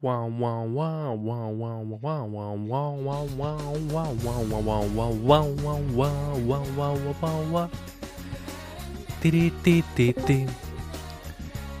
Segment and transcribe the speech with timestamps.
[0.00, 5.50] Wow, wow, wow, wow, wow, wow, wow, wow, wow, wow, wow, wow, wow, wow, wow,
[5.50, 7.68] wow, wow, wow, wow, wow.
[9.18, 10.46] Tiri ti ti ti.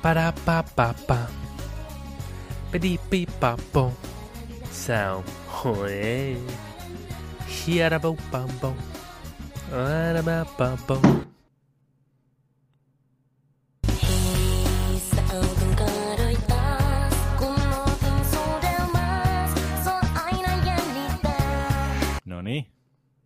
[0.02, 1.30] Para pa pa pa.
[2.74, 3.94] Pidi pi pa po.
[4.66, 5.22] Sound.
[5.46, 6.34] Hoe.
[7.46, 8.74] Hiara bo pa bo.
[9.70, 10.74] Ara ba pa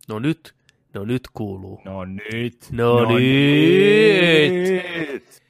[0.07, 0.55] No nyt,
[0.93, 1.81] no nyt kuuluu.
[1.85, 2.67] No nyt.
[2.71, 3.23] No, no nyt.
[3.23, 5.43] nyt.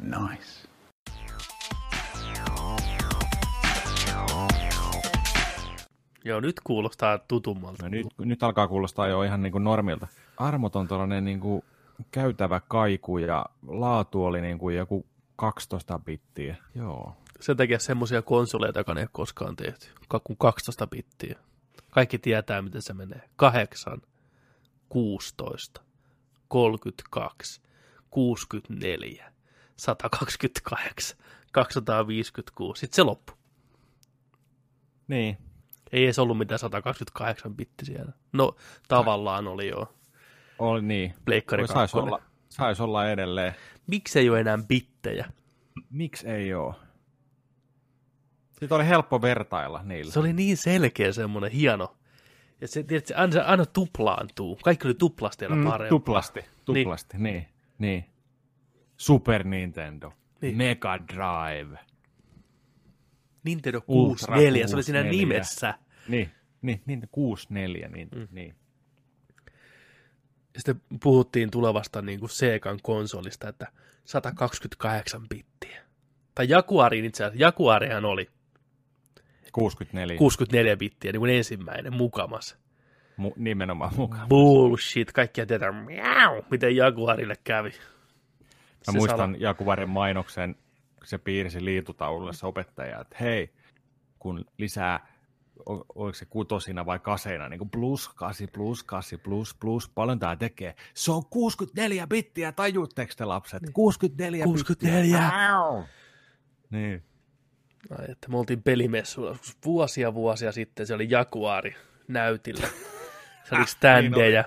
[0.00, 0.68] Nice.
[6.24, 7.82] Joo, nyt kuulostaa tutummalta.
[7.82, 10.06] No nyt, nyt alkaa kuulostaa jo ihan niin kuin normilta.
[10.36, 11.62] Armoton tuollainen niin kuin
[12.10, 15.06] käytävä kaiku ja laatu oli niin kuin joku
[15.36, 16.56] 12 bittiä.
[16.74, 19.86] Joo, sen takia semmoisia konsoleita, joka ei ole koskaan tehty.
[20.24, 21.38] Kuin 12 bittiä.
[21.90, 23.30] Kaikki tietää, miten se menee.
[23.36, 24.02] 8,
[24.88, 25.80] 16,
[26.48, 27.60] 32,
[28.10, 29.32] 64,
[29.76, 31.18] 128,
[31.52, 32.80] 256.
[32.80, 33.32] Sitten se loppu.
[35.08, 35.38] Niin.
[35.92, 38.12] Ei edes ollut mitään 128 bitti siellä.
[38.32, 38.56] No,
[38.88, 39.94] tavallaan oli jo.
[40.58, 41.14] Oli niin.
[41.24, 41.98] Pleikkari Saisi 2.
[41.98, 43.54] olla, sais olla edelleen.
[43.86, 45.32] Miksi ei ole enää bittejä?
[45.90, 46.74] Miksi ei oo?
[48.60, 50.12] Sitten oli helppo vertailla niillä.
[50.12, 51.96] Se oli niin selkeä semmoinen hieno.
[52.60, 54.58] Ja se, tiedätkö, aina, se aina tuplaantuu.
[54.64, 57.34] Kaikki oli tuplasti aina Mm, tuplasti, tuplasti, niin.
[57.34, 57.46] niin,
[57.78, 58.04] niin.
[58.96, 60.56] Super Nintendo, Niin.
[60.56, 61.78] Mega Drive,
[63.44, 65.26] Nintendo Ultra 64, se oli siinä 64.
[65.26, 65.74] nimessä.
[66.08, 66.30] niin,
[66.62, 68.28] niin, niin 64, niin, mm.
[68.30, 68.54] niin.
[70.58, 73.66] Sitten puhuttiin tulevasta niin kuin Segan konsolista, että
[74.04, 75.82] 128 bittiä.
[76.34, 78.28] Tai Jaguarin itse asiassa, Jaguarihan oli
[79.52, 82.58] 64, 64 bittiä, niin kuin ensimmäinen mukamas.
[83.20, 84.28] Mu- nimenomaan mukaan.
[84.28, 87.70] Bullshit, kaikkia tietää, miau, miten Jaguarille kävi.
[87.70, 87.76] Mä
[88.82, 90.56] Se muistan sala- Jakuvarin mainoksen,
[91.04, 93.52] se piirsi liitutaululle se opettaja, että hei,
[94.18, 95.06] kun lisää,
[95.94, 100.36] oliko se kutosina vai kaseina, niin kuin plus 8, plus 8, plus, plus, paljon tää
[100.36, 100.74] tekee.
[100.94, 103.62] Se on 64 bittiä, tajuutteko te lapset?
[103.72, 105.18] 64, 64.
[105.18, 105.30] bittiä.
[106.70, 107.02] Niin.
[107.98, 111.74] Ai, että me oltiin pelimessuilla vuosia vuosia sitten, se oli Jaguari
[112.08, 112.66] näytillä.
[113.44, 114.44] Se oli standeja.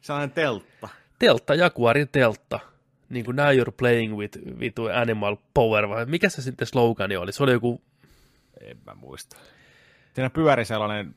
[0.00, 0.88] Sellainen teltta.
[1.18, 2.60] teltta, Jaguarin teltta.
[3.08, 7.32] Niin kuin now you're playing with, with animal power, vai mikä se sitten slogani oli?
[7.32, 7.82] Se oli joku,
[8.60, 9.36] En mä muista.
[10.14, 11.14] Siinä pyöri sellainen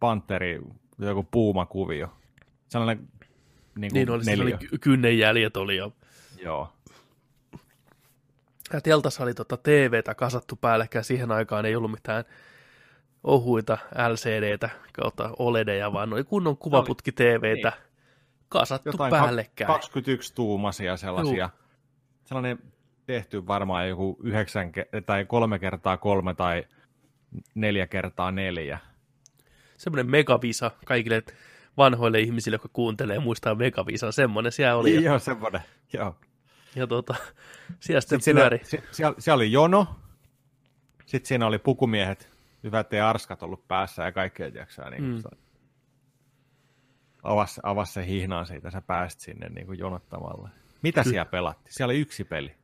[0.00, 0.60] panteri,
[0.98, 2.12] joku puumakuvio.
[2.68, 3.08] Sellainen
[3.78, 4.44] niin kuin niin oli, neliö.
[4.44, 5.92] oli ky- kynnenjäljet oli jo.
[6.42, 6.72] Joo.
[8.72, 12.24] Ja teltassa oli tota TVtä kasattu päällekkäin, siihen aikaan ei ollut mitään
[13.24, 17.72] ohuita LCDtä kautta OLEDeja, vaan oli kunnon kuvaputki TVtä
[18.48, 19.68] kasattu Jotain päällekkäin.
[19.68, 21.50] 21 tuumasia sellaisia.
[22.24, 22.58] Sellainen
[23.06, 24.72] tehty varmaan joku 9
[25.06, 26.64] tai 3 kertaa 3 tai
[27.54, 28.78] 4 kertaa 4.
[29.76, 31.22] Semmoinen megavisa kaikille
[31.76, 35.04] vanhoille ihmisille, jotka kuuntelee ja muistaa megavisan, semmoinen siellä oli.
[35.04, 35.60] Joo, semmoinen.
[35.92, 36.16] Joo.
[36.74, 37.14] Ja tota,
[37.80, 38.60] siellä sitten Sitten siinä, pyöri.
[38.62, 39.96] si- siellä, siellä oli jono.
[41.06, 42.30] Sitten siinä oli pukumiehet,
[42.64, 44.90] hyvät ja arskat ollut päässä ja kaikkea jaksaa.
[44.90, 45.22] Niin Mm.
[47.22, 50.48] avas, avas se hihnaan siitä, sä pääsit sinne niin kuin jonottamalle.
[50.82, 51.72] Mitä siellä pelattiin?
[51.74, 52.54] Siellä oli yksi peli.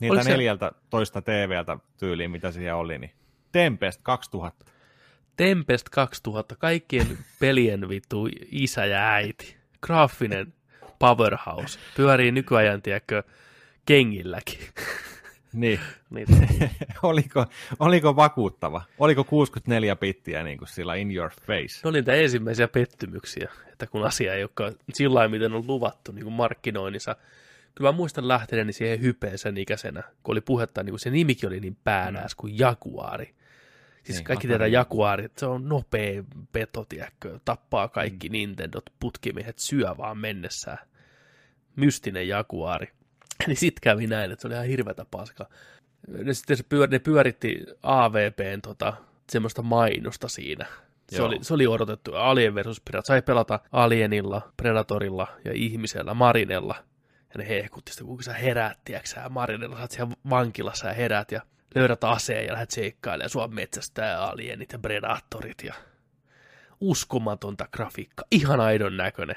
[0.00, 3.12] Niiltä Oliko se- neljältä toista TVltä tyyliin, mitä siellä oli, niin
[3.52, 4.64] Tempest 2000.
[5.36, 9.56] Tempest 2000, kaikkien pelien vittu isä ja äiti.
[9.82, 10.54] Graafinen
[11.00, 11.78] powerhouse.
[11.96, 13.22] Pyörii nykyajan, tiedätkö,
[13.86, 14.58] kengilläkin.
[15.52, 15.80] Niin.
[16.10, 16.26] niin,
[17.02, 17.46] oliko,
[17.78, 18.82] oliko vakuuttava?
[18.98, 21.80] Oliko 64 bittiä niin kuin sillä in your face?
[21.84, 26.12] ne oli niitä ensimmäisiä pettymyksiä, että kun asia ei olekaan sillä lailla, miten on luvattu
[26.12, 27.16] niin kuin markkinoinnissa.
[27.74, 31.48] Kyllä mä muistan lähteneeni siihen hypeen sen ikäisenä, kun oli puhetta, niin kuin se nimikin
[31.48, 33.34] oli niin päänääs kuin Jaguari.
[34.04, 38.32] Siis Niin, kaikki tietää Jaguari, että se on nopea peto, tiedätkö, tappaa kaikki mm.
[38.32, 40.89] Nintendot, putkimiehet syö vaan mennessään.
[41.76, 42.92] Mystinen Jaguari.
[43.46, 45.46] niin sit kävi näin, että se oli ihan hirveätä paskaa.
[46.08, 48.94] Ne, sitten se pyör, ne pyöritti AVPn tota,
[49.30, 50.66] semmoista mainosta siinä.
[51.10, 51.26] Se Joo.
[51.26, 52.14] oli, se oli odotettu.
[52.14, 53.06] Alien versus Predator.
[53.06, 56.74] Sai pelata Alienilla, Predatorilla ja ihmisellä, Marinella.
[57.34, 60.94] Ja ne hehkutti sitä, kuinka sä heräät, tiedätkö sä, Marinella, sä oot siellä vankilassa ja
[60.94, 61.42] herät ja
[61.74, 65.74] löydät aseen ja lähdet seikkailemaan ja sua metsästää alienit ja predatorit ja
[66.80, 69.36] uskomatonta grafiikka, ihan aidon näköinen.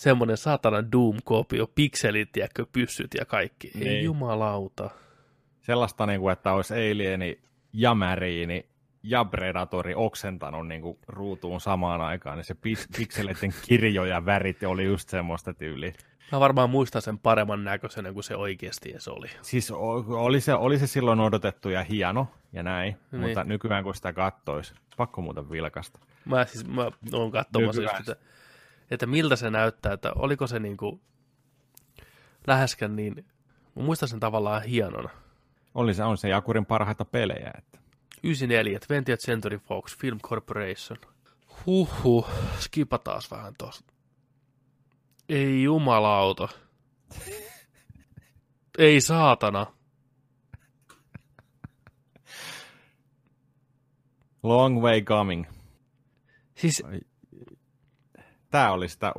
[0.00, 3.70] Semmoinen saatana Doom-kopio, pikselit, tiedätkö, pyssyt ja kaikki.
[3.74, 4.04] Ei Niin.
[4.04, 4.90] jumalauta.
[5.60, 7.38] Sellaista, niin kuin, että olisi Alieni
[7.72, 8.66] ja Märiini
[9.02, 14.62] ja Predatori oksentanut niin kuin, ruutuun samaan aikaan, niin se pis- pikseleiden kirjo ja värit
[14.62, 15.92] oli just semmoista tyyliä.
[16.32, 19.28] Mä varmaan muistan sen paremman näköisenä kuin se oikeasti edes oli.
[19.42, 23.20] Siis oli se, oli se silloin odotettu ja hieno ja näin, Niin.
[23.22, 26.00] mutta nykyään kun sitä kattoisi, pakko muuten vilkasta.
[26.24, 28.00] Mä siis mä oon katsomassa Nykyään.
[28.00, 28.16] että,
[28.90, 31.00] että miltä se näyttää, että oliko se niinku
[32.46, 33.26] läheskään niin,
[33.76, 35.10] mä muistan sen tavallaan hienona.
[35.74, 37.50] Oli se, on se Jakurin parhaita pelejä.
[37.58, 37.78] Että.
[38.22, 40.98] 94, 20th Century Fox, Film Corporation.
[41.66, 43.84] Huhhuh, skipa taas vähän tuossa.
[45.28, 46.48] Ei jumalauta.
[48.78, 49.66] Ei saatana.
[54.42, 55.44] Long way coming.
[56.54, 56.82] Siis
[58.50, 59.12] Tämä oli sitä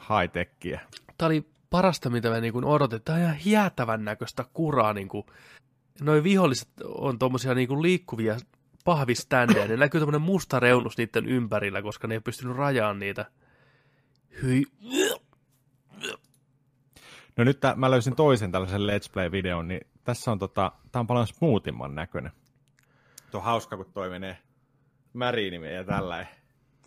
[0.00, 0.80] high-techia.
[1.18, 3.04] tää oli parasta, mitä me niinku odotettiin.
[3.04, 4.92] Tää on ihan hietävän näköistä kuraa.
[4.92, 5.26] Niinku.
[6.00, 8.36] Noi viholliset on tommosia niinku liikkuvia
[8.84, 9.68] pahviständejä.
[9.68, 13.26] Ne näkyy tämmönen musta reunus niiden ympärillä, koska ne ei pystynyt rajaamaan niitä.
[14.42, 14.64] Hyi.
[17.36, 21.06] No nyt tää, mä löysin toisen tällaisen Let's Play-videon, niin tässä on tota, tää on
[21.06, 22.32] paljon smoothimman näköinen.
[23.30, 24.38] Tuo on hauska, kun toi menee
[25.12, 26.26] märiinimeen ja tällä.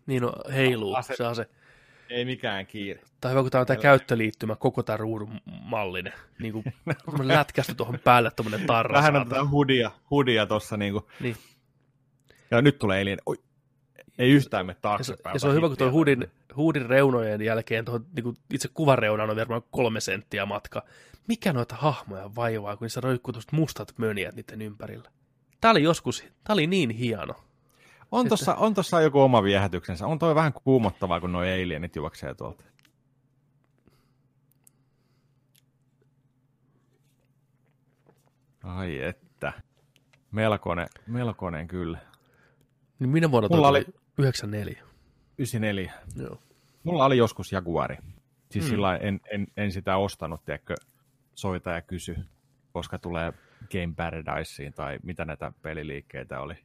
[0.06, 0.96] Niin no, heiluu.
[0.96, 1.50] Ase- Se on se.
[2.10, 3.02] Ei mikään kiire.
[3.22, 6.14] Tai hyvä, kun tämä on tämä käyttöliittymä, koko tämä ruudun mallinen.
[6.40, 6.66] Niin kuin
[7.28, 8.98] lätkästy tuohon päälle tuommoinen tarra.
[8.98, 11.08] Vähän on tätä hudia, hudia tossa niinku.
[11.20, 11.38] Niin.
[12.52, 13.20] Ja nyt tulee Alien.
[13.26, 13.36] Oi,
[14.18, 15.34] ei yhtään se, taaksepäin.
[15.34, 19.36] ja se on hyvä, kun tuo huudin, huudin reunojen jälkeen tuohon niin itse kuvareunaan on
[19.36, 20.84] varmaan kolme senttiä matka.
[21.28, 25.10] Mikä noita hahmoja vaivaa, kun niissä roikkuu tuosta mustat mönjät niiden ympärillä?
[25.62, 27.47] Tämä oli joskus, tämä oli niin hieno.
[28.12, 30.08] On tossa, on tossa joku oma viehätyksensä.
[30.08, 32.64] On toi vähän kuumottavaa, kun noi alienit juoksee tuolta.
[38.64, 39.54] Ai että.
[40.32, 42.00] Melkoinen, melkoinen kyllä.
[43.00, 43.86] Niin minä vuonna Mulla oli- oli
[44.18, 44.84] 94.
[45.38, 45.94] 94.
[46.16, 46.40] Joo.
[46.84, 47.98] Mulla oli joskus Jaguari.
[48.52, 48.70] Siis Mm.
[48.70, 48.70] mm.
[48.70, 50.76] sillä en, en, en, sitä ostanut, tiedätkö,
[51.36, 52.16] soita ja kysy,
[52.74, 53.34] koska tulee
[53.72, 56.56] Game Paradiseen tai mitä näitä peliliikkeitä oli.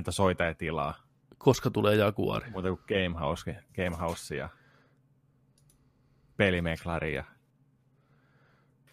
[0.00, 0.94] Että soita ja tilaa.
[1.38, 2.50] Koska tulee Jaguari.
[2.50, 4.48] Muuta kuin Gamehouse, Gamehouse ja
[6.36, 7.24] pelimeklari ja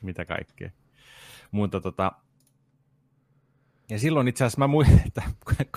[0.02, 0.70] mitä kaikkea.
[1.52, 2.12] Mutta tota,
[3.90, 5.22] ja silloin itse asiassa mä muistan, että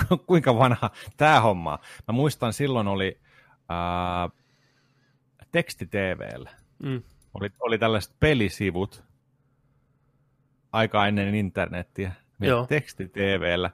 [0.08, 1.78] ku- kuinka vanha tämä homma.
[2.08, 3.20] Mä muistan silloin oli
[3.68, 4.28] ää,
[5.52, 6.50] teksti TVllä.
[6.82, 7.02] Mm.
[7.34, 9.04] Oli, oli tällaiset pelisivut
[10.72, 12.60] aika ennen internettiä, Joo.
[12.60, 13.70] niin teksti TVllä,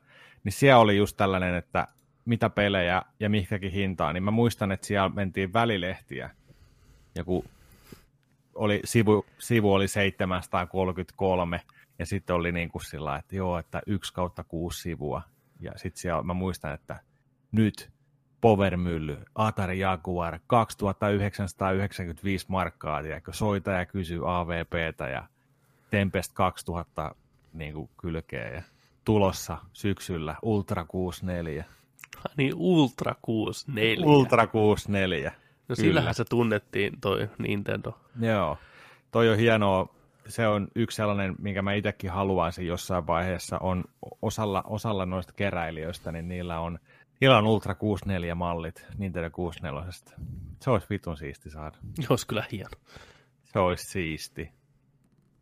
[0.47, 1.89] niin siellä oli just tällainen, että
[2.25, 6.31] mitä pelejä ja mihinkäkin hintaan, niin mä muistan, että siellä mentiin välilehtiä.
[7.15, 7.45] Joku
[8.55, 11.61] oli, sivu, sivu oli 733,
[11.99, 15.23] ja sitten oli niin kuin sillä että joo, että yksi kautta kuusi sivua.
[15.61, 17.01] Ja sitten siellä mä muistan, että
[17.53, 17.91] nyt
[18.41, 25.27] Powermylly, Atari Jaguar, 2995 markkaa, tiedätkö, soita ja kysy AVPtä ja
[25.91, 27.15] Tempest 2000
[27.53, 28.63] niin kuin kylkeä ja
[29.07, 31.65] tulossa syksyllä Ultra 64.
[32.37, 34.07] Niin Ultra 64.
[34.07, 35.31] Ultra 64.
[35.31, 35.35] No
[35.77, 35.89] kyllä.
[35.89, 37.99] sillähän se tunnettiin toi Nintendo.
[38.21, 38.59] Joo,
[39.11, 39.97] toi on hienoa.
[40.29, 43.85] Se on yksi sellainen, minkä mä itsekin haluaisin jossain vaiheessa, on
[44.23, 46.79] osalla, osalla noista keräilijöistä, niin niillä on,
[47.21, 49.93] niillä on Ultra 64-mallit Nintendo 64.
[50.61, 51.77] Se olisi vitun siisti saada.
[52.11, 52.71] Olisi kyllä hieno.
[53.45, 54.51] Se olisi siisti.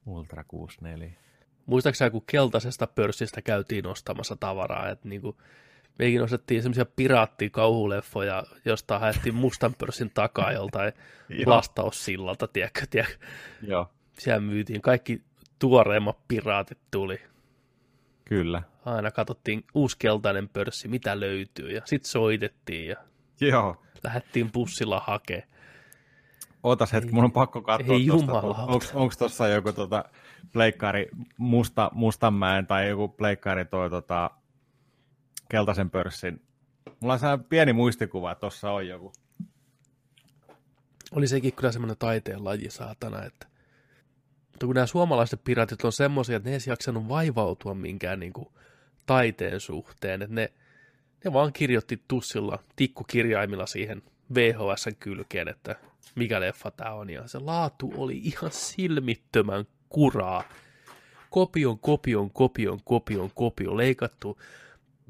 [0.07, 1.24] Ultra 64.
[1.67, 5.37] Muistaakseni kun keltaisesta pörssistä käytiin ostamassa tavaraa, että niinku,
[5.99, 10.93] meikin ostettiin semmoisia piraattikauhuleffoja, josta haettiin mustan pörssin takaa joltain
[11.47, 13.27] lastaussillalta, tiedätkö, tiedätkö.
[13.63, 15.23] Joo, Siellä myytiin, kaikki
[15.59, 17.21] tuoreimmat piraatit tuli.
[18.25, 18.63] kyllä.
[18.85, 22.97] Aina katsottiin uusi keltainen pörssi, mitä löytyy, ja sitten soitettiin ja
[23.41, 23.83] Joo.
[24.05, 25.49] lähdettiin bussilla hakemaan.
[26.63, 28.11] Ootas hetki, mun on pakko katsoa Ei
[28.95, 30.05] onko tuossa joku tota,
[30.53, 31.09] pleikkari
[31.39, 34.31] musta, Mustanmäen tai joku pleikkari toi tota,
[35.49, 36.43] keltaisen pörssin.
[37.01, 39.13] Mulla on sellainen pieni muistikuva, että tuossa on joku.
[41.13, 43.47] Oli sekin kyllä semmoinen taiteen laji, saatana, että
[44.55, 48.49] mutta kun nämä suomalaiset piratit on semmoisia, että ne ei jaksanut vaivautua minkään niin kuin,
[49.07, 50.53] taiteen suhteen, että ne,
[51.25, 54.03] ne vaan kirjoitti tussilla tikkukirjaimilla siihen
[54.35, 55.77] VHSn kylkeen, että
[56.15, 60.43] mikä leffa tämä on, ja se laatu oli ihan silmittömän kuraa.
[61.31, 64.39] Kopion, kopion, kopion, kopion, kopio, leikattu,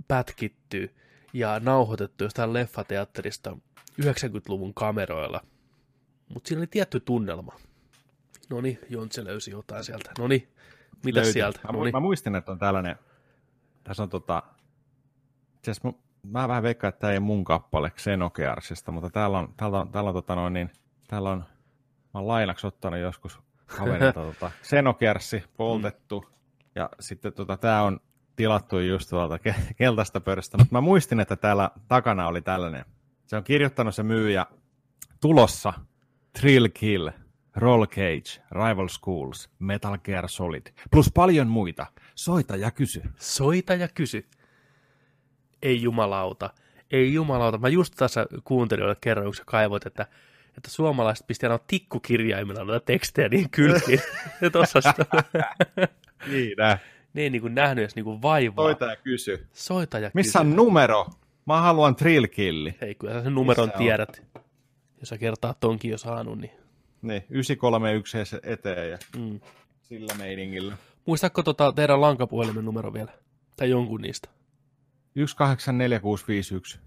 [0.09, 0.95] pätkitty
[1.33, 3.57] ja nauhoitettu jostain leffateatterista
[4.03, 5.41] 90-luvun kameroilla.
[6.35, 7.57] Mutta siinä oli tietty tunnelma.
[8.51, 10.11] No niin, Jontse löysi jotain sieltä.
[10.19, 10.49] No niin,
[11.05, 11.61] mitä sieltä?
[11.73, 12.97] Mä, mä muistin, että on tällainen,
[13.85, 14.43] tässä on tota,
[15.57, 19.55] itse asiassa mu- mä vähän veikkaan, että tämä ei mun kappale Xenogearsista, mutta täällä on,
[19.57, 20.71] täällä on, täällä on, tota noin, niin,
[21.09, 26.25] täällä on, mä oon lainaksi ottanut joskus kaverilta tota, Xenogearsi poltettu,
[26.75, 28.01] ja sitten tota, tää on
[28.37, 32.85] tilattu just tuolta ke- keltaista pörssistä, mutta mä muistin, että täällä takana oli tällainen,
[33.27, 34.47] se on kirjoittanut se myyjä
[35.21, 35.73] tulossa,
[36.41, 37.09] Thrill Kill,
[37.57, 41.87] Roll Cage, Rival Schools, Metal Gear Solid, plus paljon muita.
[42.15, 43.03] Soita ja kysy.
[43.17, 44.27] Soita ja kysy.
[45.63, 46.51] Ei jumalauta.
[46.91, 47.59] Ei jumalauta.
[47.59, 50.07] Mä just tässä kuuntelijoille kerroin, kun sä kaivoit, että,
[50.57, 54.01] että suomalaiset pisti aina tikkukirjaimilla noita tekstejä niin kylkiin.
[54.53, 55.05] tossa sitä,
[56.31, 56.57] Niin,
[57.15, 58.65] ne ei niin nähnyt edes niin vaivaa.
[58.65, 59.47] Soita ja kysy.
[59.53, 60.51] Soita ja Missä kysy.
[60.51, 61.07] on numero?
[61.47, 62.75] Mä haluan Thrill Killi.
[62.81, 63.85] Hei, kyllä sä sen numeron Missä on?
[63.85, 64.23] tiedät.
[65.01, 66.51] Jos sä kertaa tonkin jo saanut, niin...
[67.03, 69.41] Niin, 931 ja se eteen ja Mm.
[69.83, 70.77] sillä meiningillä.
[71.07, 73.13] Muistatko tota teidän lankapuhelimen numero vielä?
[73.57, 74.29] Tai jonkun niistä?
[75.15, 76.79] 184651.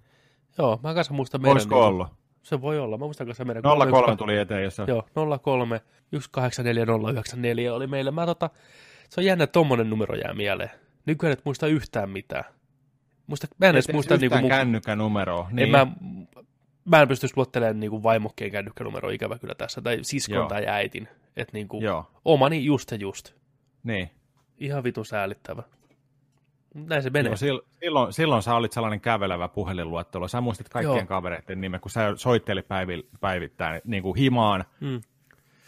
[0.57, 1.51] Joo, mä kanssa muistan meidän...
[1.53, 2.07] Olisiko niinku- ollut?
[2.47, 2.97] Se voi olla.
[2.97, 3.63] Mä muistan kanssa meidän...
[3.91, 4.83] 03 tuli eteen, jos se...
[4.87, 5.07] Joo,
[5.41, 8.11] 03 184094 oli meillä.
[8.11, 8.49] Mä tota,
[9.09, 10.71] se on jännä, että tommonen numero jää mieleen.
[11.05, 12.43] Nykyään et muista yhtään mitään.
[13.27, 15.47] Muista, mä en edes muista yhtään niinku mun, kännykkänumeroa.
[15.49, 15.69] en Niin.
[15.69, 15.87] mä,
[16.85, 20.47] mä en pystyisi luottelemaan niinku vaimokkeen kännykkänumero ikävä kyllä tässä, tai siskon Joo.
[20.47, 21.07] tai äitin.
[21.37, 23.33] Että niinku, Joo, omani just ja just.
[23.83, 24.09] niin.
[24.57, 25.63] Ihan vitun säälittävä.
[26.85, 27.29] Näin se menee.
[27.29, 30.27] Joo, sil- silloin, silloin sä olit sellainen kävelevä puhelinluettelo.
[30.27, 31.05] Sä muistit kaikkien Joo.
[31.05, 34.65] kavereiden nimen, kun sä soitteli päivi, päivittäin niin kuin himaan.
[34.79, 35.01] Mm.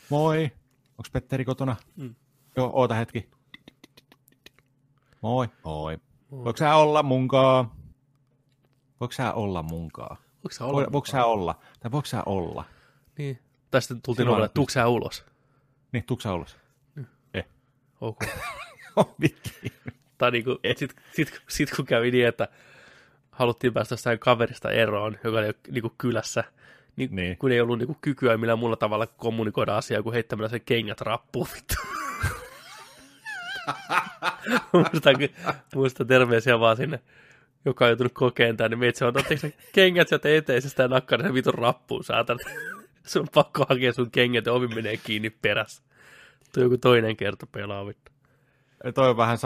[0.10, 0.44] Moi,
[0.92, 1.76] onko Petteri kotona?
[1.96, 2.16] Mm.
[2.58, 3.30] Joo, oota hetki.
[5.22, 5.48] Moi.
[5.64, 5.98] Moi.
[6.32, 7.76] Voiko sä olla munkaa?
[9.00, 10.18] Voiko sä olla munkaa?
[10.44, 10.88] Voiko sä olla?
[10.92, 11.60] voiko sä olla?
[11.80, 12.64] Tai voiko sä olla?
[13.18, 13.40] Niin.
[13.72, 15.26] Tästä tultiin Silloin- ovelle, että ulos?
[15.92, 16.58] Niin, tuutko sä ulos?
[17.34, 17.46] Eh.
[18.02, 18.24] Ok.
[19.18, 19.52] Mikki.
[20.20, 22.48] Tai niinku, sit, sit, sit, kun kävi niin, että
[23.32, 26.44] haluttiin päästä jostain kaverista eroon, joka oli niinku kylässä,
[26.96, 27.16] niin, Niin.
[27.16, 27.38] niin.
[27.38, 31.48] kun ei ollut niinku kykyä millään muulla tavalla kommunikoida asiaa kuin heittämällä sen kengät rappuun.
[31.56, 31.76] vittu.
[34.74, 35.10] muista,
[35.76, 37.00] muista terveisiä vaan sinne,
[37.66, 41.20] joka on joutunut kokeen tämän, niin meitä se on, sä kengät sieltä eteisestä ja nakkaa
[41.22, 42.40] sen vitun rappuun, saatan.
[43.06, 45.84] sun on pakko hakea sun kengät ja ovi menee kiinni perässä.
[46.54, 48.12] Tuo joku toinen kerta pelaa vittu.
[48.94, 49.38] Toi vähän,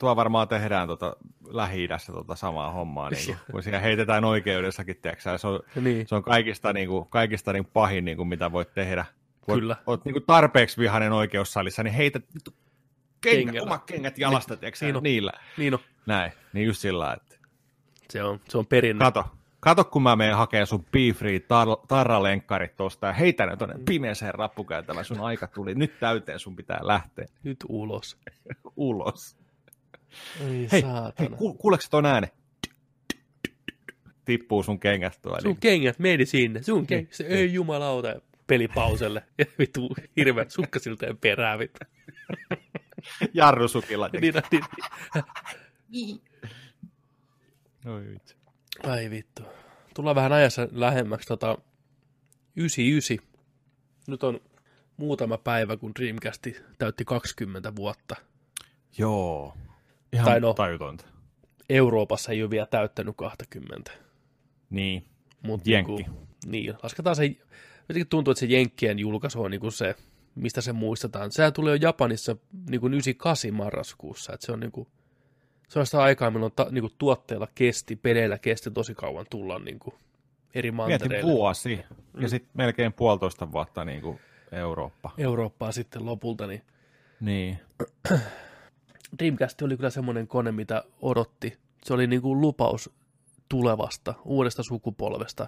[0.00, 1.16] tuo varmaan tehdään tota
[1.48, 6.08] Lähi-idässä tota samaa hommaa, niin kuin, kun siellä heitetään oikeudessakin, tiedätkö, se on, Niin.
[6.08, 9.04] se on kaikista, niin kuin, kaikista niin pahin, niin kuin, mitä voit tehdä.
[9.40, 9.76] Kun Kyllä.
[9.86, 11.94] Oot niin kuin tarpeeksi vihainen oikeussalissa, niin
[12.34, 12.50] vittu
[13.20, 13.62] kengät, Kengällä.
[13.66, 15.02] omat kengät jalasta, tiedätkö, sä, niin on.
[15.02, 15.32] niillä.
[15.56, 15.80] Niin on.
[16.06, 17.36] Näin, niin just sillä että
[18.10, 19.04] Se on, se on perinne.
[19.04, 19.24] kato,
[19.60, 23.74] kato kun mä menen hakemaan sun Be Free tar- tarralenkkarit tosta ja heitän ne tonne
[23.84, 28.18] pimeeseen rappukäytävään, sun aika tuli, nyt täyteen sun pitää lähteä Nyt ulos.
[28.76, 29.36] ulos.
[30.40, 31.36] Ei Hei, hei saatana.
[31.36, 32.30] ku, kuuleeko ton ääne?
[34.24, 35.40] Tippuu sun kengät tuolla.
[35.40, 36.62] Sun kengät meni sinne.
[36.62, 37.12] Sun kengät.
[37.12, 38.20] Se, ei jumalauta.
[38.46, 39.22] Pelipauselle.
[39.38, 41.58] Ja vittu hirveät sukkasiltojen perään.
[41.58, 41.78] Vittu.
[43.34, 44.10] Jarrusukilla.
[44.20, 44.34] Niin,
[45.88, 46.20] niin,
[47.86, 48.36] Oi vitsi.
[48.82, 49.42] Ai vittu.
[49.94, 51.58] Tullaan vähän ajassa lähemmäksi tota
[52.56, 53.26] 99.
[54.08, 54.40] Nyt on
[54.96, 56.46] muutama päivä, kun Dreamcast
[56.78, 58.16] täytti 20 vuotta.
[58.98, 59.56] Joo.
[60.12, 60.54] Ihan Tai no.
[60.54, 61.04] tajutonta.
[61.68, 63.92] Euroopassa ei ole vielä täyttänyt 20.
[64.70, 65.04] Niin.
[65.42, 65.92] Mut Jenkki.
[65.92, 67.24] Niinku, niin, lasketaan se,
[67.88, 69.96] jotenkin tuntuu, että se Jenkkien julkaisu on niinku se,
[70.34, 71.32] mistä se muistetaan.
[71.32, 72.36] Sehän tulee jo Japanissa
[72.70, 74.99] niinku 98 marraskuussa, että se on niinku, se
[75.78, 79.94] on sitä aikaa, milloin ta, niinku tuotteilla kesti, peleillä kesti tosi kauan tulla niinku
[80.54, 81.32] eri Mietin mantereille.
[81.32, 81.84] vuosi.
[82.20, 84.20] Ja sitten melkein puolitoista vuotta niin kuin
[84.52, 85.10] Eurooppa.
[85.18, 86.62] Eurooppaa sitten lopulta, niin
[87.20, 87.58] Niin.
[89.18, 91.58] Dreamcast oli kyllä semmoinen kone, mitä odotti.
[91.84, 92.90] Se oli niinku lupaus
[93.48, 95.46] tulevasta, uudesta sukupolvesta,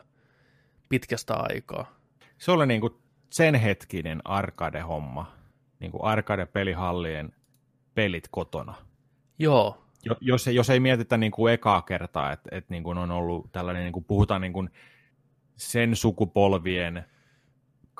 [0.89, 1.95] pitkästä aikaa.
[2.39, 2.93] Se oli niin kuin
[3.31, 5.33] sen hetkinen arcade-homma.
[5.81, 7.33] Niin kuin arcade-pelihallien
[7.95, 8.75] pelit kotona.
[9.39, 9.83] Joo, Jo-
[10.21, 13.83] Jos, jos ei mietitä niin kuin ekaa kertaa, että, että niin kuin on ollut tällainen,
[13.83, 14.71] niin kuin puhutaan niin kuin
[15.57, 17.05] sen sukupolvien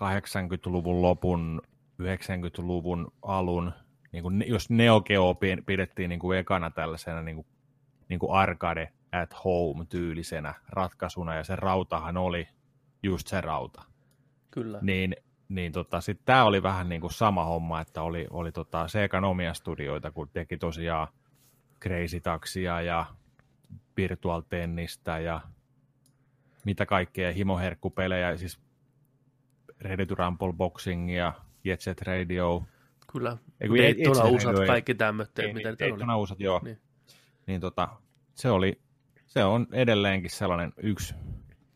[0.01, 1.63] 80-luvun lopun,
[2.03, 3.73] 90-luvun alun,
[4.13, 7.47] niin kuin, jos Neo Geo pi- pidettiin niin kuin ekana tällaisena niin kuin,
[8.09, 12.49] niin kuin arcade at home tyylisenä ratkaisuna, ja se rautahan oli
[13.03, 13.83] just se rauta.
[14.51, 14.79] kyllä.
[14.83, 15.17] Niin,
[15.49, 19.25] niin tota, sitten tämä oli vähän niin kuin sama homma, että oli, oli tota Segan
[19.25, 21.09] omia studioita, kun teki tosiaan
[21.83, 23.07] Crazy Taxia ja
[23.97, 25.41] Virtual Tennistä ja
[26.65, 28.37] mitä kaikkea himoherkkupelejä.
[28.37, 28.61] Siis
[29.81, 31.33] Ready to Rumble Boxingia,
[31.65, 32.63] Jet Set Radio,
[33.13, 33.37] Kyllä.
[33.61, 35.91] Ei, kun ei- Daytona usat, ei- kaikki tämmötteet, ei, mitä nyt oli.
[35.91, 36.61] Daytona uusat, joo.
[36.65, 36.75] Niin.
[37.07, 37.89] Niin, niin tota,
[38.35, 38.81] se, oli,
[39.27, 41.15] se on edelleenkin sellainen yksi,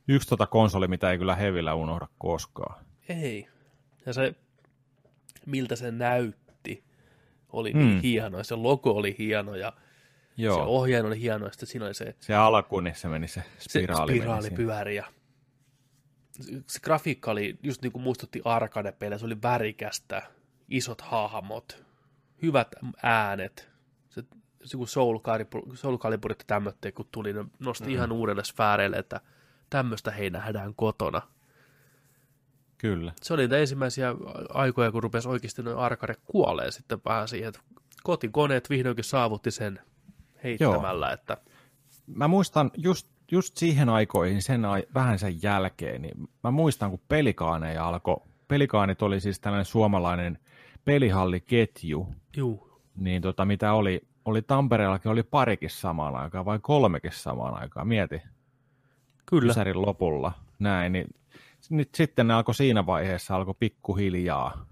[0.08, 2.84] yksi tota konsoli, mitä ei kyllä hevillä unohda koskaan.
[3.08, 3.48] Ei.
[4.06, 4.34] Ja se,
[5.46, 6.84] miltä se näytti,
[7.52, 7.78] oli Mm.
[7.78, 8.38] niin hieno.
[8.38, 9.72] Ja se logo oli hieno ja
[10.36, 11.46] Joo, se se, ohjain oli hieno.
[11.46, 14.12] Ja sitten siinä oli se, se alku, niin se meni se se spiraali.
[14.12, 14.96] meni spiraali pyöri.
[14.96, 15.04] Ja
[16.30, 20.22] se, se grafiikka oli, just niin kuin muistutti arcade-pelejä, se oli värikästä,
[20.68, 21.84] isot hahmot,
[22.42, 22.68] hyvät
[23.02, 23.70] äänet.
[24.08, 24.22] Se,
[24.64, 26.44] se kun Soul Calibur, Soul Caliburit
[26.84, 27.90] ja kun tuli, ne nosti Mhm.
[27.90, 27.94] mm-hmm.
[27.94, 29.20] ihan uudelle sfääreille, että
[29.70, 31.22] tämmöistä hei nähdään kotona.
[32.78, 33.12] Kyllä.
[33.22, 34.14] se oli niitä ensimmäisiä
[34.48, 37.60] aikoja, kun rupesi oikeasti noin arcade kuolee sitten vähän siihen, että
[38.02, 39.80] kotikoneet vihdoinkin saavutti sen
[40.46, 41.14] heittämällä, Joo.
[41.14, 41.36] että
[42.06, 47.00] Mä muistan just, just siihen aikoihin, sen ai, vähän sen jälkeen, niin mä muistan, kun
[47.08, 50.38] pelikaaneja alkoi, pelikaanit oli siis tällainen suomalainen
[50.84, 57.62] pelihalliketju, juu, niin tota, mitä oli, oli Tampereellakin oli parikin samaan aikaan, vai kolmekin samaan
[57.62, 58.22] aikaan, mieti.
[59.26, 61.06] kyllä, Ysärin lopulla, näin, niin
[61.70, 64.66] nyt sitten ne alkoi siinä vaiheessa, alkoi pikkuhiljaa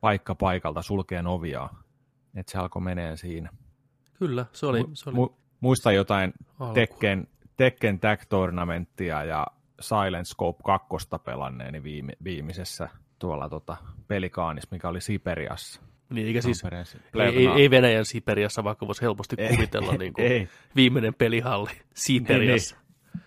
[0.00, 1.68] paikka paikalta sulkeen ovia,
[2.34, 3.50] että se alkoi meneen siinä.
[4.20, 6.74] Kyllä, se oli, se oli Mu- muista jotain alku.
[6.74, 9.46] Tekken, Tekken Tag Tournamenttia ja
[9.80, 10.88] Silent Scope 2
[11.24, 13.76] pelanneeni viime, viimeisessä tuolla tota,
[14.08, 15.80] pelikaanis, mikä oli Siperiassa.
[16.10, 16.62] Niin, eikä siis,
[17.14, 20.48] ei, ei, ei Venäjän Siperiassa, vaikka voisi helposti Ei, kuvitella niin kuin ei.
[20.76, 22.76] viimeinen pelihalli Siperiassa.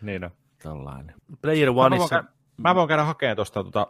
[0.02, 0.32] Niin on,
[0.64, 1.16] tällainen.
[1.42, 3.88] Player Mä voin, Oneissa, käydä, mä voin käydä hakemaan tuosta, tota,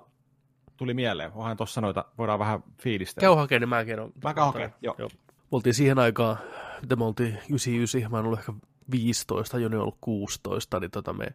[0.78, 3.28] tuli mieleen, onhan tuossa noita, voidaan vähän fiilistellä.
[3.28, 4.12] käy hakemaan, niin mä kerron.
[4.24, 4.96] Mä käyn hakemaan, joo.
[5.00, 5.08] Me
[5.52, 6.38] oltiin siihen aikaan,
[6.84, 8.54] mitä me oltiin 99, mä oon ollut ehkä
[8.92, 11.26] 15, Joni on ollut 16, niin tota me,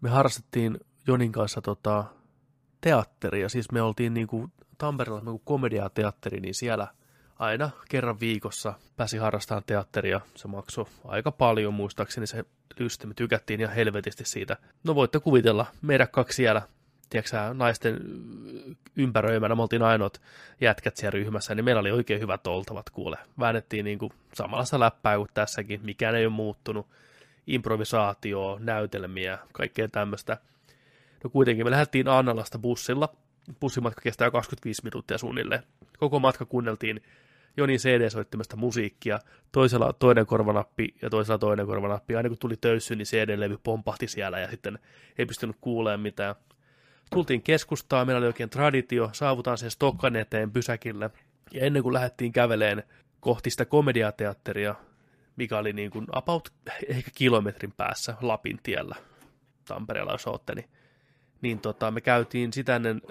[0.00, 2.04] me harrastettiin Jonin kanssa tota,
[2.80, 3.48] teatteria.
[3.48, 6.86] Siis me oltiin niinku Tampereella niinku komediateatteri, niin siellä
[7.38, 10.20] aina kerran viikossa pääsi harrastamaan teatteria.
[10.34, 12.44] Se maksoi aika paljon muistaakseni se
[12.78, 13.06] lysti.
[13.06, 14.56] Me tykättiin ihan helvetisti siitä.
[14.84, 16.62] No voitte kuvitella, meidän kaksi siellä,
[17.10, 17.98] tiedätkö naisten
[18.96, 20.20] ympäröimänä, me oltiin ainoat
[20.60, 23.16] jätkät siellä ryhmässä, niin meillä oli oikein hyvät oltavat kuule.
[23.40, 26.86] Väännettiin niin kuin samanlaista läppää kuin tässäkin, mikään ei ole muuttunut.
[27.46, 30.36] Improvisaatio, näytelmiä, kaikkea tämmöistä.
[31.24, 33.08] No kuitenkin me lähdettiin Annalasta bussilla.
[33.60, 35.62] Bussimatka kestää 25 minuuttia suunnilleen.
[35.98, 37.02] Koko matka kuunneltiin
[37.56, 39.18] Jonin CD-soittimesta musiikkia,
[39.52, 42.16] toisella toinen korvanappi ja toisella toinen korvanappi.
[42.16, 44.78] Aina kun tuli töyssy, niin CD-levy pompahti siellä ja sitten
[45.18, 46.34] ei pystynyt kuulemaan mitään.
[47.10, 51.10] Tultiin keskustaa, meillä oli oikein traditio, saavutaan sen Stokkan eteen pysäkille.
[51.52, 52.82] Ja ennen kuin lähdettiin käveleen
[53.20, 54.74] kohti sitä komediateatteria,
[55.36, 56.52] mikä oli niin kuin about
[56.88, 58.96] ehkä kilometrin päässä Lapin tiellä,
[59.68, 60.68] Tampereella jos ootte, niin,
[61.40, 63.02] niin tota, me käytiin sitä ennen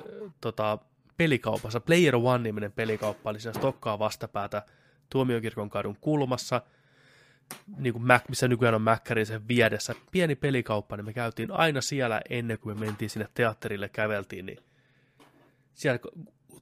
[0.42, 0.78] tota,
[1.18, 1.80] pelikaupassa.
[1.80, 4.66] Player One-niminen pelikauppa oli siinä Stokkaa vastapäätä
[5.10, 6.62] Tuomiokirkon kadun kulmassa,
[7.78, 9.96] niin kuin Mac, missä nykyään on Mäkkärin sen vieressä.
[10.12, 14.58] Pieni pelikauppa, niin me käytiin aina siellä ennen kuin me mentiin sinne teatterille, käveltiin, niin
[15.74, 16.00] siellä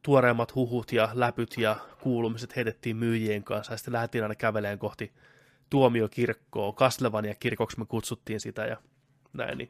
[0.02, 5.12] tuoreimmat huhut ja läpyt ja kuulumiset heitettiin myyjien kanssa, ja sitten lähdettiin aina käveleen kohti
[5.70, 8.78] tuomiokirkkoa, Castlevania kirkoksi me kutsuttiin sitä, ja
[9.34, 9.70] näin, niin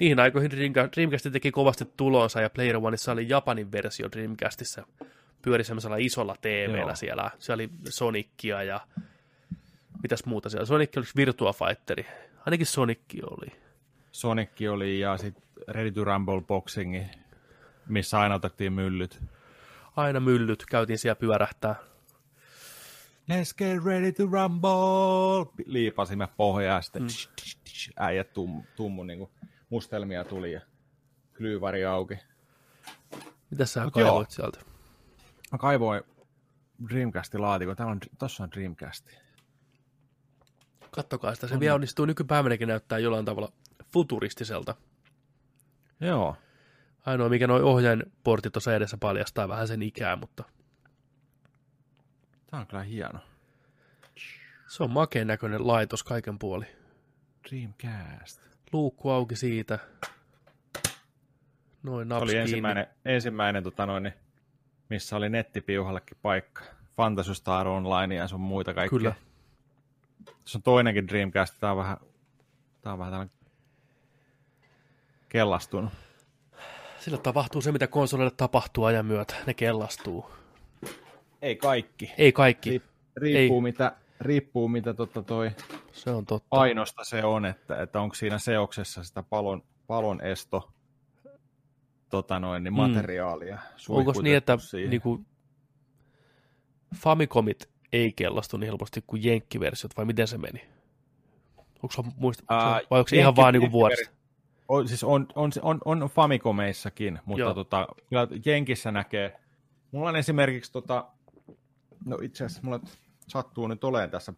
[0.00, 4.86] niihin aikoihin Dreamca- Dreamcast teki kovasti tulonsa, ja Player Oneissa oli Japanin versio Dreamcastissa,
[5.42, 6.96] pyöri semmoisella isolla TVllä Joo.
[6.96, 8.80] siellä, siellä oli Sonicia ja
[10.04, 12.06] mitäs muuta siellä, Sonic oli Virtua Fighteri,
[12.46, 13.46] ainakin Sonic oli,
[14.12, 17.04] Sonic oli ja sitten Ready to Rumble Boxing,
[17.88, 19.20] missä aina otettiin myllyt.
[19.96, 21.74] aina myllyt, käytiin siellä pyörähtää,
[23.32, 25.64] Let's get ready to rumble!
[25.66, 27.06] Liipasimme pohjaa ja sitten Mm.
[27.08, 29.30] tsh, tsh, tsh, äijät tum, tummu niin kuin
[29.70, 30.60] mustelmia tuli ja
[31.36, 32.14] klyyvari auki.
[33.50, 34.26] mitä sä Mut kaivoit joo.
[34.30, 34.60] sieltä?
[35.52, 36.02] Mä kaivoin
[36.88, 37.76] Dreamcastin laatikon.
[37.76, 39.06] Täällä on, tossa on Dreamcast.
[40.94, 43.52] Kattokaa sitä, se vielä onnistuu nykypäivänäkin näyttää jollain tavalla
[43.92, 44.74] futuristiselta.
[46.00, 46.36] Joo.
[47.06, 50.44] Ainoa, mikä noin ohjainportit tuossa edessä paljastaa vähän sen ikää, mutta
[52.50, 53.18] Tää on kyllä hieno.
[54.66, 56.66] se on makeen näköinen laitos kaiken puoli.
[57.50, 58.40] Dreamcast.
[58.72, 59.78] Luukku auki siitä.
[61.82, 62.42] Noin naps oli kiinni.
[62.42, 64.14] ensimmäinen, ensimmäinen tota noin, niin
[64.88, 66.64] missä oli nettipiuhallekin paikka.
[66.96, 68.98] Fantasy Star Online ja sun muita kaikkia.
[68.98, 69.14] Kyllä.
[70.24, 71.54] Tässä on toinenkin Dreamcast.
[71.60, 71.96] Tää on vähän,
[72.82, 73.34] tää on vähän tällainen
[75.28, 75.92] kellastunut.
[77.00, 79.34] Sillä tapahtuu se, mitä konsoleille tapahtuu ajan myötä.
[79.46, 80.30] Ne kellastuu.
[81.42, 82.12] Ei kaikki.
[82.18, 82.70] Ei kaikki.
[82.70, 82.82] Riip,
[83.16, 83.62] riippuu, Ei.
[83.62, 85.50] mitä, riippuu mitä tota toi
[85.92, 86.46] Se on totta.
[86.50, 90.72] painosta se on, että, että onko siinä seoksessa sitä palon, palon esto
[92.10, 92.76] tota noin, niin Mm.
[92.80, 93.58] materiaalia.
[93.88, 94.90] Onko niin, että siihen.
[94.90, 95.24] niinku,
[96.96, 100.60] Famicomit ei kellastu niin helposti kuin jenkkiversiot, vai miten se meni?
[101.82, 104.10] Onko se, muista, Ää, vai onko se ihan vaan niinku jenkkiveri- vuodesta?
[104.68, 107.54] On, siis on, on, on, on Famicomeissakin, mutta Joo.
[107.54, 109.40] tota, kyllä Jenkissä näkee.
[109.92, 111.06] Mulla on esimerkiksi, tota,
[112.04, 112.80] no itse asiassa mulla
[113.28, 114.32] sattuu nyt olemaan tässä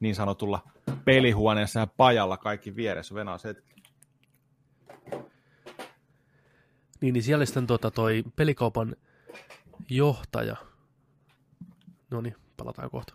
[0.00, 0.68] niin sanotulla
[1.04, 3.14] pelihuoneessa ja pajalla kaikki vieressä.
[3.14, 3.74] Venäs hetki.
[7.00, 8.96] Niin, niin siellä sitten tota toi pelikaupan
[9.90, 10.56] johtaja.
[12.10, 13.14] No niin, palataan kohta.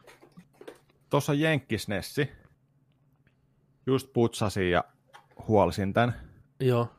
[1.10, 2.32] Tuossa Jenkkisnessi.
[3.86, 4.84] Just putsasin ja
[5.48, 6.16] huolsin tämän.
[6.60, 6.90] Joo,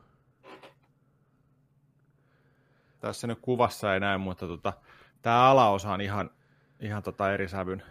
[3.03, 4.73] Tässä nyt kuvassa ei näy, mutta tota,
[5.21, 6.29] tämä alaosa on ihan,
[6.79, 7.83] ihan tota eri sävyn.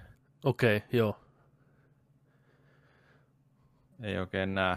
[0.44, 1.20] okei, okay, joo.
[4.02, 4.76] Ei oikein näe.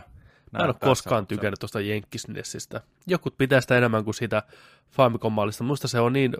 [0.57, 2.81] Mä en ole koskaan tykännyt tuosta Jenkkisnessistä.
[3.07, 4.43] Jokut pitää sitä enemmän kuin sitä
[4.91, 5.63] Famicom-mallista.
[5.63, 6.37] Musta se on niin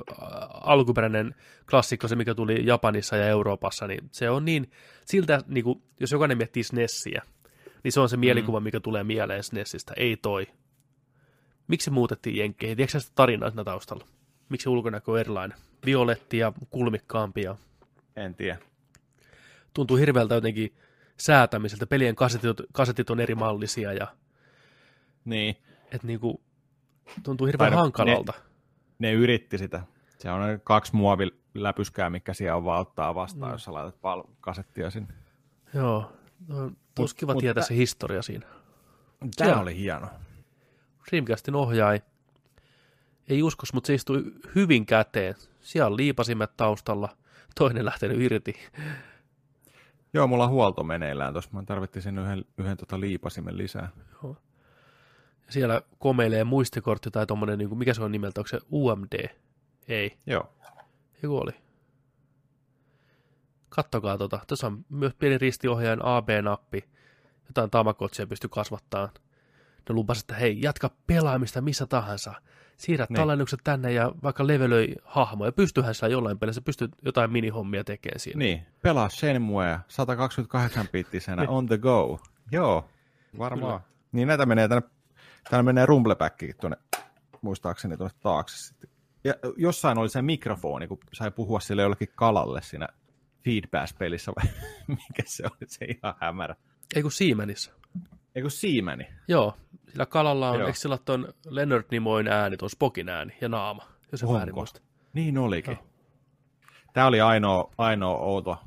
[0.64, 1.36] alkuperäinen
[1.70, 4.72] klassikko, se mikä tuli Japanissa ja Euroopassa, niin se on niin,
[5.06, 7.22] siltä, niin kuin, jos jokainen miettii SNESiä,
[7.84, 10.48] niin se on se mielikuva, mikä tulee mieleen SNESistä, ei toi.
[11.68, 12.78] Miksi muutettiin Jenkkeihin?
[12.78, 14.06] Tiedätkö sitä tarinaa siinä taustalla?
[14.50, 15.58] Miksi ulkonäkö on erilainen?
[15.86, 17.56] Violetti ja kulmikkaampi ja
[18.16, 18.58] En tiedä.
[19.74, 20.76] tuntuu hirveältä jotenkin
[21.18, 21.88] säätämiseltä.
[21.88, 24.08] Pelien kasetit, kasetit on eri mallisia ja
[25.26, 25.56] Niin.
[25.92, 26.42] että niinku,
[27.24, 28.34] tuntuu hirveän Tai no, hankalalta.
[29.00, 29.82] ne yritti sitä.
[30.18, 33.48] Se on ne kaksi muoviläpyskää, mikä siellä on vaan ottaa vastaan, Mm.
[33.48, 33.54] mm.
[33.54, 35.14] jos sä laitat pal- kasettia sinne.
[35.74, 36.12] Joo,
[36.48, 38.46] no, tos kiva mut tietää tä- se historia siinä.
[39.38, 40.08] Tämä oli hieno.
[41.10, 42.00] Dreamcastin ohjaaj,
[43.30, 44.24] ei uskos, mutta se istui
[44.56, 45.36] hyvin käteen.
[45.62, 47.18] Siellä liipasimet taustalla,
[47.56, 48.56] toinen lähtenyt irti.
[50.16, 51.50] Joo, mulla on huolto meneillään tuossa.
[51.54, 53.90] Mä tarvittiin sen yhden, yhden tota liipasimen lisää.
[55.50, 59.30] Siellä komeilee muistikortti tai tommonen, niin mikä se on nimeltä, onko se UMD?
[59.88, 60.54] Ei, Joo.
[61.24, 61.52] joku oli.
[63.70, 64.40] Kattokaa tota.
[64.48, 66.90] Tässä on myös pieni ristiohjaajan AB-nappi.
[67.48, 69.10] Jotain tamakotsia pystyy kasvattaa.
[69.90, 72.34] Ne lupasivat, että hei, jatka pelaamista missä tahansa.
[72.78, 73.16] Siirrät Niin.
[73.18, 75.52] tallennukset tänne ja vaikka levelöi hahmoja.
[75.52, 78.38] Pystyyhän sillä jollain pelissä, pystyt jotain minihommia tekemään siinä.
[78.40, 81.50] Niin, pelaa Shenmue 128 bittisenä Niin.
[81.50, 82.20] on the go.
[82.52, 82.90] Joo,
[83.38, 83.82] varmaan.
[84.12, 84.90] Niin näitä menee tänne,
[85.50, 86.78] tänne menee rumblepäkkikin tuonne,
[87.42, 88.90] muistaakseni tuonne taakse sitten.
[89.24, 92.88] Ja jossain oli se mikrofoni, kun sai puhua sille jollekin kalalle siinä
[93.44, 94.52] Feedbass-pelissä, vai
[94.88, 96.56] mikä se oli, se ihan hämärä.
[96.96, 97.72] Ei kun Siemenissä.
[98.36, 99.08] Eikö Siemeni?
[99.28, 99.58] Joo,
[99.90, 100.68] sillä kalalla on, Joo.
[100.68, 104.82] eikö sillä ton Leonard Nimoin ääni, tuon Spokin ääni ja naama, jos se väärin muista.
[105.14, 105.72] Niin olikin.
[105.72, 105.86] Joo.
[106.94, 108.58] Tämä oli ainoa, ainoa outo,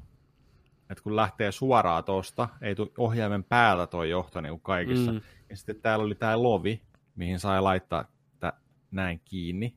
[0.91, 5.13] että kun lähtee suoraan tuosta, ei tule ohjaimen päältä toi johto niin kuin kaikissa.
[5.13, 5.21] Mm.
[5.51, 6.83] Ja sitten täällä oli tämä lovi,
[7.17, 8.05] mihin sai laittaa
[8.41, 8.53] tä,
[8.91, 9.77] näin kiinni,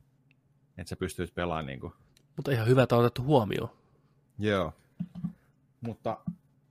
[0.77, 1.93] että sä pystyt pelaamaan niin kuin.
[2.35, 3.69] Mutta ihan hyvä, että on otettu huomioon.
[4.39, 4.73] Joo.
[5.81, 6.17] Mutta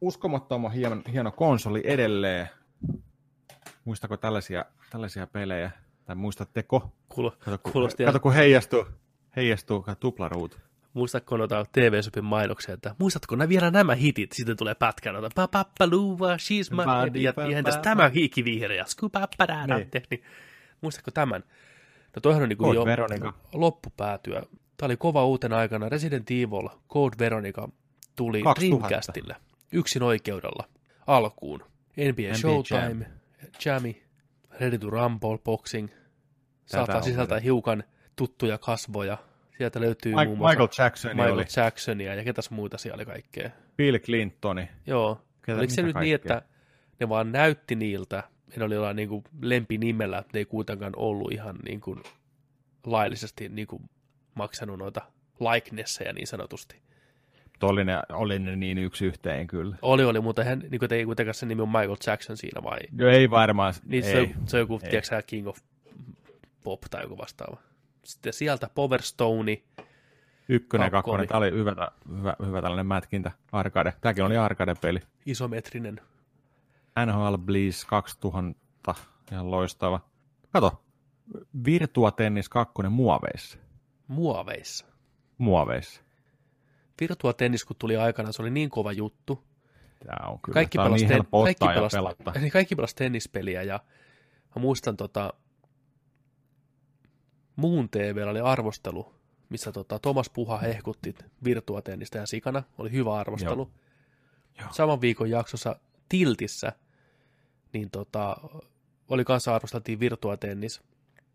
[0.00, 2.48] uskomattoman hieno, hieno konsoli edelleen.
[3.85, 5.71] Muistako tällaisia, tällaisia pelejä?
[6.05, 6.93] Tai muistatteko?
[7.09, 8.87] Kuulo, Kato, kun, kuulosti kato, kun heijastuu,
[9.37, 10.57] heijastuu tuplaruutu.
[10.95, 16.37] Muistatko noita TV-sopin mainoksia, että muistatko nää vielä nämä hitit, sitten tulee pätkä noita papappaluva,
[16.37, 20.23] she's my head, ja ihan tässä tämä hiikivihreä, skupappadadate, niin
[20.81, 21.45] muistatko tämän?
[22.16, 23.33] No toihan on niin kuin jo Veronica.
[23.53, 24.43] loppupäätyä.
[24.77, 25.88] Tämä oli kova uutena aikana.
[25.88, 27.69] Resident Evil Code Veronica
[28.16, 28.88] tuli 2000.
[28.88, 29.37] Dreamcastille
[29.73, 30.69] yksin oikeudella
[31.07, 31.61] alkuun.
[31.61, 33.11] NBA, NBA Showtime,
[33.64, 33.94] Jammy,
[34.61, 35.88] Ready to Rumble, Boxing.
[36.66, 37.40] Saattaa on sisältää kyllä.
[37.44, 37.85] hiukan
[38.16, 39.18] tuttuja kasvoja.
[39.59, 41.44] Sieltä löytyy Mike- muun muassa Michael Jackson Michael oli.
[41.57, 43.50] Jacksonia ja ketäs muita siellä oli kaikkea.
[43.76, 44.68] Bill Clintoni.
[44.87, 45.20] Joo.
[45.46, 46.42] Ketä- Oliko se nyt niin, että
[47.00, 48.22] ne vaan näytti niiltä,
[48.57, 52.03] ne oli jollain niin kuin lempinimellä, että ne ei kuitenkaan ollut ihan niin kuin
[52.87, 53.90] laillisesti niin kuin
[54.35, 55.00] maksanut noita
[55.53, 56.83] likenesseja niin sanotusti.
[57.61, 59.77] Mutta Oli ne, oli ne niin yksi yhteen kyllä.
[59.83, 62.79] Oli, oli, mutta eihän, niin kuin, ei kuitenkaan se nimi on Michael Jackson siinä vai?
[62.99, 63.75] Jo, ei varmaan.
[63.85, 64.12] Niin ei.
[64.12, 64.90] se, on, se on joku, ei.
[64.90, 65.59] tiedätkö King of
[66.64, 67.57] Pop tai joku vastaava.
[68.05, 69.62] Sitten sieltä Power Stone,
[70.49, 70.90] Ykkönen, kakkonen.
[70.90, 71.29] kakkonen.
[71.29, 73.31] Tämä oli hyvä, hyvä, hyvä tällainen mätkintä.
[73.53, 73.94] Arcade.
[74.01, 75.01] Tämäkin oli arcade-peli.
[75.27, 76.01] isometrinen.
[77.07, 78.94] NHL Bleeds 2000.
[79.33, 80.01] Ihan loistava.
[80.53, 80.83] Kato.
[81.64, 83.59] Virtua Tennis 2 muoveissa.
[84.09, 84.87] Muoveissa.
[85.38, 86.03] Muoveissa.
[87.00, 89.44] Virtua Tennis, kun tuli aikana, se oli niin kova juttu.
[90.06, 90.54] Tämä on kyllä.
[90.54, 92.32] Kaikki pelasi, niin ten, kaikki, pelasi, pelata.
[92.40, 93.80] niin kaikki pelasi tennispeliä ja
[94.56, 95.34] mä muistan tota,
[97.56, 99.14] muun TV oli arvostelu,
[99.48, 103.62] missä tota, Thomas Puha hehkutti Virtua Tennistä ja sikana, oli hyvä arvostelu.
[103.62, 104.64] Joo.
[104.64, 104.72] Joo.
[104.72, 105.76] Saman viikon jaksossa
[106.08, 106.72] Tiltissä,
[107.72, 108.36] niin tota,
[109.08, 110.82] oli kanssa arvosteltiin Virtua Tennis,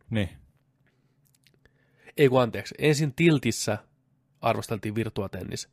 [0.09, 0.29] Niin.
[2.17, 3.77] Ei kun anteeksi, ensin Tiltissä
[4.45, 5.69] arvosteltiin virtuatennis,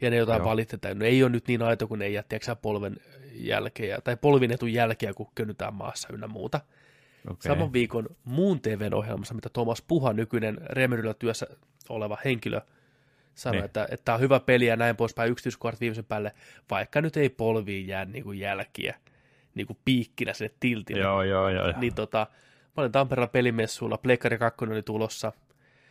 [0.00, 0.48] ja ne jotain Joo.
[0.48, 0.98] valitetaan.
[0.98, 2.14] No ei ole nyt niin aito, kun ne ei
[2.62, 2.96] polven
[3.32, 6.60] jälkeä, tai polvin etun jälkeä, kun könytään maassa ynnä muuta.
[7.30, 7.52] Okay.
[7.52, 11.46] Saman viikon muun TVn ohjelmassa, mitä Thomas Puha, nykyinen Remedyllä työssä
[11.88, 12.60] oleva henkilö,
[13.34, 13.64] sanoi, Niin.
[13.64, 16.32] että, että tämä on hyvä peli ja näin poispäin yksityiskohdat viimeisen päälle,
[16.70, 18.94] vaikka nyt ei polviin jää niin kuin jälkiä
[19.54, 21.02] niin kuin piikkinä sinne tiltille.
[21.02, 21.68] Joo, joo, joo.
[21.68, 21.80] joo.
[21.80, 22.26] Niin tota,
[22.76, 25.32] mä olin Tampereella pelimessuilla, Pleikkari 2 oli tulossa,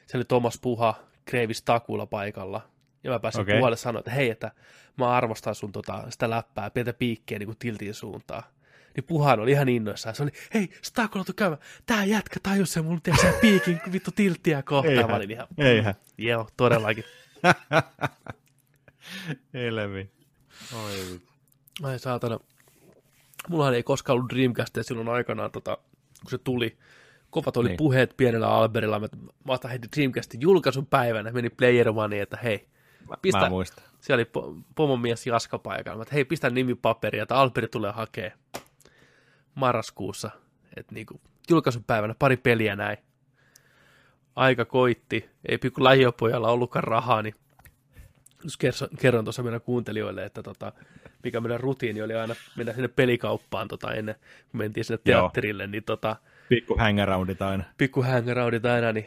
[0.07, 2.61] se oli Thomas Puha, Kreivis Takulla paikalla,
[3.03, 3.57] ja mä pääsin okay.
[3.57, 4.51] Puhalle sanoa, että hei, että
[4.97, 8.43] mä arvostan sun tota, sitä läppää, pientä piikkiä niin kuin tiltin suuntaan.
[8.95, 10.15] Niin Puhan oli ihan innoissaan.
[10.15, 11.61] Se oli, hei, Stakula tuu käymään.
[11.85, 14.93] Tää jätkä tajus sen mun tiedä, piikin vittu tilttiä kohtaan.
[14.93, 15.95] Eihän, Mä olin ihan, eihän.
[16.17, 17.03] joo, todellakin.
[19.53, 20.09] Helvi.
[20.83, 21.21] Oi.
[21.83, 22.39] Ai saatana.
[23.49, 25.77] Mullahan ei koskaan ollut Dreamcastia silloin aikanaan, tota,
[26.21, 26.77] kun se tuli.
[27.35, 27.77] Kovat oli Niin.
[27.77, 28.99] puheet pienellä Alberilla.
[28.99, 29.07] Mä,
[29.43, 31.31] mä otan heti Dreamcastin julkaisun päivänä.
[31.31, 32.67] Meni Player One, että hei,
[33.21, 33.83] Pistä- mä muistan.
[33.99, 36.01] siellä oli po- pomon mies Jaska paikalla.
[36.03, 38.33] Että hei, pistä nimipaperia, että Alberi tulee hakee
[39.55, 40.31] marraskuussa.
[40.75, 42.97] Että niinku, julkaisun päivänä pari peliä näin.
[44.35, 45.29] Aika koitti.
[45.49, 47.35] Ei pikku lähiöpojalla ollutkaan rahaa, niin
[48.99, 50.73] kerron tuossa meidän kuuntelijoille, että tota,
[51.23, 54.15] mikä meidän rutiini oli aina mennä sinne pelikauppaan tota, ennen
[54.51, 55.21] kuin mentiin sinne Joo.
[55.21, 56.15] teatterille, niin tota,
[56.49, 57.63] Pikku hangaroundit aina.
[57.77, 59.05] pikku hangaroundit aina, niin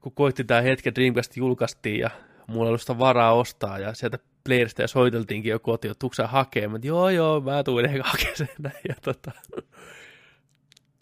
[0.00, 2.10] kun koitti tämä hetki, että Dreamcast julkaistiin ja
[2.46, 6.26] mulla ei ollut sitä varaa ostaa ja sieltä playerista ja soiteltiinkin jo kotiin, että tuksaa
[6.26, 8.80] hakemaan, joo joo, mä tuun ehkä hakemaan sen näin.
[8.88, 9.32] Ja tota,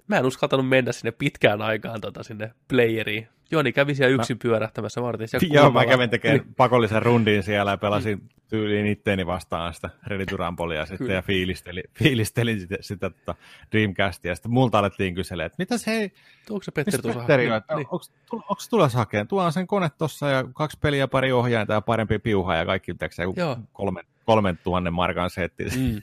[0.08, 3.28] mä en uskaltanut mennä sinne pitkään aikaan tota, sinne playeriin.
[3.50, 5.90] Joni kävi siellä yksin pyörähtämässä, mä siellä Joo, mä kulmalla.
[5.90, 9.90] kävin tekemään pakollisen rundin siellä ja pelasin tyyliin itteeni vastaan sitä
[10.36, 11.14] Rumbleia sitten Kyllä.
[11.14, 13.34] ja fiilistelin, fiilistelin sitä, sitä tota
[13.72, 14.34] Dreamcastia.
[14.34, 16.12] Sitten multa alettiin kyselemään, että mitäs hei,
[16.50, 17.18] Onko se Petteri tuossa?
[17.18, 17.86] Petteri on, niin.
[17.90, 18.00] onko,
[18.32, 19.28] onko tulossa hakemaan?
[19.28, 23.22] Tuohan sen kone tossa ja kaksi peliä, pari ohjainta ja parempi piuha ja kaikki tiedätkö,
[23.22, 23.56] joku Joo.
[23.72, 26.02] kolmen, kolmen tuhannen markan setti Mm,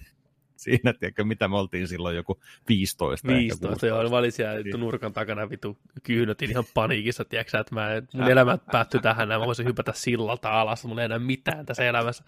[0.66, 3.28] siinä, tiedätkö, mitä me oltiin silloin joku 15.
[3.28, 4.14] ehkä 15, joo, 16.
[4.16, 4.80] mä olin siellä Niin.
[4.80, 9.46] nurkan takana vitu kyynötin ihan paniikissa, tiedätkö, että mä, mun elämä päättyi tähän, ja mä
[9.46, 12.24] voisin hypätä sillalta alas, mulla ei enää mitään tässä elämässä.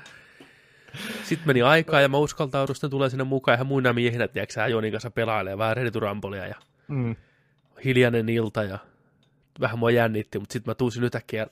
[1.23, 4.91] Sitten meni aikaa ja mä uskaltaudun, sitten tulee sinne mukaan ihan muina miehinä, tiedätkö, Jonin
[4.91, 6.55] kanssa pelailee vähän Rumbleia ja
[6.87, 7.15] Mm.
[7.85, 8.77] hiljainen ilta ja
[9.59, 11.47] vähän mua jännitti, mutta sitten mä tuusin yhtäkkiä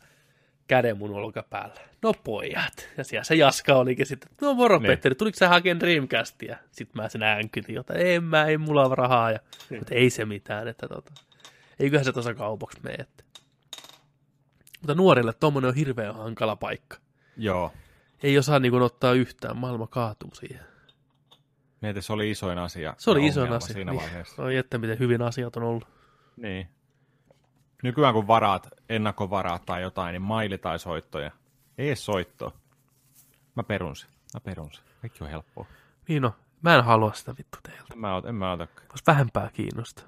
[0.68, 1.80] käden mun olkapäälle.
[2.02, 2.90] No pojat.
[2.98, 4.88] Ja siellä se Jaska olikin sitten, no moro Niin.
[4.88, 6.58] Petteri, tuliko sä hakemaan Dreamcastia?
[6.72, 9.32] Sitten mä sen äänkytin, jota en mä, ei mulla ole rahaa.
[9.32, 9.40] Ja,
[9.78, 11.14] mutta ei se mitään, että tota,
[11.80, 12.96] eiköhän se tuossa kaupaksi mene.
[12.96, 13.24] Että.
[14.82, 16.98] Mutta nuorille tommonen on hirveän hankala paikka.
[17.38, 17.72] Joo.
[18.24, 20.66] Ei osaa niin ottaa yhtään, maailma kaatuu siihen.
[21.82, 22.94] Mieti, se oli isoin asia.
[22.98, 23.74] Se oli isoin asia.
[23.74, 24.02] Siinä Niin.
[24.02, 24.44] vaiheessa.
[24.44, 25.88] Oi että miten hyvin asiat on ollut.
[26.38, 26.68] Niin.
[27.84, 31.32] Nykyään kun varaat, ennakkovaraat tai jotain, niin maili tai soittoja.
[31.78, 32.52] Ei edes soittoa.
[33.56, 34.10] Mä perun sen.
[34.34, 34.84] Mä perun sen.
[35.02, 35.66] Kaikki on helppoa.
[36.08, 37.84] Niin no, mä en halua sitä vittu teiltä.
[37.94, 38.68] En mä, ota, en mä ota.
[38.90, 40.06] Vois vähempää kiinnostaa.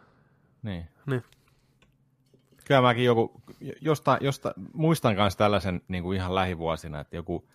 [0.64, 0.90] Niin.
[1.06, 1.24] Niin.
[2.66, 3.42] Kyllä mäkin joku,
[3.82, 7.50] josta, josta, muistan myös tällaisen niin kuin ihan lähivuosina, että joku,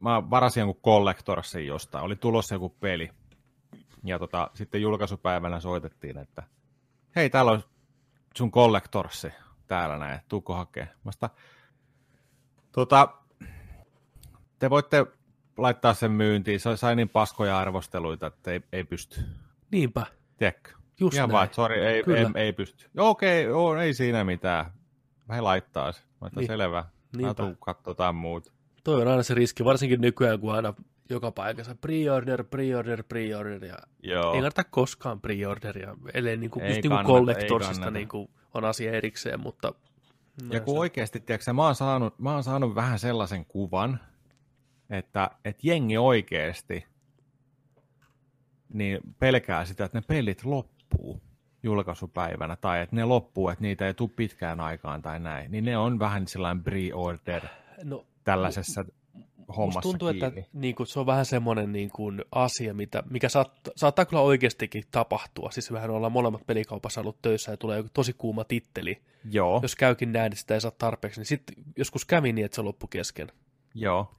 [0.00, 3.10] mä varasin jonkun Collectorsin jostain, oli tulossa joku peli.
[4.04, 6.42] Ja tota, sitten julkaisupäivänä soitettiin, että
[7.16, 7.62] hei, täällä on
[8.36, 9.32] sun Collectorsi
[9.66, 10.88] täällä näin, tuukko hakee.
[11.04, 11.30] Mä sitä,
[12.72, 13.08] tota,
[14.58, 15.06] te voitte
[15.56, 16.60] laittaa sen myyntiin.
[16.60, 19.20] Se sai niin paskoja arvosteluita, että ei, ei pysty.
[19.70, 20.70] Niinpä, Tiedätkö?
[21.00, 21.32] just Ihan näin.
[21.32, 22.18] vaan, että sori, ei, Kyllä.
[22.18, 22.90] ei, ei pysty.
[22.94, 24.66] Joo, okei, joo, ei siinä mitään.
[25.32, 26.02] He laittaa se.
[26.20, 26.46] Mä että Niin.
[26.46, 26.84] selvä.
[27.20, 28.52] Mä tuun katsotaan muuta.
[28.84, 30.74] Toi on aina se riski, varsinkin nykyään, kun aina
[31.10, 34.32] joka paikassa pre-order, pre-order, pre-order, ja Joo.
[34.32, 37.90] ei kannata koskaan pre-orderia, ellei niin kuin, Ei just niin kuin kannata, ei collectorsista kannata.
[37.90, 39.74] niin kuin on asia erikseen, mutta...
[40.50, 44.00] Ja kun se- oikeasti, tiedätkö, mä, oon saanut, mä oon saanut vähän sellaisen kuvan,
[44.90, 46.86] että, että jengi oikeasti
[48.72, 51.20] niin pelkää sitä, että ne pelit loppuu
[51.62, 55.78] julkaisupäivänä, tai että ne loppuu, että niitä ei tule pitkään aikaan tai näin, niin ne
[55.78, 57.48] on vähän sellainen pre-order
[57.84, 58.84] no, tällaisessa
[59.56, 60.26] hommassa Musta tuntuu, kiinni.
[60.40, 64.22] että niin kuin, se on vähän semmoinen niin kuin, asia, mitä, mikä saat, saattaa kyllä
[64.22, 65.50] oikeastikin tapahtua.
[65.50, 69.02] Siis vähän ollaan molemmat pelikaupassa ollut töissä ja tulee joku tosi kuuma titteli.
[69.30, 72.54] Joo, Jos käykin näin, että sitä ei saa tarpeeksi, niin sitten joskus kävi niin, että
[72.56, 73.32] se loppu kesken.
[73.74, 74.14] joo,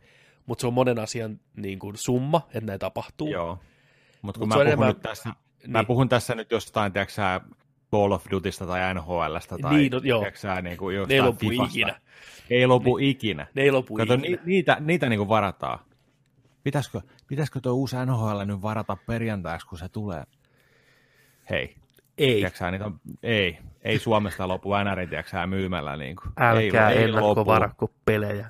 [0.45, 3.27] Mutta se on monen asian niin kuin, summa, että näin tapahtuu.
[3.27, 3.59] joo.
[4.21, 5.29] Mutta kun Mut mä, puhun enemmän- nyt tässä,
[5.67, 5.85] mä Niin.
[5.87, 7.13] puhun tässä nyt jostain, tiedätkö
[7.95, 10.19] Call of Dutysta tai NHLstä tai Niin, no, joo.
[10.19, 11.71] tiedätkö sä, niin kuin Ne ei lopu Fifasta.
[11.71, 11.99] ikinä.
[12.49, 13.09] Ei lopu niin.
[13.09, 13.47] ikinä.
[13.53, 14.29] Ne ei lopu Kato, ikinä.
[14.29, 15.79] ni, niitä, niitä niin kuin varataan.
[16.63, 20.23] Pitäisikö, pitäisikö tuo uusi NHL nyt varata perjantaiksi, kun se tulee?
[21.49, 21.75] Hei,
[22.17, 22.33] Ei.
[22.35, 25.97] tiedätkö sä, niitä on, ei, ei Suomesta lopu NRin, tiedätkö, myymällä.
[25.97, 26.31] Niin kuin.
[26.37, 28.49] Älkää ei, ei ennakkovarakko pelejä.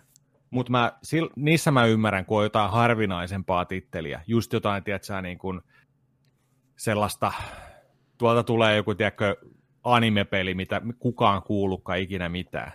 [0.50, 4.22] Mutta mä, sil, niissä mä ymmärrän, kun on jotain harvinaisempaa titteliä.
[4.28, 5.62] Just jotain, tiedätkö, niin kuin
[6.78, 7.32] sellaista,
[8.18, 9.36] tuolta tulee joku, tiedätkö,
[9.84, 12.72] anime-peli, mitä kukaan kuullutkaan ikinä mitään.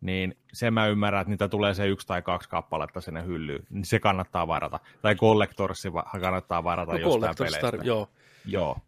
[0.00, 3.66] Niin sen mä ymmärrän, että niitä tulee se yksi tai kaksi kappaletta sinne hyllyyn.
[3.70, 4.80] Niin se kannattaa varata.
[5.02, 5.88] Tai Collectorsi
[6.20, 7.68] kannattaa varata No, jostain peleistä.
[7.68, 8.08] Star, joo.
[8.46, 8.78] Joo.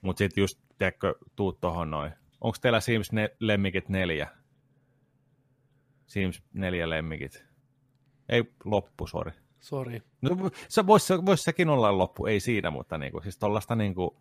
[0.00, 2.12] Mutta sitten just, tiedätkö, tuut tohon noin.
[2.40, 4.28] Onko teillä Sims ne- lemmikit neljä?
[6.06, 7.44] Sims neljä lemmikit.
[8.28, 9.32] Ei loppu, sori.
[9.60, 10.02] Sori.
[10.22, 10.30] No,
[10.68, 14.16] se voisi vois sekin olla loppu, ei siinä, mutta niinku, siis tollaista niinku,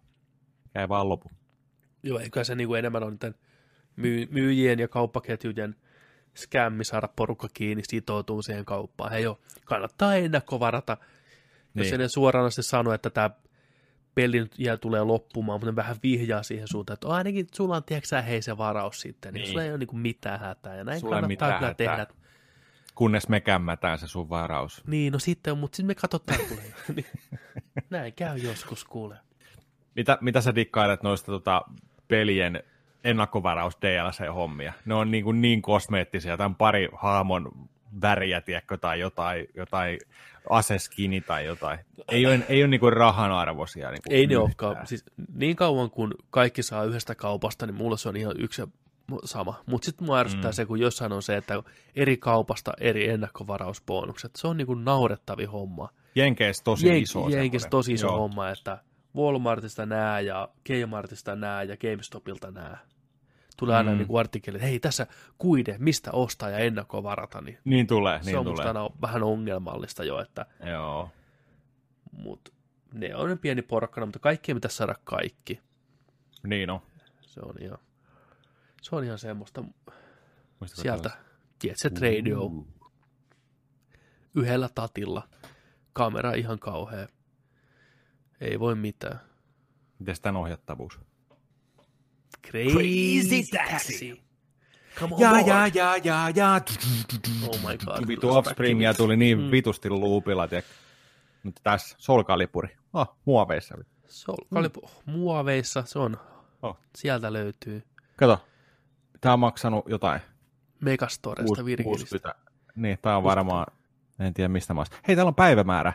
[0.76, 1.32] ei vaan lopu.
[2.04, 3.36] Joo, eikä se niinku enemmän on niiden
[3.96, 5.76] myy- myyjien ja kauppaketjujen
[6.36, 9.12] skämmi saada porukka kiinni, sitoutuu siihen kauppaan.
[9.12, 10.98] Hei joo, kannattaa ennakkovarata.
[11.76, 11.94] Jos Niin.
[11.94, 13.30] ei ne suoraan asti sano, että tämä
[14.16, 17.84] peli nyt jää tulee loppumaan, mutta ne vähän vihjaa siihen suuntaan, että ainakin sulla on,
[17.84, 19.50] tiedätkö hei se varaus sitten, niin, Niin.
[19.50, 21.74] sulla ei ole niinku mitään hätää, ja näin Sulla kannattaa kyllä hätää.
[21.98, 22.08] tehdä.
[22.96, 24.84] Kunnes me kämmätään se sun varaus.
[24.88, 26.62] Niin, no sitten, mutta sitten me katsotaan, kuule.
[26.96, 27.06] Niin.
[27.90, 29.18] näin käy joskus, kuule.
[29.96, 31.62] Mitä, mitä sä dikkailet noista tota,
[32.08, 32.64] pelien
[33.04, 34.74] ennakkovaraus DLC-hommia?
[34.86, 37.52] Ne on niin, kuin niin kosmeettisia, tai pari hahmon
[38.02, 40.00] väriä, tiedätkö, tai jotain, jotain
[40.50, 41.80] aseskini tai jotain.
[42.12, 43.92] Ei ole, ei ole niin kuin rahan arvoisia.
[43.92, 44.88] Niin kuin Ei ne olekaan.
[44.88, 48.64] Siis niin kauan kun kaikki saa yhdestä kaupasta, niin mulle se on ihan yksi
[49.26, 49.64] sama.
[49.66, 50.56] Mutta sitten mua ärsyttää mm.
[50.56, 51.64] se, kun jossain on se, että
[51.96, 54.36] eri kaupasta eri ennakkovarausbonukset.
[54.36, 55.90] Se on niinku naurettavi homma.
[56.16, 57.30] Jenkeissä tosi Jen- iso.
[57.30, 58.18] Jenkeissä tosi iso Joo.
[58.18, 58.78] homma, että
[59.15, 62.78] Walmartista nää ja Kmartista nää ja GameStopilta nää.
[63.58, 63.97] Tulee aina Mm.
[63.97, 68.34] niinku artikkeli, että hei tässä kuide, mistä ostaa ja ennakkovarata, niin, Niin tulee, niin niin
[68.34, 68.65] se on tulee.
[68.67, 71.10] aina vähän ongelmallista jo, että Joo.
[72.12, 72.54] mut
[72.93, 75.62] ne on pieni porkkana, mutta kaikki ei pitäisi saada kaikki.
[76.43, 76.80] Niin on.
[77.21, 77.78] Se on ihan,
[78.82, 79.63] se on ihan semmoista
[80.60, 81.12] Muistatko sieltä?
[81.63, 82.52] Jet Set Radio,
[84.36, 85.28] yhdellä tatilla,
[85.93, 87.08] kamera ihan kauhea,
[88.44, 89.20] ei voi mitään.
[90.00, 91.00] Mites tämän ohjattavuus?
[92.48, 94.24] Crazy, taxi.
[95.00, 96.62] Come on Ja, ja, ja, ja, ja.
[97.48, 98.08] Oh my god.
[98.08, 99.52] Vitu Offspringia tuli niin Mm.
[99.52, 100.48] vitusti luupilla?
[101.44, 102.76] Mutta tässä Solkalipuri.
[102.94, 103.76] Oh, muoveissa.
[104.08, 106.18] Soul Calibur muoveissa, se on,
[106.62, 106.78] Oh.
[106.96, 107.84] sieltä löytyy
[108.16, 108.46] Kato,
[109.22, 110.22] tää on maksanut jotain.
[110.82, 111.64] Megastoresta.
[111.84, 112.36] 60.
[112.76, 113.66] Niin, tää on varmaan,
[114.20, 114.98] en tiedä mistä maasta.
[115.08, 115.94] Hei, täällä on päivämäärä.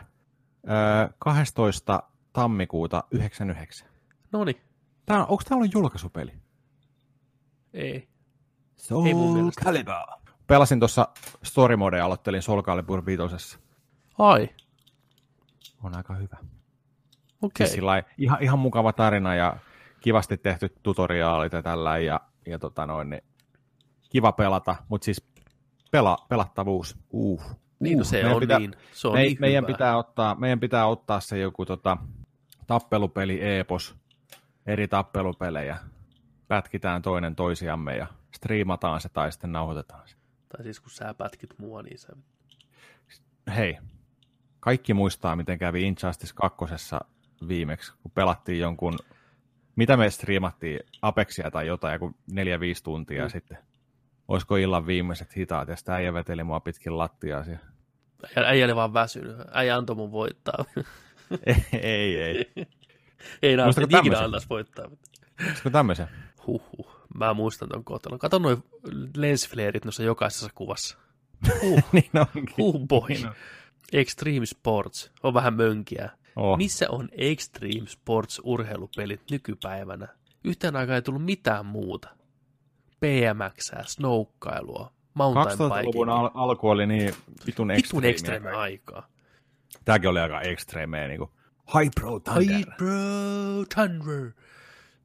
[0.69, 2.03] Öö, 12.
[2.33, 3.87] tammikuuta 99.
[4.31, 4.61] No niin,
[5.05, 6.33] Tää on, onko täällä on julkaisupeli?
[7.73, 8.07] ei.
[8.75, 9.51] Soul Ei mun.
[9.63, 9.93] Calibur.
[10.47, 11.07] Pelasin tuossa
[11.43, 13.59] Story Mode aloittelin Soul Calibur 5.
[14.19, 14.49] Ai,
[15.83, 16.37] On aika hyvä.
[17.41, 17.67] okei.
[17.67, 19.57] Siis sillai, ihan, ihan mukava tarina ja
[20.01, 23.23] kivasti tehty tutoriaalit ja tällä ja, ja tota noin, niin
[24.09, 25.27] kiva pelata, mutta siis
[25.91, 27.43] pela, pelattavuus, uh.
[27.79, 28.07] Niin, no uh.
[28.07, 31.19] se Meidän on pitää, niin, se on me, niin meidän, pitää ottaa, meidän pitää ottaa
[31.19, 31.97] se joku tota,
[32.69, 33.95] tappelupeli epos,
[34.65, 35.77] eri tappelupelejä,
[36.47, 40.15] pätkitään toinen toisiamme ja striimataan se tai sitten nauhoitetaan se.
[40.49, 42.07] Tai siis kun sä pätkit mua, niin se...
[43.55, 43.77] Hei,
[44.59, 46.65] kaikki muistaa, miten kävi Injustice 2
[47.47, 48.93] viimeksi, kun pelattiin jonkun,
[49.75, 53.29] mitä me striimattiin, Apexia tai jotain, joku neljä, viisi tuntia mm.
[53.29, 53.57] sitten.
[54.27, 57.65] Olisiko illan viimeiset hitaat, ja sitä äijä veteli mua pitkin lattiaa siellä.
[58.35, 59.37] Äijä, äijä oli vaan väsynyt.
[59.51, 60.65] Äijä antoi mun voittaa.
[61.45, 61.63] ei,
[62.21, 62.51] ei,
[63.41, 63.55] ei.
[63.55, 64.25] nää Muistatko ikinä tämmösen?
[64.25, 64.85] antaisi voittaa.
[65.47, 66.07] Olisiko tämmöisen?
[66.47, 66.87] Huhhuh.
[67.15, 68.19] Mä muistan ton kohtalon.
[68.19, 68.63] Kato noin
[69.15, 70.97] lensflaret noissa jokaisessa kuvassa.
[71.61, 72.53] Huh, niin onkin.
[72.57, 73.07] huh boy.
[73.09, 73.33] Niin on.
[73.93, 76.09] Extreme Sports on vähän mönkiä.
[76.35, 76.57] Oh.
[76.57, 80.07] Missä on Extreme Sports urheilupelit nykypäivänä?
[80.43, 82.09] Yhteen aikaan ei tullut mitään muuta.
[82.99, 88.09] BMX, snoukkailua, mountain 2000-luvun al- alku oli niin vitun Vitun ekstriimiä.
[88.09, 89.07] extreme aikaa.
[89.85, 91.29] Tämäkin oli aika ekstremeä, niin kuin
[91.73, 92.55] High Pro Thunder.
[92.57, 94.31] Hi bro, Thunder.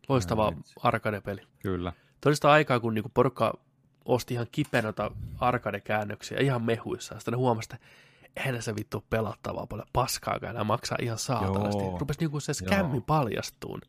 [0.09, 1.41] Loistava arcade-peli.
[1.63, 1.93] Kyllä.
[2.21, 3.55] Todista aikaa, kun niinku porukka
[4.05, 4.93] osti ihan kipeänä
[5.41, 7.15] arcade-käännöksiä ihan mehuissa.
[7.19, 7.87] Sitten ne huomasi, että
[8.37, 11.83] eihän se vittu pelattavaa paljon paskaakaan, nämä maksaa ihan saatanasti.
[11.85, 11.99] Joo.
[11.99, 13.81] Rupesi niinku se skämmi paljastuun.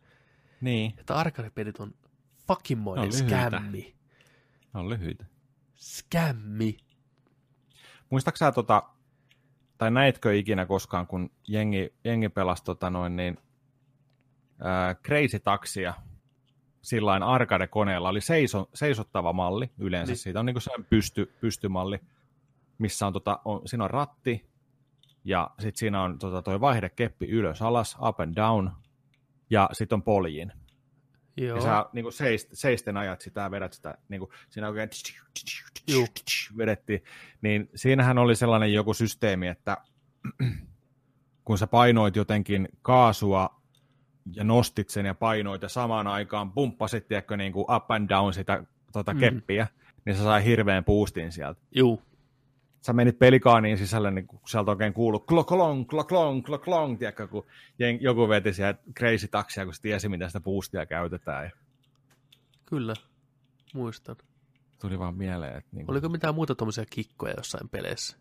[0.61, 1.93] Niin, Että arcade-pelit on
[2.95, 3.17] lyhyitä.
[3.49, 3.95] skämmi.
[4.73, 5.25] ne on lyhyitä.
[5.75, 6.77] Skämmi.
[8.09, 8.83] Muistaaksä sä tota,
[9.77, 13.37] tai näitkö ikinä koskaan, kun jengi, jengi pelasi tota noin niin,
[14.61, 15.93] ää, Crazy Taxia
[16.81, 20.17] sillain arcade-koneella, oli seiso, seisottava malli yleensä, Niin.
[20.17, 21.99] siitä on niin se pysty, pystymalli,
[22.77, 24.49] missä on, tota, on, siinä on ratti,
[25.23, 28.69] ja sitten siinä on tota, toi vaihdekeppi ylös, alas, up and down,
[29.49, 30.51] ja sitten on poljin.
[31.37, 31.57] Joo.
[31.57, 34.89] Ja sä niin kuin seist, seisten ajat sitä ja vedät sitä, niin kuin, siinä oikein
[36.57, 37.03] vedettiin.
[37.41, 39.77] Niin siinähän oli sellainen joku systeemi, että
[41.45, 43.61] kun sä painoit jotenkin kaasua
[44.35, 48.33] ja nostit sen ja painoit ja samaan aikaan pumppasit, tiedätkö, niin kuin up and down
[48.33, 48.63] sitä
[48.93, 49.19] tota Mm.
[49.19, 49.67] keppiä,
[50.05, 51.61] niin sä sai hirveän boostin sieltä.
[51.75, 52.01] Juu,
[52.85, 57.97] Sä menit pelikaaniin sisälle, niin kun sieltä oikein kuului kloklong, kloklong, kloklong, tiedätkö, kun jen-
[58.01, 61.51] joku veti siellä crazy taksia, kun se tiesi, miten sitä boostia käytetään.
[62.65, 62.93] Kyllä.
[63.73, 64.15] Muistan.
[64.81, 68.17] tuli vaan mieleen, että niin kuin, Oliko mitään muuta tuommoisia kikkoja jossain peleissä?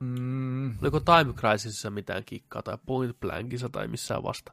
[0.00, 4.52] mm, Oliko Time Crisisissa mitään kikkaa tai Point Blankissa tai missään vasta?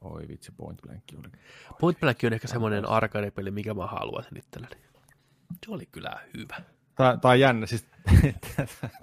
[0.00, 1.28] oi vitsi, point blank oli.
[1.80, 4.76] Point Blank on ehkä semmoinen arcade-peli, mikä mä haluaisin itselleni.
[5.66, 6.56] Se oli kyllä hyvä.
[6.98, 7.86] Tämä, tämä on jännä, siis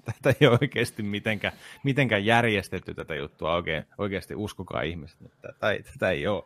[0.05, 5.71] tätä ei ole oikeasti mitenkään, mitenkään järjestetty tätä juttua oikein, oikeasti, uskokaa ihmiset, mutta tätä
[5.71, 6.43] ei, tätä ei ole.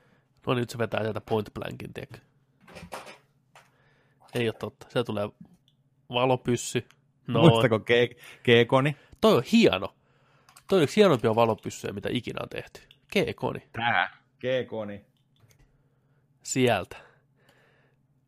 [0.48, 2.18] No niin, nyt se vetää sieltä Point Blankin, tiedätkö?
[4.36, 4.86] Ei ole totta.
[4.90, 5.30] Se tulee
[6.10, 6.88] valopyssy.
[7.28, 8.96] No, Muistako Ke- Keekoni?
[9.22, 9.96] toi on hieno.
[10.68, 12.82] Toi on yksi hienompia valopyssyjä, mitä ikinä on tehty.
[13.12, 13.60] Keekoni.
[13.72, 14.18] Tää.
[14.40, 15.06] Keekoni.
[16.44, 16.98] Sieltä.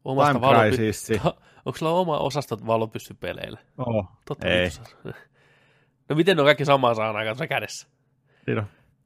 [0.05, 1.41] Omasta Time valopy-.
[1.65, 3.59] Onko sulla oma osasto valopyssypeleille?
[3.77, 4.69] Oh, Totta ei.
[4.71, 4.81] se-
[6.09, 7.87] No miten ne on kaikki samaan saan aikaan tuossa kädessä?
[8.47, 8.65] Niin on.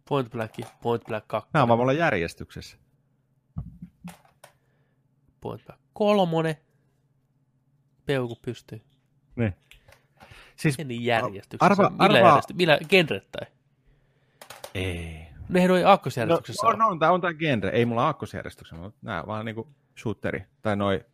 [0.10, 0.52] Point Blank,
[0.82, 2.78] Point Blank 2, Nämä on vaan mulla järjestyksessä.
[5.42, 6.58] Point Blank 3,
[8.06, 8.82] peukku pystyy.
[9.36, 9.56] Niin.
[10.56, 11.66] Siis, niin järjestyksessä.
[11.84, 13.48] Arva- millä, arvaa- järjesty- millä genret tai?
[14.74, 15.26] ei.
[15.50, 16.68] Nehän oli No, aakkosjärjestyksessä.
[16.68, 17.70] on, on, tää on tää genre.
[17.70, 19.68] Ei mulla aakkosjärjestyksessä, mutta nää vaan niinku
[20.00, 20.46] shooteri.
[20.62, 21.06] Tai noi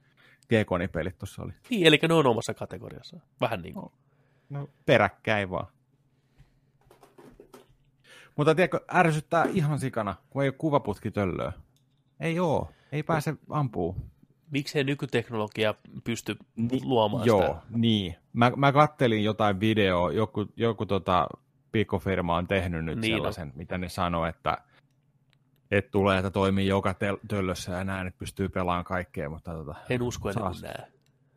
[0.51, 1.51] G-konipelit tuossa oli.
[1.69, 3.19] Niin, eli ne on omassa kategoriassa.
[3.41, 3.91] Vähän niin kuin.
[4.49, 5.67] No, peräkkäin vaan.
[8.35, 11.51] Mutta tiedätkö, ärsyttää ihan sikana, kun ei ole kuvaputkitöllöä.
[12.19, 12.71] Ei oo.
[12.91, 13.95] Ei pääse ampuu.
[14.51, 15.73] Miksei nykyteknologia
[16.03, 17.55] pysty Ni- luomaan Joo, sitä?
[17.69, 18.15] niin.
[18.33, 21.27] Mä, mä kattelin jotain videoa, joku, joku tota,
[21.71, 23.17] pikkufirma on tehnyt nyt Niin niin on.
[23.17, 24.57] sellaisen, mitä ne sanoo, että
[25.71, 29.75] et tulee, että toimii joka tel- töllössä ja näin, että pystyy pelaamaan kaikkea, mutta tota,
[29.89, 30.61] En usko ennen Saas.
[30.61, 30.87] näe.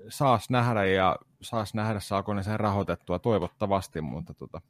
[0.09, 4.61] saas nähdä ja saas nähdä, saako ne sen rahoitettua toivottavasti, mutta tota,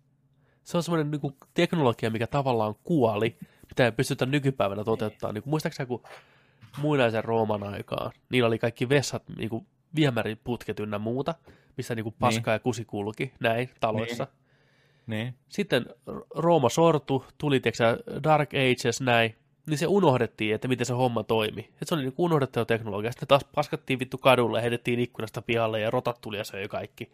[0.65, 3.37] Se on semmoinen niin teknologia, mikä tavallaan kuoli,
[3.69, 5.33] mitä ei pystytä nykypäivänä toteuttaa.
[5.33, 6.03] Niin muistaakseni, kun
[6.79, 11.35] muinaisen Rooman aikaan, niillä oli kaikki vessat, niin kuin viemäriputket ynnä muuta,
[11.77, 14.27] missä niin kuin paska ja kusi kulki, näin, taloissa.
[15.07, 15.35] niin.
[15.49, 15.87] Sitten
[16.35, 19.35] Rooma sortu, tuli tiiäksä, Dark Ages, näin,
[19.67, 21.71] niin se unohdettiin, että miten se homma toimi.
[21.83, 23.13] Et se oli niin unohdettu teknologia.
[23.13, 27.13] Sitten taas paskattiin vittu kadulle, heitettiin ikkunasta pihalle ja rotat tuli ja söi kaikki.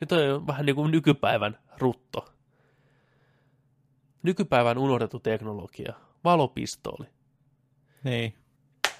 [0.00, 2.28] Nyt on vähän niin kuin nykypäivän rutto.
[4.22, 5.94] Nykypäivän unohdettu teknologia.
[6.24, 7.06] Valopistooli.
[8.04, 8.34] Niin.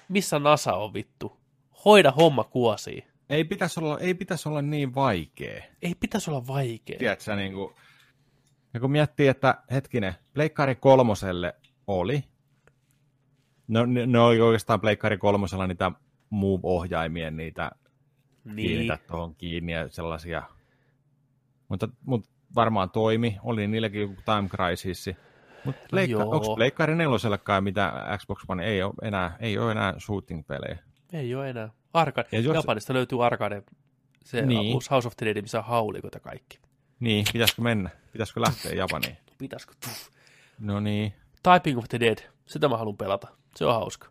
[0.09, 1.37] Missä NASA on vittu?
[1.85, 3.03] Hoida homma kuosiin.
[3.29, 5.63] Ei pitäisi olla, ei pitäisi olla niin vaikea.
[5.81, 6.99] Ei pitäisi olla vaikea.
[6.99, 7.73] Tiedätkö, niin kuin,
[8.73, 11.55] ja kun miettii, että hetkinen, Pleikkari kolmoselle
[11.87, 12.23] oli,
[13.67, 15.91] no ne, ne oli oikeastaan Pleikkari kolmosella niitä
[16.29, 17.71] Move-ohjaimien, niitä
[18.45, 18.55] Niin.
[18.55, 20.43] kiinnitä tuohon kiinni ja sellaisia,
[21.69, 25.09] mutta, mutta varmaan toimi, oli niilläkin joku Time Crisis.
[25.65, 26.31] Mutta pleikka, joo.
[26.31, 30.77] onko Pleikkari nelosellekaan mitä Xbox One, ei ole enää, ei ole enää shooting-pelejä.
[31.13, 31.69] Ei ole enää.
[31.93, 32.27] Arcade.
[32.31, 33.63] Ja jos- Japanista löytyy arcade.
[34.25, 34.79] Se Niin.
[34.91, 36.59] House of the Dead, missä on haulikot ja kaikki.
[36.99, 37.89] Niin, pitäisikö mennä?
[38.11, 39.17] Pitäisikö lähteä Japaniin?
[39.37, 39.73] Pitäisikö?
[39.83, 40.09] Tuff.
[40.59, 41.13] No niin.
[41.53, 42.17] Typing of the Dead.
[42.45, 43.27] Sitä mä haluan pelata.
[43.55, 44.07] Se on hauska.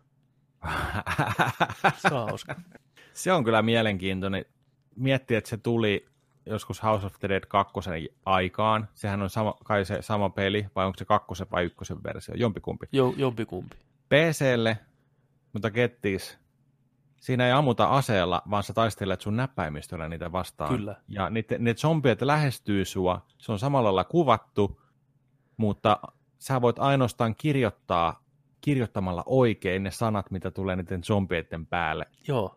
[1.97, 2.55] Se on hauska.
[3.13, 4.45] Se on kyllä mielenkiintoinen.
[4.95, 6.05] Miettiä, että se tuli
[6.45, 7.73] joskus House of the Dead 2
[8.25, 8.87] aikaan.
[8.93, 12.35] Sehän on sama, kai se sama peli, vai onko se kakkosen vai ykkösen versio?
[12.35, 12.85] Jompikumpi.
[12.91, 13.77] Jo, jompikumpi.
[14.09, 14.77] PClle,
[15.53, 16.39] mutta kettis,
[17.21, 20.75] siinä ei ammuta aseella, vaan sä taistelet sun näppäimistöllä niitä vastaan.
[20.75, 20.95] Kyllä.
[21.07, 24.81] Ja niitä, ne zombiet lähestyy sua, se on samalla lailla kuvattu,
[25.57, 25.99] mutta
[26.37, 28.22] sä voit ainoastaan kirjoittaa
[28.63, 32.05] kirjoittamalla oikein ne sanat, mitä tulee niiden zombieiden päälle.
[32.27, 32.55] Joo.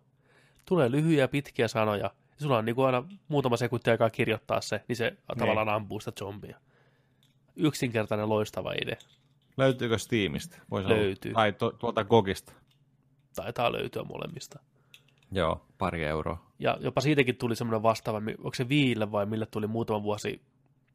[0.67, 2.11] Tulee lyhyitä ja pitkiä sanoja.
[2.39, 6.01] Ja sulla on niin kuin aina muutama sekunti aikaa kirjoittaa se, niin se tavallaan ampuu
[6.01, 6.57] sitä zombia.
[7.57, 8.97] Yksinkertainen loistava idea.
[9.57, 10.59] Löytyykö Steamista?
[10.71, 11.31] Voisi Löytyy.
[11.31, 11.41] Olla.
[11.41, 12.53] Tai tu- tuolta Gogista.
[13.35, 14.59] Taitaa löytyä molemmista.
[15.33, 16.47] Joo, pari euroa.
[16.59, 20.43] Ja jopa siitäkin tuli semmoinen vastaava, onko se Viille vai mille tuli muutama vuosi,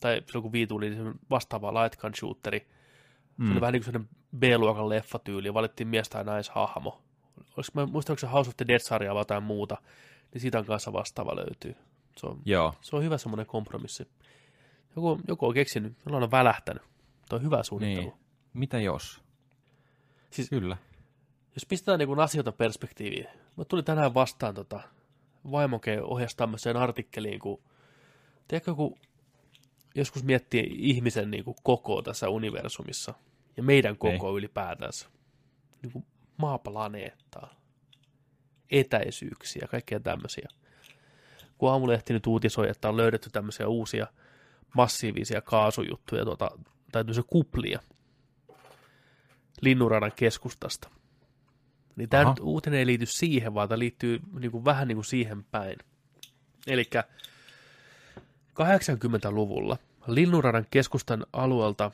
[0.01, 2.67] tai silloin kun Vii tuli, niin semmoinen vastaava light gun shooteri.
[3.41, 3.47] Mm.
[3.47, 7.01] Se oli vähän niin kuin sellainen B-luokan leffatyyli, ja valittiin mies tai naishahmo.
[7.57, 9.77] Olisiko, mä muistan, onko se House of the Dead-sarja vai jotain muuta,
[10.33, 11.75] niin siitä on kanssa vastaava löytyy.
[12.17, 12.73] Se on, Joo.
[12.81, 14.07] se on hyvä semmoinen kompromissi.
[14.95, 16.83] Joku, joku on keksinyt, jollain on välähtänyt.
[17.29, 18.09] Tuo on hyvä suunnittelu.
[18.09, 18.19] Niin.
[18.53, 19.21] Mitä jos?
[20.29, 20.77] Siis- Kyllä.
[21.55, 23.27] Jos pistetään niin asioita perspektiiviin.
[23.57, 24.79] Mä tulin tänään vastaan tota,
[25.51, 27.61] vaimoke ohjasi tämmöiseen artikkeliin, kun
[28.47, 28.97] tiedätkö, kun
[29.95, 33.13] joskus miettii ihmisen niin kuin koko tässä universumissa
[33.57, 35.09] ja meidän koko ylipäätänsä,
[35.81, 36.05] niin kuin
[36.37, 37.55] maaplaneettaa,
[38.71, 40.47] etäisyyksiä, kaikkea tämmöisiä.
[41.57, 44.07] Kun aamulehti nyt uutisoi, että on löydetty tämmöisiä uusia
[44.75, 46.51] massiivisia kaasujuttuja, tuota,
[46.91, 47.79] tai tämmöisiä kuplia
[49.61, 50.89] Linnunradan keskustasta.
[51.95, 55.05] Niin tämä nyt uutinen ei liity siihen, vaan tämä liittyy niin kuin, vähän niin kuin
[55.05, 55.77] siihen päin.
[56.67, 56.89] Eli
[58.61, 59.77] 80-luvulla
[60.07, 61.91] Linnunradan keskustan alueelta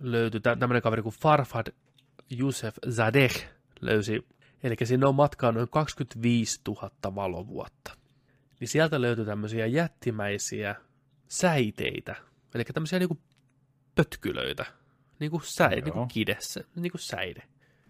[0.00, 1.66] löytyi tä- tämmöinen kaveri kuin Farfad
[2.40, 3.48] Yusef Zadeh
[3.80, 4.26] löysi,
[4.62, 7.96] eli sinne on matkaa noin 25 000 valovuotta.
[8.60, 10.74] Niin sieltä löytyi tämmöisiä jättimäisiä
[11.28, 12.16] säiteitä,
[12.54, 13.18] eli tämmöisiä niinku
[13.94, 14.66] pötkylöitä,
[15.18, 17.42] niinku säide, niinku kidessä, niinku säide.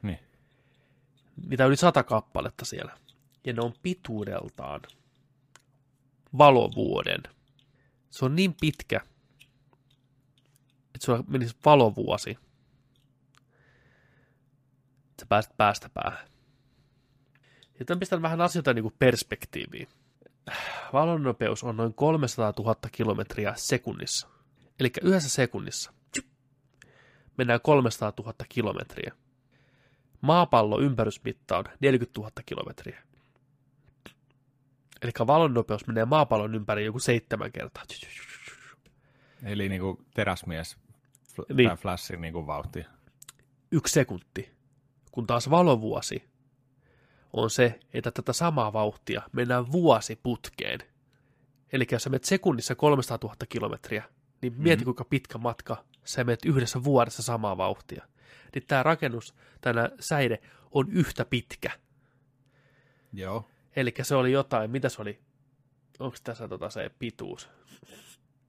[0.03, 0.19] Niin.
[1.47, 2.99] Niitä on yli sata kappaletta siellä.
[3.45, 4.81] Ja ne on pituudeltaan
[6.39, 7.23] valovuoden.
[8.11, 9.01] Se on niin pitkä,
[10.97, 12.31] että sulla menisi valovuosi.
[15.11, 16.29] Että sä pääset päästä päähän.
[17.79, 19.89] Ja tämän pistän vähän asioita niin kuin perspektiiviin.
[20.93, 24.29] Valon nopeus on noin 300 000 kilometriä sekunnissa.
[24.81, 25.93] Eli yhdessä sekunnissa
[27.37, 29.13] mennään 300 000 kilometriä.
[30.21, 33.03] Maapallo ympärysmitta on 40 000 kilometriä.
[35.03, 37.85] Eli valon nopeus menee maapallon ympäri joku seitsemän kertaa.
[39.43, 40.77] Eli niin kuin teräsmies
[41.37, 41.57] fl- Niin.
[41.69, 41.79] niin.
[41.79, 42.87] flashin niin kuin vauhti.
[43.71, 44.51] Yksi sekunti.
[45.13, 46.25] Kun taas valovuosi
[47.33, 50.81] on se, että tätä samaa vauhtia mennään vuosi putkeen.
[51.73, 54.05] Eli jos sä menet sekunnissa 300 000 kilometriä,
[54.43, 58.07] niin mieti kuinka pitkä matka sä menet yhdessä vuodessa samaa vauhtia.
[58.55, 60.39] Niin tämä rakennus, tämä säide
[60.71, 61.71] on yhtä pitkä.
[63.13, 63.49] Joo.
[63.77, 65.19] Eli se oli jotain, mitä se oli?
[65.99, 67.49] Onko tässä tota se pituus?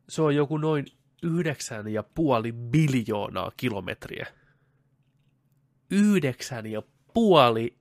[0.09, 0.85] Se on joku noin
[1.23, 4.27] yhdeksän ja puoli biljoonaa kilometriä.
[5.91, 6.81] Yhdeksän ja
[7.13, 7.77] puoli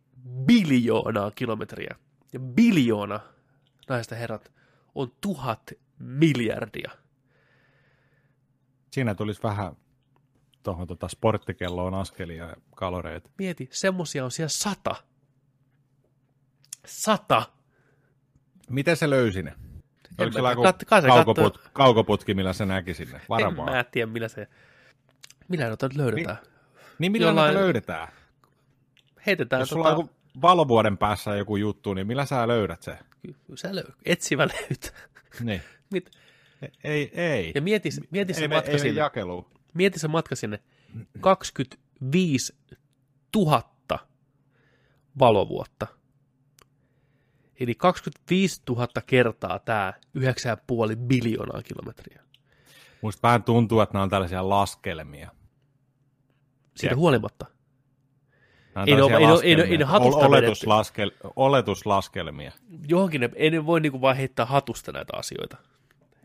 [0.46, 1.96] biljoonaa kilometriä.
[2.32, 3.20] Ja biljoona,
[3.88, 4.52] naista herrat,
[4.94, 6.90] on tuhat miljardia.
[8.90, 9.76] Siinä tulisi vähän
[10.62, 13.30] tuohon tota sporttikelloon askelia ja kaloreita.
[13.38, 14.94] Mieti, semmosia on siellä sata.
[16.86, 17.42] Sata.
[18.70, 19.54] Miten se löysi ne?
[20.18, 23.16] Oliko siellä joku kat- kaukoput, kaukoputki, millä se näki sinne?
[23.16, 23.72] En Varmaan.
[23.72, 24.48] mä tiedä, millä se...
[25.48, 26.36] Millä noita löydetään?
[26.98, 28.08] Niin millä Jollain- löydetään?
[29.26, 30.10] Heitetään Jos sulla on joku
[30.42, 32.98] valovuoden päässä joku juttu, niin millä sä löydät se?
[33.22, 33.84] Kyllä sä löy...
[34.04, 35.00] etsivä löytää.
[35.40, 35.62] Niin.
[35.92, 36.10] Mit...
[36.84, 37.52] Ei, ei.
[37.54, 39.00] Ja mieti, mieti se ei, matka ei sinne.
[39.00, 39.46] jakelu.
[39.74, 40.58] Mieti se matka sinne.
[41.20, 42.54] 25
[43.36, 43.62] 000
[45.18, 45.86] valovuotta.
[47.60, 52.22] Eli 25 000 kertaa tämä 9,5 biljoonaa kilometriä.
[53.02, 55.30] Musta vähän tuntuu, että nämä on tällaisia laskelmia.
[56.76, 56.98] Siitä Jep.
[56.98, 57.46] huolimatta.
[58.86, 59.86] Ei ne ole- ei ne- ei ne- ei ne laskelmia.
[59.86, 62.52] hatusta Ol- oletuslaskel, oletuslaskelmia.
[62.88, 65.56] Johonkin ne, ei ne voi niinku vaan heittää hatusta näitä asioita.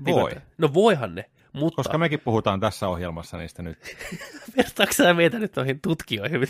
[0.05, 0.31] Voi.
[0.31, 3.77] että- No voihan ne, mutta Koska mekin puhutaan tässä ohjelmassa niistä nyt.
[4.57, 6.41] vertaako sä meitä nyt noihin tutkijoihin?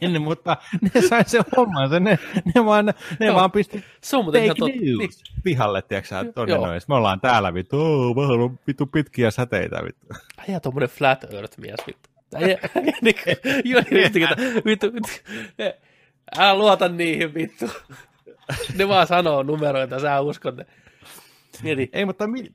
[0.00, 0.56] en, mutta
[0.94, 2.00] ne sai se hommansa.
[2.00, 2.18] Ne,
[2.54, 2.86] ne, vaan,
[3.20, 3.34] ne Joo.
[3.36, 4.66] vaan pisti se on fake totta.
[4.66, 5.10] news Niin.
[5.44, 6.14] pihalle, tiedätkö
[6.46, 6.66] Joo.
[6.66, 6.80] noin.
[6.88, 10.06] Me ollaan täällä vittu, oh, vähän on vittu pitkiä säteitä vittu.
[10.38, 12.10] Äijä tommonen flat earth mies vittu.
[12.34, 12.58] Äijä,
[13.64, 15.10] Joni Ristikätä, vittu, vittu.
[16.38, 17.70] Älä luota niihin vittu.
[18.78, 20.66] Ne vaan sanoo numeroita, sä uskot ne.
[21.92, 22.52] Ei, mutta mi-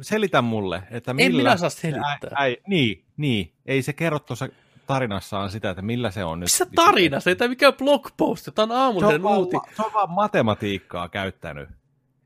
[0.00, 1.42] selitä mulle, että en millä...
[1.42, 2.30] minä saa selittää.
[2.32, 3.52] Ä, äi, niin, niin.
[3.66, 4.48] Ei se kerro tuossa
[4.86, 6.44] tarinassaan sitä, että millä se on nyt.
[6.46, 7.20] Missä tarina?
[7.20, 9.56] Se ei tämä mikään blogpost, tämä on vaan, uuti.
[9.76, 11.68] se on vaan matematiikkaa käyttänyt.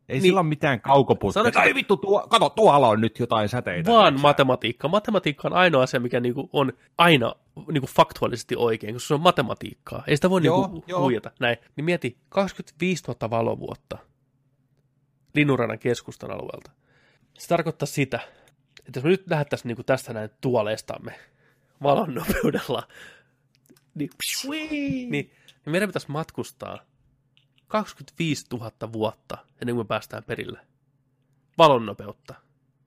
[0.09, 0.23] Ei Niin.
[0.23, 1.43] sillä ole mitään kaukoputkea.
[1.43, 3.91] Sanoiko- Ei vittu, tuo, kato, tuolla on nyt jotain säteitä.
[3.93, 4.23] Vaan sä?
[4.23, 4.89] matematiikka.
[4.89, 7.35] Matematiikka on ainoa asia, mikä niinku on aina
[7.73, 10.05] niinku faktuaalisesti oikein, koska se on matematiikkaa.
[10.07, 11.01] Ei sitä voi Joo, niinku joo.
[11.01, 11.31] huijata.
[11.41, 11.57] Näin.
[11.77, 13.99] Niin mieti, 25 000 valovuotta
[15.35, 16.71] Linnunradan keskustan alueelta.
[17.39, 18.20] Se tarkoittaa sitä,
[18.87, 21.18] että jos me nyt lähdettäisiin niinku tästä näin tuoleistamme
[21.83, 22.89] valon nopeudella,
[23.95, 24.11] niin,
[24.70, 25.33] niin, niin
[25.66, 26.78] meidän pitäisi matkustaa
[27.68, 30.61] 25 000 vuotta ennen kuin me päästään perille.
[31.59, 32.35] Valon nopeutta.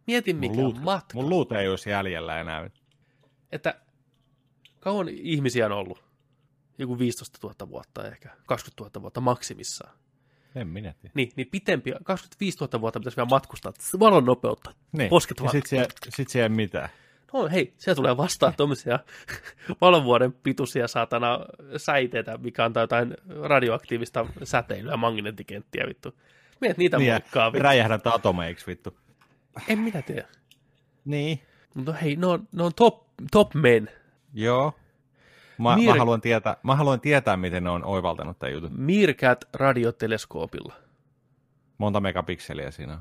[0.07, 1.13] Mieti mikä Mun on luut, matka.
[1.13, 2.69] mun luut ei olisi jäljellä enää.
[3.51, 3.81] Että
[4.79, 6.03] kauan ihmisiä on ollut?
[6.77, 9.97] Joku 15 000 vuotta ehkä, 20 000 vuotta maksimissaan.
[10.55, 11.11] En minä tiedä.
[11.15, 14.73] Niin, niin pitempi, 25 000 vuotta pitäisi vielä matkustaa valon nopeutta.
[14.91, 15.09] Niin.
[15.09, 15.51] Posket ja vaan.
[15.51, 16.89] sit siellä, sit siellä ei mitään.
[17.33, 18.99] No hei, siellä tulee vastaan tuommoisia
[19.81, 21.39] valovuoden pituisia saatana
[21.77, 26.15] säiteitä, mikä antaa jotain radioaktiivista säteilyä, magneettikenttiä vittu.
[26.61, 27.63] Mietit niitä Niin, ja muokkaa, vittu.
[27.63, 28.97] räjähdät atomeiksi vittu.
[29.67, 30.27] En minä tiedä.
[31.05, 31.39] Niin.
[31.75, 33.89] Mutta hei, ne on, ne on top, top men.
[34.33, 34.73] Joo.
[35.57, 38.71] Mä, Mir- mä, haluan tietää, mä haluan tietää, miten ne on oivaltanut tämän jutun.
[38.77, 40.73] Meerkat radioteleskoopilla.
[41.77, 42.99] Monta megapikseliä siinä on?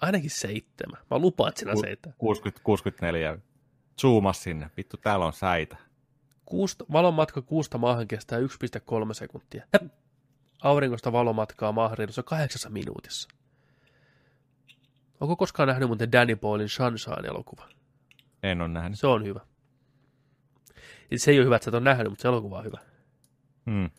[0.00, 1.00] Ainakin seitsemän.
[1.10, 2.14] Mä lupaan, että siinä Ku- seitsemän.
[2.18, 3.38] 60, 64.
[4.00, 4.70] Zoomas sinne.
[4.76, 5.76] Vittu, täällä on säitä.
[6.44, 9.64] Kuusta, valonmatka kuusta maahan kestää 1,3 sekuntia.
[9.72, 9.92] Häp.
[10.62, 13.28] Aurinkosta valomatkaa maahan reilussa kahdeksassa minuutissa.
[15.20, 17.68] Onko koskaan nähnyt muuten Danny Boylin Sunshine-elokuva?
[18.42, 18.98] En ole nähnyt.
[18.98, 19.40] Se on hyvä.
[21.12, 22.78] Ja Se ei ole hyvä, että sä et ole nähnyt, mutta se elokuva on hyvä.
[23.70, 23.90] Hmm.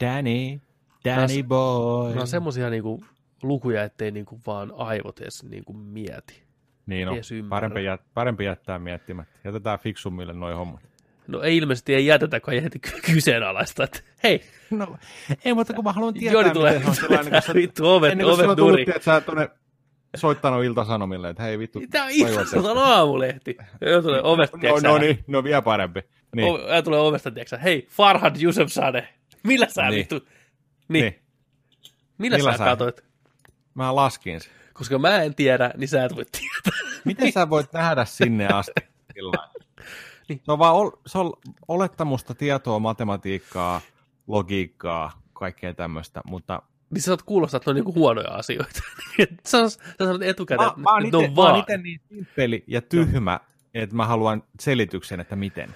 [0.00, 0.60] Danny,
[1.04, 2.14] Danny boy.
[2.14, 3.04] Ne on semmosia niinku
[3.42, 6.42] lukuja, ettei niinku vaan aivot edes niinku mieti.
[6.86, 7.16] niin on.
[7.32, 7.48] ymmärrä.
[7.48, 9.38] Parempi, jät, parempi jättää miettimättä.
[9.44, 10.80] Jätetään fiksummille noin hommat.
[11.26, 14.40] No ei ilmeisesti ei jätetä, kun ei heti ky- kyseenalaista, että hei,
[14.70, 14.96] No,
[15.44, 17.88] ei, mutta kun mä haluan tietää, Joni tulee, miten se on sellainen, kun sä, vittu
[17.88, 19.50] ovet, ennen kuin sulla ovet on tullut, että sä tuonne
[20.16, 21.80] soittanut iltasanomille, että hei vittu.
[21.90, 23.56] Tämä on asiassa aamulehti.
[23.80, 26.00] Ja tulee ovesta, No, no niin, no vielä parempi.
[26.36, 29.08] Niin, O- ja tulee ovesta, tiedätkö hei, Farhad Yusuf Sade,
[29.44, 29.94] millä sä Niin.
[29.98, 30.14] vittu,
[30.88, 31.22] niin, niin.
[32.18, 33.04] millä, millä sä sä- katoit?
[33.74, 34.52] Mä laskin sen.
[34.72, 36.80] Koska mä en tiedä, niin sä et voi tietää.
[37.04, 38.72] Miten sä voit nähdä sinne asti?
[40.28, 40.40] Niin.
[40.44, 41.32] Se on vaan ol, se on
[41.68, 43.80] olettamusta, tietoa, matematiikkaa,
[44.26, 48.80] logiikkaa, kaikkea tämmöistä, mutta Niin sä saat kuulostaa, että ne on niinku huonoja asioita.
[49.48, 51.82] sä, sä sanot etukäteen, mä, mä oon että ne ite, on mä oon vaan.
[51.82, 53.40] niin simppeli ja tyhmä,
[53.74, 55.74] että mä haluan selityksen, että miten.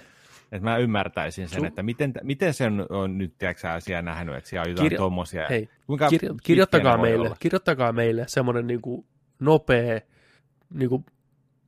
[0.51, 4.49] Että mä ymmärtäisin sen, Sun- että miten, miten sen on nyt, tiedätkö siellä nähnyt, että
[4.49, 5.47] siellä on jotain Kirja- tommosia.
[5.49, 7.37] Hei, Kuinka Kirjo- kirjoittakaa meille, olla?
[7.39, 9.05] kirjoittakaa meille semmoinen niinku
[9.39, 9.99] nopea
[10.73, 11.05] niinku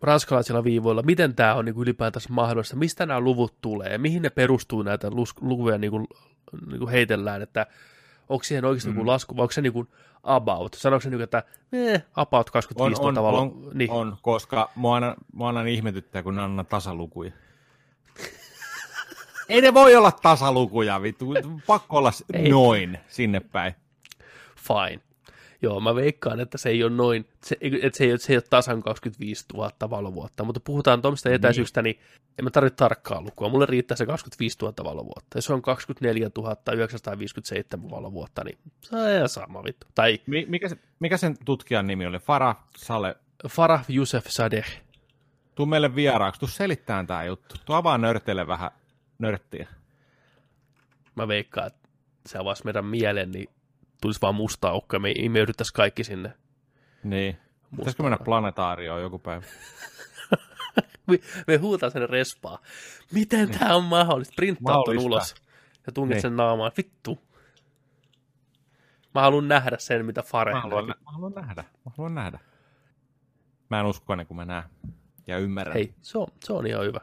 [0.01, 4.81] ranskalaisilla viivoilla, miten tämä on niinku ylipäätänsä mahdollista, mistä nämä luvut tulee, mihin ne perustuu
[4.81, 5.07] näitä
[5.41, 6.07] lukuja niinku,
[6.71, 7.67] niinku heitellään, että
[8.29, 8.95] onko siihen oikeasti Mm.
[8.95, 9.87] joku lasku, vai onko se niinku
[10.23, 14.69] about, sanoiko se niinku, että eh, about 25 On, on, tavalla, on, niin, on, koska
[14.75, 17.31] mua aina, mua aina ihmetyttää, kun ne on aina tasalukuja.
[19.49, 21.25] Ei ne voi olla tasalukuja, vittu.
[21.67, 22.11] Pakko olla.
[22.33, 22.49] Ei.
[22.49, 23.75] noin sinne päin.
[24.55, 25.01] fine.
[25.65, 28.43] Joo, mä veikkaan, että se ei ole noin, se, että se ei, se ei ole
[28.49, 31.99] tasan 25 000 valovuotta, mutta puhutaan tuommoista etäisyyksistä, niin
[32.39, 33.49] en mä tarvitse tarkkaa lukua.
[33.49, 35.37] Mulle riittää se 25 000 valovuotta.
[35.37, 36.29] Jos se on 24
[36.73, 39.87] 957 valovuotta, niin se on ihan sama vittu.
[39.95, 42.19] Tai Mi- Mikä, se, mikä sen tutkijan nimi oli?
[42.19, 43.15] Farah Sale.
[43.49, 44.81] Farah Youssef Sadeh.
[45.55, 47.55] Tuu meille vieraaksi, tuu selittämään tää juttu.
[47.65, 48.71] Tuu avaa nörteille vähän
[49.19, 49.67] nörttiä.
[51.15, 51.89] Mä veikkaan, että
[52.25, 53.49] se avaisi meidän mielen, niin
[54.01, 56.33] tulisi vaan musta aukko ja me imeydyttäisiin kaikki sinne.
[57.03, 57.37] Niin.
[57.77, 59.45] Pitäisikö mennä planetaarioon joku päivä?
[61.07, 62.59] Me, me huutaan sen respaa.
[63.11, 63.59] Miten niin.
[63.59, 64.33] tämä on mahdollista?
[64.35, 65.35] Printtaa ton ulos
[65.87, 66.21] ja tunget Niin.
[66.21, 66.71] sen naamaan.
[66.77, 67.19] Vittu.
[69.15, 71.63] Mä haluan nähdä sen, mitä Fare Mä haluan, nä- mä haluan nähdä.
[71.85, 72.39] Mä haluan nähdä.
[73.69, 74.63] Mä en usko ennen kuin mä näen.
[75.27, 75.73] Ja ymmärrän.
[75.73, 76.99] Hei, se on, se on ihan hyvä.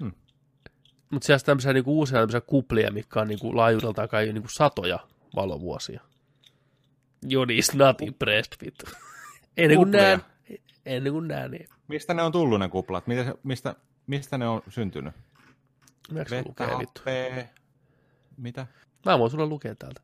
[0.00, 0.12] Hmm.
[1.10, 4.98] Mutta siellä on tämmöisiä niinku uusia tämmöisiä kuplia, mitkä on niinku laajuudeltaan kai niinku satoja
[5.36, 6.00] valovuosia.
[7.28, 8.86] Joni is not impressed, vittu.
[9.56, 10.02] Ennen kuin Kuplia?
[10.02, 10.20] näen,
[10.86, 13.06] ennen kuin näen, niin Mistä ne on tullut ne kuplat?
[13.06, 13.74] Mistä, mistä,
[14.06, 15.14] mistä ne on syntynyt?
[16.08, 17.02] Se Vettä, lukee vittu?
[18.36, 18.66] Mitä?
[19.06, 20.00] Mä voin sulle lukea täältä.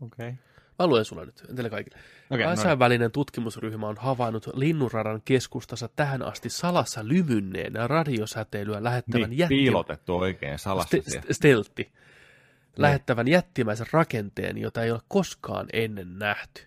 [0.00, 0.28] Okei.
[0.28, 0.50] Okay.
[0.78, 1.98] Mä luen sulle nyt, teille kaikille.
[2.30, 9.38] Okay, no Kansainvälinen tutkimusryhmä on havainnut Linnunradan keskustassa tähän asti salassa lymynneen radiosäteilyä lähettävän niin,
[9.38, 9.54] jätti...
[9.54, 11.26] piilotettu oikein salassa Ste- siellä.
[11.30, 11.92] st- steltti.
[12.76, 16.62] Lähettävän jättimäisen rakenteen, jota ei ole koskaan ennen nähty.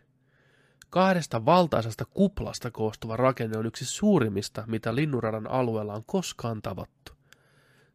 [0.90, 7.12] Kahdesta valtaisesta kuplasta koostuva rakenne on yksi suurimmista, mitä Linnunradan alueella on koskaan tavattu.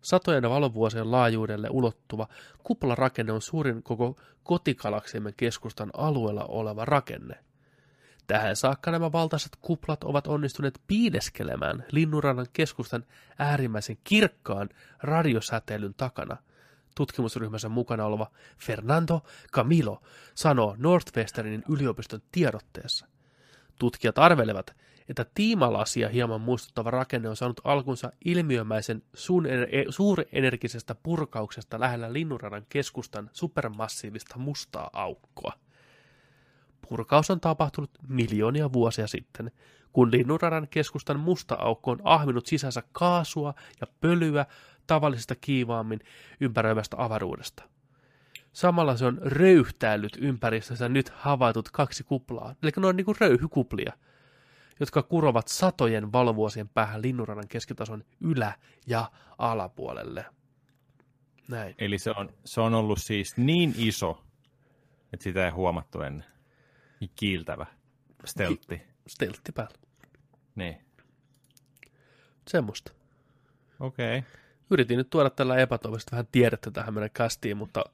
[0.02, 2.28] Satojen valovuosien laajuudelle ulottuva
[2.64, 7.44] kuplarakenne on suurin koko kotikalaksiemme keskustan alueella oleva rakenne.
[8.26, 13.04] Tähän saakka nämä valtaiset kuplat ovat onnistuneet piileskelemään Linnunradan keskustan
[13.38, 14.68] äärimmäisen kirkkaan
[15.02, 16.36] radiosäteilyn takana.
[16.98, 19.20] Tutkimusryhmässä mukana oleva Fernando
[19.52, 20.02] Camilo
[20.34, 23.06] sanoo Northwesternin yliopiston tiedotteessa.
[23.78, 24.76] Tutkijat arvelevat,
[25.08, 33.30] että tiimalasia hieman muistuttava rakenne on saanut alkunsa ilmiömäisen suurener- suurenergisestä purkauksesta lähellä Linnunradan keskustan
[33.32, 35.52] supermassiivista mustaa aukkoa.
[36.88, 39.50] Purkaus on tapahtunut miljoonia vuosia sitten,
[39.92, 44.46] kun Linnunradan keskustan musta aukko on ahminut sisänsä kaasua ja pölyä
[44.88, 46.00] tavallisesta kiivaammin
[46.40, 47.62] ympäröivästä avaruudesta.
[48.52, 53.92] Samalla se on röyhtäillyt ympäristössä nyt havaitut kaksi kuplaa, eli ne on niin kuin röyhykuplia,
[54.80, 58.52] jotka kurovat satojen valovuosien päähän linnunradan keskitason ylä-
[58.86, 60.24] ja alapuolelle.
[61.48, 61.74] Näin.
[61.78, 64.24] Eli se on, se on ollut siis niin iso,
[65.12, 66.26] että sitä ei huomattu ennen.
[67.00, 67.66] Niin Kiiltävä.
[68.24, 68.82] Steltti.
[69.06, 69.78] Steltti päällä.
[70.54, 70.76] Niin.
[72.48, 72.92] Semmoista.
[73.80, 74.18] Okei.
[74.18, 74.30] Okay.
[74.70, 77.84] Yritin nyt tuoda tällä epätoivoisesti vähän tiedettä tähän meidän kästiin, mutta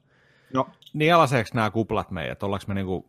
[0.53, 2.43] No, nielaseeko nämä kuplat meidät?
[2.43, 3.07] Ollaanko me niinku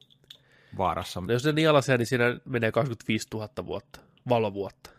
[0.77, 1.23] vaarassa?
[1.29, 4.91] jos ne nialasee, niin siinä menee 25 000 vuotta, valovuotta.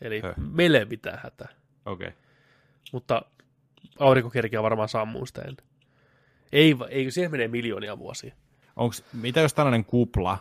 [0.00, 0.34] Eli Höh.
[0.36, 1.48] meille ei mitään hätää.
[1.86, 2.08] Okei.
[2.08, 2.20] Okay.
[2.92, 3.22] Mutta
[3.98, 4.30] aurinko
[4.62, 5.66] varmaan sammuu sitä ennen.
[6.52, 8.34] Ei, ei, siihen menee miljoonia vuosia.
[8.76, 10.38] Onks, mitä jos tällainen kupla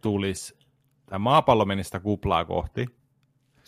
[0.00, 0.56] tulisi,
[1.06, 2.86] tai maapallo menisi sitä kuplaa kohti,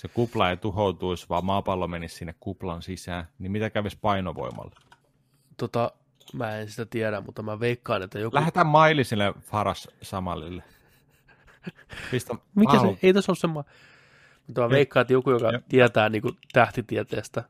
[0.03, 4.75] se kupla ei tuhoutuisi, vaan maapallo menisi sinne kuplan sisään, niin mitä kävisi painovoimalla?
[5.57, 5.93] Tota,
[6.33, 8.37] mä en sitä tiedä, mutta mä veikkaan, että joku...
[8.37, 10.63] Lähdetään mailisille Faras Samalille.
[12.11, 12.99] Pistä, Mikä se?
[13.03, 13.73] Ei tässä ole semmoinen...
[14.47, 15.61] Mutta mä veikkaan, että joku, joka Joo.
[15.69, 17.45] tietää niin kuin tähtitieteestä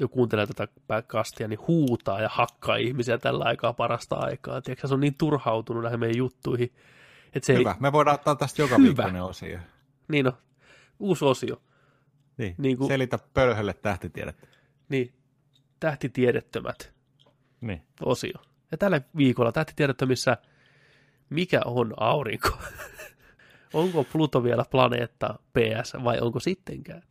[0.00, 0.68] ja kuuntelee tätä
[1.06, 4.60] kastia, niin huutaa ja hakkaa ihmisiä tällä aikaa parasta aikaa.
[4.60, 6.72] Tiedätkö, se on niin turhautunut näihin meidän juttuihin,
[7.32, 8.86] että se Hyvä, me voidaan ottaa tästä joka Hyvä.
[8.86, 9.48] viikkoinen osio.
[9.48, 9.58] ei...
[10.08, 10.32] Niin on,
[10.98, 11.62] uusi osio.
[12.38, 14.46] Niin, Niin kuin- Selitä pölhölle tähtitiedettä.
[14.88, 15.14] Niin,
[15.80, 16.92] tähtitiedettömät
[17.60, 17.82] Niin.
[18.02, 18.32] osio.
[18.70, 20.36] Ja tällä viikolla tähtitiedettömissä,
[21.30, 22.48] mikä on aurinko?
[23.74, 27.02] onko Pluto vielä planeetta PS vai onko sittenkään?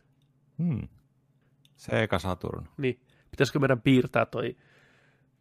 [0.58, 0.88] Hmm.
[1.78, 2.68] Sega Saturn.
[2.78, 3.00] Niin,
[3.32, 4.56] pitäisikö meidän piirtää toi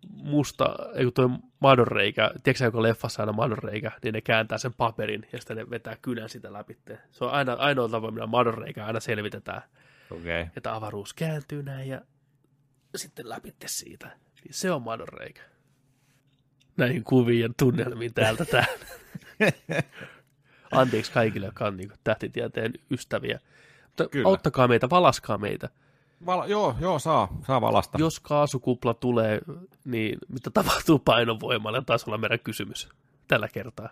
[0.06, 1.28] musta, ei kun toi
[1.60, 5.96] madonreikä, tiedätkö joka leffassa aina madonreikä, niin ne kääntää sen paperin ja sitten ne vetää
[6.02, 6.78] kynän sitä läpi.
[7.10, 9.62] Se on aina, ainoa tapa, millä madonreikä aina selvitetään,
[10.10, 10.42] Okei.
[10.42, 10.52] Okay.
[10.56, 12.00] että avaruus kääntyy näin ja
[12.96, 14.06] sitten läpitte siitä.
[14.44, 15.42] Niin se on madonreikä.
[16.76, 18.78] Näihin kuviin ja tunnelmiin täältä tähän.
[20.70, 23.40] Anteeksi kaikille, jotka on niin tähtitieteen ystäviä.
[23.86, 24.28] Mutta Kyllä.
[24.28, 25.68] auttakaa meitä, valaskaa meitä.
[26.26, 27.98] Val- joo, joo, saa, saa valasta.
[28.00, 29.40] Jos kaasukupla tulee,
[29.84, 31.82] niin mitä tapahtuu painovoimalle?
[31.86, 32.88] Taisi olla meidän kysymys
[33.28, 33.88] tällä kertaa.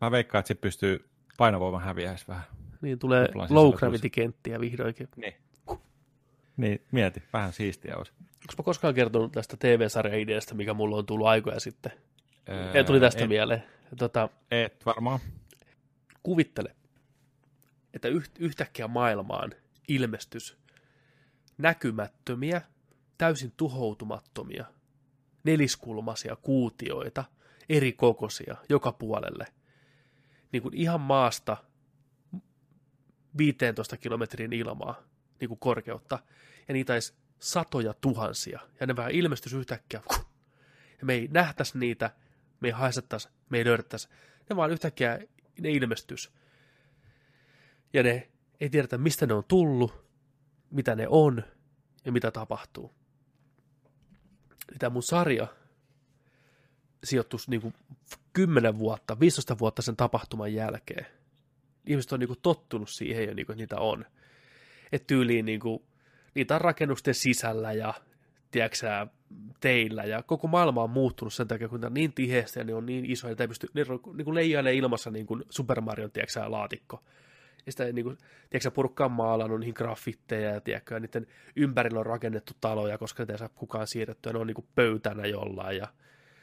[0.00, 2.44] Mä veikkaan, että se pystyy painovoiman häviäisi vähän.
[2.80, 5.08] Niin tulee low sisällä gravity kenttiä vihdoinkin.
[5.16, 5.34] Niin.
[6.56, 8.12] Niin, mieti, vähän siistiä olisi.
[8.20, 11.92] Onko mä koskaan kertonut tästä TV-sarja-ideasta, mikä mulla on tullut aikoja sitten?
[12.48, 13.64] Öö, Ei tuli tästä et, mieleen.
[13.98, 15.20] Tota, Et varmaan.
[16.22, 16.76] kuvittele,
[17.94, 19.52] että yht, yhtäkkiä maailmaan
[19.88, 20.57] ilmestys
[21.58, 22.62] näkymättömiä,
[23.18, 24.64] täysin tuhoutumattomia,
[25.44, 27.24] neliskulmaisia kuutioita,
[27.68, 29.46] eri kokoisia, joka puolelle.
[30.52, 31.56] Niin kuin ihan maasta
[33.38, 35.02] 15 kilometrin ilmaa
[35.40, 36.18] niin kuin korkeutta,
[36.68, 40.02] ja niitä olisi satoja tuhansia, ja ne vähän ilmestys yhtäkkiä,
[41.00, 42.10] ja me ei nähtäisi niitä,
[42.60, 44.08] me ei haisettaisi, me ei löydettäisi,
[44.50, 45.18] ne vaan yhtäkkiä
[45.60, 46.32] ne ilmestys.
[47.92, 48.28] Ja ne
[48.60, 50.07] ei tiedetä, mistä ne on tullut,
[50.70, 51.42] mitä ne on
[52.04, 52.94] ja mitä tapahtuu.
[54.78, 55.46] Tämä mun sarja
[57.04, 57.74] sijoittuisi niin kuin
[58.32, 61.06] 10 vuotta, 15 vuotta sen tapahtuman jälkeen.
[61.86, 64.04] Ihmiset on niin kuin tottunut siihen jo, niin kuin, niitä on.
[64.92, 65.82] Että tyyliin niin kuin,
[66.34, 67.94] niitä on rakennusten sisällä ja
[68.50, 69.06] tiedätkö
[69.60, 72.74] teillä ja koko maailma on muuttunut sen takia, kun ne on niin tiheästi ja ne
[72.74, 73.84] on niin isoja, että ei pysty, ne
[74.16, 77.02] niin kuin leijailee ilmassa niin kuin Super Mario, tiedätkö laatikko.
[77.68, 78.18] Ja sitä niin kuin,
[78.50, 83.22] tiedätkö porukka on maalannut niihin graffitteja ja tiedätkö, ja niiden ympärillä on rakennettu taloja, koska
[83.22, 85.88] niitä ei saa kukaan siirrettyä, ne on niin kuin pöytänä jollain ja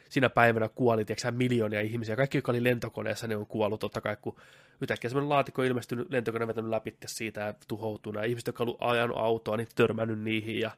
[0.09, 2.15] siinä päivänä kuoli, tiedätkö miljoonia ihmisiä.
[2.15, 4.35] Kaikki, jotka oli lentokoneessa, ne on kuollut totta kai, kun
[4.81, 8.21] yhtäkkiä semmoinen laatikko on ilmestynyt, lentokone vetänyt läpi siitä ja tuhoutunut.
[8.21, 10.71] Ja ihmiset, jotka on ajanut autoa, niin törmännyt niihin ja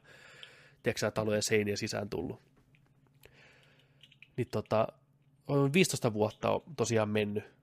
[0.82, 2.40] tiedätkö talojen seinien sisään tullut.
[4.36, 4.88] Niin tota,
[5.48, 7.57] on 15 vuotta on tosiaan mennyt.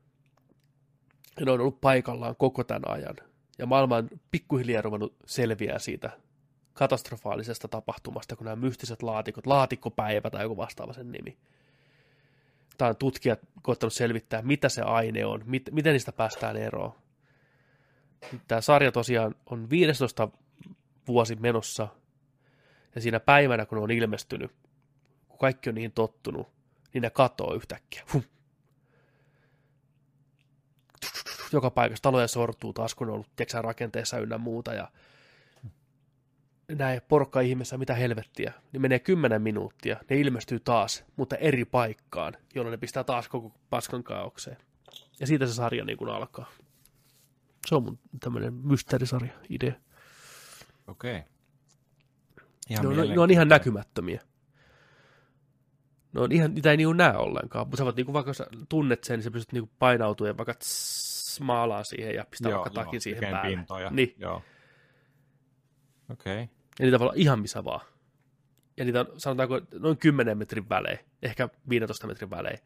[1.39, 3.15] Ne on ollut paikallaan koko tämän ajan.
[3.57, 6.09] Ja maailma on pikkuhiljaa ruvennut selviää siitä
[6.73, 11.37] katastrofaalisesta tapahtumasta, kun nämä mystiset laatikot, laatikkopäivä tai joku vastaava sen nimi.
[12.77, 16.91] Tämä on tutkijat koettanut selvittää, mitä se aine on, mit, miten niistä päästään eroon.
[18.47, 20.29] Tämä sarja tosiaan on 15
[21.07, 21.87] vuosi menossa,
[22.95, 24.51] ja siinä päivänä, kun on ilmestynyt,
[25.27, 26.47] kun kaikki on niihin tottunut,
[26.93, 28.03] niin ne katoo yhtäkkiä.
[28.13, 28.23] Hum.
[31.51, 34.91] Joka paikassa taloja sortuu taas, kun on ollut tiedätkö, rakenteessa ynnä muuta, ja
[36.71, 42.33] näin porukka ihmeessä, mitä helvettiä, niin menee 10 minuuttia, ne ilmestyy taas, mutta eri paikkaan,
[42.55, 44.57] jolloin ne pistää taas koko paskan kaaukseen.
[45.19, 46.51] Ja siitä se sarja niin kuin alkaa.
[47.67, 49.73] Se on mun tämmöinen mysteerisarja idea.
[50.87, 51.13] Okei.
[51.13, 51.25] Ne
[52.69, 54.21] Ihan on, ne on ihan näkymättömiä.
[56.15, 59.03] No on ihan, niitä ei niinku näe ollenkaan, mutta sä voit niinku, vaikka sä tunnet
[59.03, 63.01] sen, niin sä pystyt niinku painautumaan ja vaikka tss, maalaa siihen ja pistää vaikka takin
[63.01, 63.55] siihen päälle.
[63.55, 63.89] pintoja.
[63.89, 64.15] Niin.
[64.17, 64.41] Joo.
[66.11, 66.33] Okei.
[66.33, 66.47] Okay.
[66.79, 67.81] Ja niitä voi olla ihan missä vaan.
[68.77, 72.59] Ja niitä on, sanotaanko, noin 10 metrin välein, ehkä 15 metrin välein.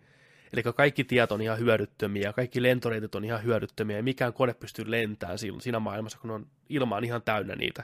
[0.53, 4.53] Eli kaikki tiet on ihan hyödyttömiä, ja kaikki lentoreitit on ihan hyödyttömiä, ja mikään kone
[4.53, 7.83] pystyy lentämään silloin, siinä maailmassa, kun on ilma on ihan täynnä niitä.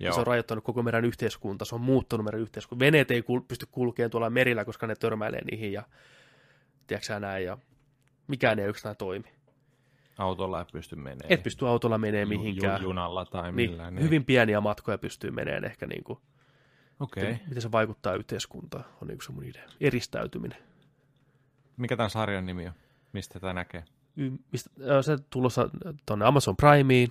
[0.00, 0.14] Ja Joo.
[0.14, 2.84] se on rajoittanut koko meidän yhteiskunta, se on muuttanut meidän yhteiskunta.
[2.84, 5.82] Veneet ei kul- pysty kulkemaan tuolla merillä, koska ne törmäilee niihin, ja
[6.86, 7.58] tiedätkö näin, ja
[8.26, 9.32] mikään ei yksinään toimi.
[10.18, 11.32] Autolla ei pysty menemään.
[11.32, 12.82] Et pysty autolla menemään mihinkään.
[12.82, 13.94] Ju, junalla tai niin, millään.
[13.94, 14.04] niin.
[14.04, 16.18] hyvin pieniä matkoja pystyy menemään ehkä niin kuin,
[17.00, 17.22] Okei.
[17.22, 17.36] Okay.
[17.46, 19.62] miten se vaikuttaa yhteiskuntaan, on niin se mun idea.
[19.80, 20.58] Eristäytyminen.
[21.76, 22.72] Mikä tämän sarjan nimi on?
[23.12, 23.84] Mistä tämä näkee?
[24.16, 24.70] Y- mistä,
[25.02, 25.70] se tulossa
[26.06, 27.08] tuonne Amazon Primeen,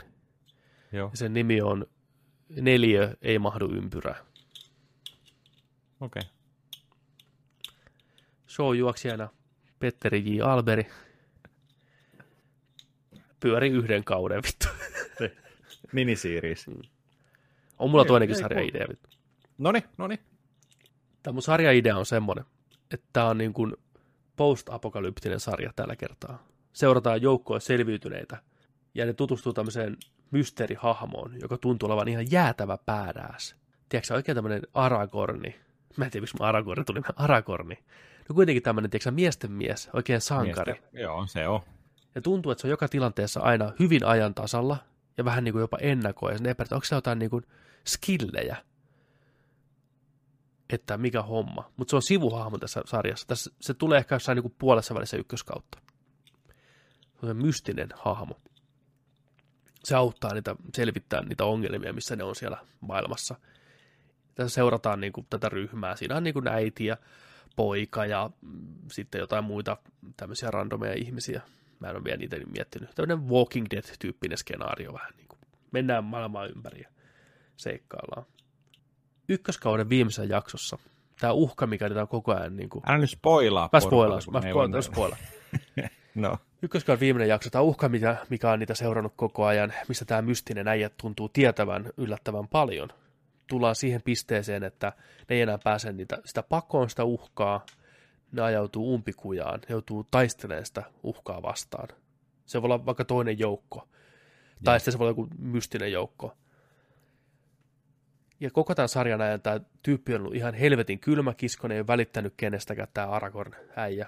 [0.91, 1.09] Joo.
[1.11, 1.85] ja sen nimi on
[2.49, 4.15] Neljä ei mahdu ympyrää.
[5.99, 6.21] Okei.
[6.21, 6.31] Okay.
[8.47, 9.29] Showjuoksijana
[9.79, 10.41] Petteri J.
[10.41, 10.87] Alberi
[13.39, 14.67] pyöri yhden kauden, vittu.
[15.93, 16.65] Minisiiris.
[17.79, 19.09] On mulla Ei- toinenkin ei sarjaidea, vittu.
[19.57, 20.19] Noni, noni.
[21.23, 22.45] Tämä mun sarjaidea on semmoinen,
[22.91, 23.73] että tämä on niin kuin
[24.35, 26.47] post-apokalyptinen sarja tällä kertaa.
[26.73, 28.41] Seurataan joukkoa selviytyneitä
[28.95, 29.97] ja ne tutustuu tämmöiseen
[30.31, 33.55] mysteerihahmoon, joka tuntuu olevan ihan jäätävä päädääs.
[33.89, 35.59] Tiedätkö oikein tämmöinen Aragorni.
[35.97, 37.01] Mä en tiedä, miksi mä Aragorni tuli.
[37.15, 37.75] Aragorni.
[38.29, 40.73] No kuitenkin tämmöinen, tiedätkö miesten mies, oikein sankari.
[40.73, 40.99] Miestä.
[40.99, 41.61] Joo, se on.
[42.15, 44.77] Ja tuntuu, että se on joka tilanteessa aina hyvin ajan tasalla
[45.17, 46.31] ja vähän niin kuin jopa ennakoi.
[46.31, 47.43] Ja sen epäröi, että onko se jotain niin kuin
[47.87, 48.57] skillejä,
[50.69, 51.71] että mikä homma.
[51.77, 53.27] Mutta se on sivuhahmo tässä sarjassa.
[53.27, 55.79] Tässä, se tulee ehkä jossain niin kuin puolessa välissä ykköskautta.
[57.01, 58.41] Se on se mystinen hahmo.
[59.87, 63.35] Se auttaa niitä selvittää niitä ongelmia, missä ne on siellä maailmassa.
[64.35, 65.95] Tässä seurataan niin kuin tätä ryhmää.
[65.95, 66.97] Siinä on niin kuin äiti ja
[67.55, 69.77] poika ja mm, sitten jotain muita
[70.17, 71.41] tämmöisiä randomeja ihmisiä.
[71.79, 72.89] Mä en ole vielä niitä miettinyt.
[72.95, 75.39] Tämmöinen Walking Dead-tyyppinen skenaario vähän niin kuin.
[75.71, 76.89] Mennään maailmaa ympäri ja
[77.57, 78.25] seikkaillaan.
[79.29, 80.77] Ykköskauden viimeisessä jaksossa
[81.19, 82.83] tämä uhka, mikä niitä on koko ajan niin kuin...
[82.87, 83.69] Älä nyt spoilaa.
[83.73, 84.21] Mä spoilaan,
[84.71, 85.21] mä spoilaan.
[86.17, 90.21] No, Ykköskauden viimeinen jakso, tämä uhka, mikä, mikä on niitä seurannut koko ajan, missä tämä
[90.21, 92.89] mystinen äijä tuntuu tietävän yllättävän paljon.
[93.47, 94.93] Tullaan siihen pisteeseen, että
[95.29, 97.65] ne ei enää pääse niitä, sitä pakoon, sitä uhkaa,
[98.31, 101.87] ne ajautuu umpikujaan, ne joutuu taistelemaan sitä uhkaa vastaan.
[102.45, 103.87] Se voi olla vaikka toinen joukko,
[104.63, 106.37] tai sitten se voi olla joku mystinen joukko.
[108.39, 111.87] Ja koko tämän sarjan ajan tämä tyyppi on ollut ihan helvetin kylmä kiskonen, ei ole
[111.87, 114.07] välittänyt kenestäkään tämä Aragorn äijä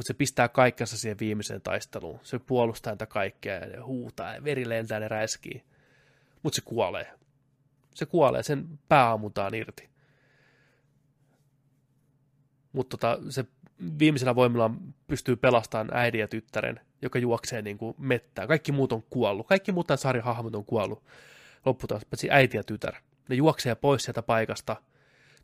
[0.00, 2.20] mutta se pistää kaikkensa siihen viimeiseen taisteluun.
[2.22, 5.64] Se puolustaa niitä kaikkea ja ne huutaa ja veri lentää ja ne räiskii.
[6.42, 7.12] Mutta se kuolee.
[7.94, 9.90] Se kuolee, sen pää ammutaan irti.
[12.72, 13.44] Mutta tota, se
[13.98, 18.48] viimeisellä voimillaan pystyy pelastamaan äidin ja tyttären, joka juoksee niin kuin mettään.
[18.48, 19.46] Kaikki muut on kuollut.
[19.46, 21.04] Kaikki muut tämän sarjan hahmot on kuollut.
[21.64, 22.94] Lopputaan, paitsi äiti ja tytär.
[23.28, 24.76] Ne juoksee pois sieltä paikasta.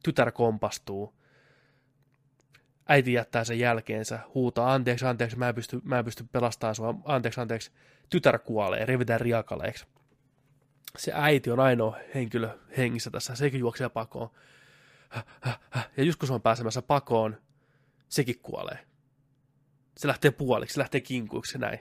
[0.02, 1.14] Tytär kompastuu
[2.88, 6.94] äiti jättää sen jälkeensä, huutaa, anteeksi, anteeksi, mä en pysty, mä en pysty pelastamaan sua,
[7.04, 7.70] anteeksi, anteeksi,
[8.10, 9.86] tytär kuolee, revitään riakaleeksi.
[10.98, 14.30] Se äiti on ainoa henkilö hengissä tässä, sekin juoksee pakoon.
[15.96, 17.36] Ja just kun se on pääsemässä pakoon,
[18.08, 18.78] sekin kuolee.
[19.96, 21.78] Se lähtee puoliksi, se lähtee kinkuiksi näin.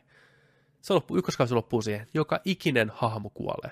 [0.82, 2.08] Se loppuu, ykköskausi loppuu siihen.
[2.14, 3.72] Joka ikinen hahmo kuolee.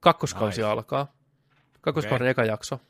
[0.00, 0.70] Kakkoskausi Nice.
[0.70, 1.16] alkaa.
[1.80, 2.30] Kakkoskauden Okei.
[2.30, 2.80] eka jakso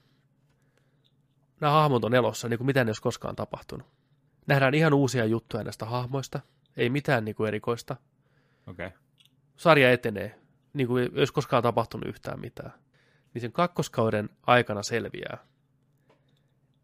[1.60, 3.86] nämä hahmot on elossa, niin kuin mitään ei olisi koskaan tapahtunut.
[4.46, 6.40] Nähdään ihan uusia juttuja näistä hahmoista,
[6.76, 7.96] ei mitään niin kuin erikoista.
[8.66, 8.90] Okay.
[9.56, 10.40] Sarja etenee,
[10.72, 12.72] niin kuin ei olisi koskaan tapahtunut yhtään mitään.
[13.34, 15.38] Niin sen kakkoskauden aikana selviää,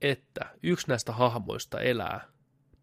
[0.03, 2.20] että yksi näistä hahmoista elää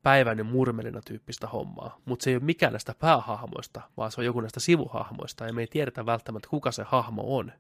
[0.04, 4.42] päiväinen murmelina tyyppistä hommaa, mutta se ei ole mikään näistä päähahmoista, vaan se on joku
[4.42, 7.52] näistä sivuhahmoista, ja me ei tiedetä välttämättä, kuka se hahmo on.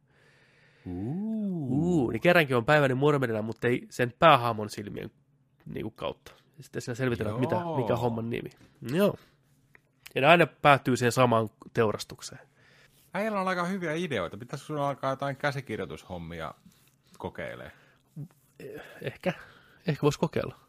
[0.85, 5.11] Uu, niin kerrankin on päiväinen murmelina, mutta ei sen päähahmon silmien
[5.65, 6.31] niin kuin kautta.
[6.59, 8.49] Sitten siinä selvitellään, mitä, mikä homman nimi.
[8.93, 9.15] Joo.
[10.15, 12.41] Ja ne aina päättyy siihen samaan teurastukseen.
[13.13, 14.37] Äijällä on aika hyviä ideoita.
[14.37, 16.53] Pitäisikö sinulla alkaa jotain käsikirjoitushommia
[17.17, 17.71] kokeilemaan?
[19.01, 19.33] Ehkä,
[19.87, 20.59] ehkä voisi kokeilla.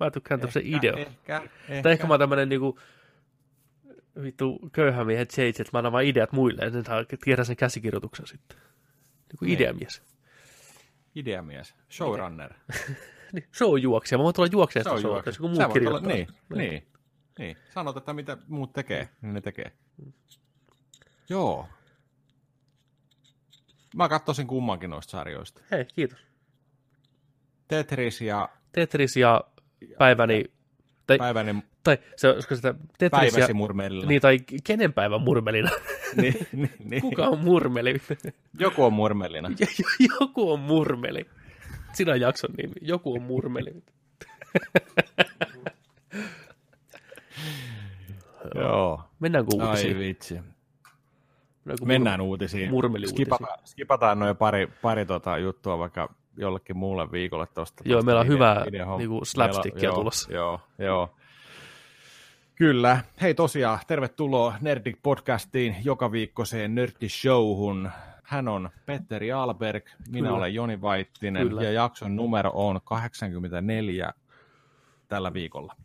[0.00, 0.98] Mä tykkään tämmöisen idean.
[0.98, 1.36] Ehkä,
[1.68, 1.82] ehkä.
[1.82, 2.78] Tai ehkä mä oon tämmönen niinku
[4.22, 8.26] vittu köyhä miehen että mä annan vaan ideat muille, ja ne saa tiedä sen käsikirjoituksen
[8.26, 8.58] sitten.
[9.32, 9.54] Niinku Niin.
[9.54, 10.02] ideamies.
[11.14, 11.74] Ideamies.
[11.90, 12.54] Showrunner.
[13.32, 14.18] Niin, se on juoksija.
[14.18, 16.12] Mä voin tulla Se on show, jos joku muu voit olla- kirjoittaa.
[16.12, 16.86] Niin, niin,
[17.38, 17.56] niin.
[17.74, 19.72] Sanot, että mitä muut tekee, niin ne tekee.
[21.28, 21.68] Joo.
[23.96, 25.62] Mä katsoisin kummankin noista sarjoista.
[25.70, 26.18] Hei, kiitos.
[27.68, 29.44] Tetris ja Tetris ja
[29.98, 30.44] päiväni,
[31.06, 34.08] tai päiväinen Tai se, olisiko sitä Tetrisia, Päiväsi murmelina.
[34.08, 35.70] niin, tai kenen päivän murmelina?
[36.22, 37.02] niin, niin, niin.
[37.02, 37.94] Kuka on murmeli?
[38.60, 39.50] Joku on murmelina.
[40.20, 41.26] Joku on murmeli.
[41.92, 42.72] Sinä jakson nimi.
[42.80, 43.74] Joku on murmeli.
[48.54, 49.00] Joo.
[49.20, 49.98] Mennäänkö Ai uutisiin?
[49.98, 50.34] vitsi.
[50.34, 52.70] Mennäänkö Mennään uutisiin.
[52.70, 53.26] murmeliuutisiin.
[53.26, 57.82] Skipataan, skipataan noin pari, pari tota juttua vaikka jollekin muulle viikolle tuosta.
[57.86, 58.98] Joo, meillä on hyvää videohomma.
[58.98, 60.32] niinku slapstickia Meillä- tulossa.
[60.32, 61.14] Joo, joo.
[62.54, 63.00] Kyllä.
[63.20, 67.90] Hei tosiaan, tervetuloa Nerdik podcastiin joka viikkoiseen Nörtti-showhun.
[68.22, 70.38] Hän on Petteri Alberg, minä Kyllä.
[70.38, 71.62] olen Joni Vaittinen Kyllä.
[71.62, 74.12] ja jakson numero on 84
[75.08, 75.76] tällä viikolla.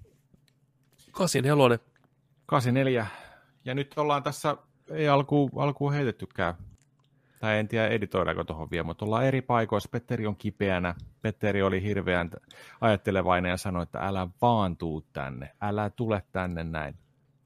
[1.12, 1.80] Kasin helonen.
[2.46, 3.06] 84.
[3.66, 4.58] Ja nyt ollaan tässä,
[4.90, 6.54] ei alkuun, alkuun heitettykään,
[7.40, 9.90] tai en tiedä editoidaanko tuohon vielä, mutta ollaan eri paikoissa.
[9.92, 10.96] Petteri on kipeänä.
[11.22, 12.32] Petteri oli hirveän
[12.82, 15.52] ajattelevainen ja sanoi, että älä vaan tuu tänne.
[15.62, 16.96] Älä tule tänne näin.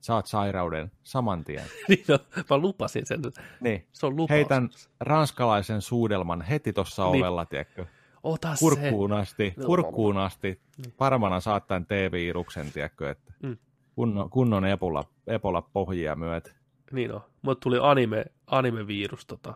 [0.02, 1.64] Saat sairauden saman tien.
[1.88, 2.20] Niin no,
[2.50, 3.22] mä lupasin sen.
[3.62, 3.88] Niin.
[3.94, 4.30] Se on lupaus.
[4.30, 4.70] Heitän
[5.00, 7.24] ranskalaisen suudelman heti tuossa Niin.
[7.24, 7.86] ovella, tiedätkö?
[8.24, 8.60] Ota se.
[8.60, 9.66] Kurkkuun asti, No.
[9.66, 10.62] kurkkuun asti.
[11.00, 13.10] Varmana saat tämän T-viruksen, tiedätkö?
[13.10, 13.58] Että Mm.
[13.96, 16.56] kunnon, kunnon epola, epola pohjia myöt.
[16.92, 17.22] Niin on.
[17.42, 19.54] Mulle tuli anime, anime-virus tota.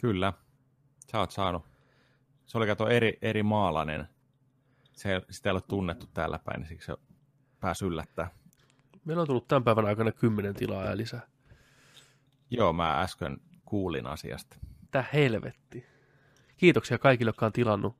[0.00, 0.32] Kyllä.
[1.12, 1.62] Sä oot saanut.
[2.46, 4.08] Se oli kato eri, eri maalainen.
[4.92, 6.96] Se, sitä ei ole tunnettu täällä päin, niin siksi se
[7.60, 8.30] pääsi yllättää.
[9.04, 11.26] Meillä on tullut tämän päivän aikana kymmenen tilaa ja lisää.
[12.50, 14.56] Joo, mä äsken kuulin asiasta.
[14.90, 15.86] Tää helvetti.
[16.56, 17.96] Kiitoksia kaikille, jotka on tilannut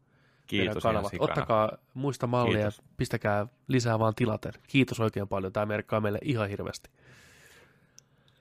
[0.46, 1.12] Kiitos kanavat.
[1.18, 4.52] Ottakaa muista mallia ja pistäkää lisää vaan tilaten.
[4.68, 5.52] Kiitos oikein paljon.
[5.52, 6.90] Tämä merkkaa meille ihan hirveästi.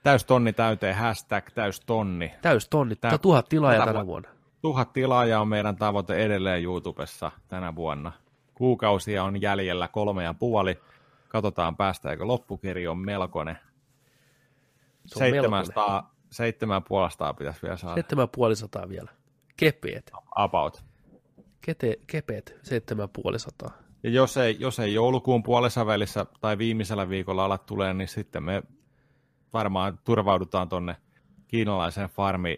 [0.05, 2.33] Täys tonni täyteen, hashtag täys tonni.
[2.41, 2.95] Täys tonni.
[2.95, 4.29] Tää- Tää, tuhat tilaajaa tänä vuonna-.
[4.61, 8.11] Tuhat tilaajaa on meidän tavoite edelleen YouTubessa tänä vuonna.
[8.53, 10.79] Kuukausia on jäljellä kolme ja puoli.
[11.27, 13.57] Katsotaan päästäänkö loppukirja on melkoinen.
[15.05, 15.65] Se on melkoinen.
[15.65, 17.95] 700, 750 pitäisi vielä saada.
[17.95, 19.11] 7500 vielä.
[19.57, 20.11] Kepeet.
[20.35, 20.83] About.
[21.61, 23.71] Kete, kepeet 7500.
[24.03, 28.43] Ja jos ei, jos ei joulukuun puolessa välissä tai viimeisellä viikolla ala tulee, niin sitten
[28.43, 28.63] me
[29.55, 30.95] varmaan turvaudutaan tonne
[31.47, 32.57] kiinalaisen farmi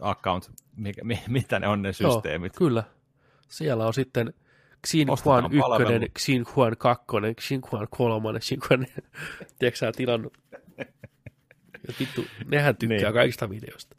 [0.00, 2.52] account, mikä, mi, mitä ne on ne systeemit.
[2.54, 2.84] Joo, kyllä.
[3.48, 4.34] Siellä on sitten
[4.86, 6.06] Xin Juan 1, palvelu.
[6.18, 7.04] Xin Juan 2,
[7.40, 8.86] Xin Juan 3, Xin Juan...
[9.58, 10.38] Tiedätkö sä tilannut?
[11.88, 13.12] Ja vittu, nehän tykkää Niin.
[13.12, 13.96] kaikista videoista.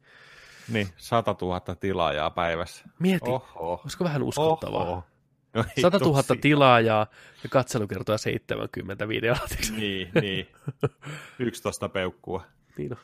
[0.71, 2.85] Niin, 100 000 tilaajaa päivässä.
[2.99, 3.79] Mieti, Oho.
[3.83, 4.83] olisiko vähän uskottavaa?
[4.83, 5.03] Oho.
[5.57, 6.39] No ei 100 000 tosi.
[6.39, 7.07] tilaajaa
[7.43, 9.37] ja katselukertoja 70 videoa.
[9.77, 10.47] Niin, niin.
[11.39, 12.43] 11 peukkua.
[12.77, 12.97] niin on.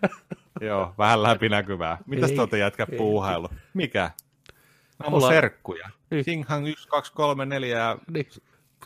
[0.68, 1.98] Joo, vähän läpinäkyvää.
[2.06, 2.98] Mitäs Ei, te olette jätkä ei.
[2.98, 3.48] puuhailu?
[3.74, 4.00] Mikä?
[4.00, 5.88] Nämä on Ollaan- serkkuja.
[6.10, 6.24] Niin.
[6.24, 8.26] Singhan 1, 2, 3, 4 ja Niin.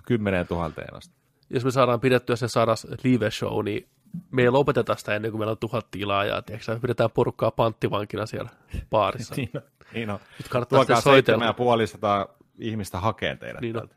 [0.07, 1.15] 10 000 asti.
[1.51, 3.89] Jos me saadaan pidettyä se sadas live show, niin
[4.31, 6.43] me ei lopeteta sitä ennen kuin meillä on tuhat tilaajaa.
[6.43, 6.79] Tiedätkö, sä?
[6.81, 8.51] pidetään porukkaa panttivankina siellä
[8.91, 9.35] baarissa.
[9.37, 9.63] Niin on.
[9.95, 10.19] Niin on.
[10.39, 11.39] Nyt kannattaa Tuokaa soitella.
[11.39, 13.89] 7500 ihmistä hakeen teidät Niin on.
[13.89, 13.97] täältä.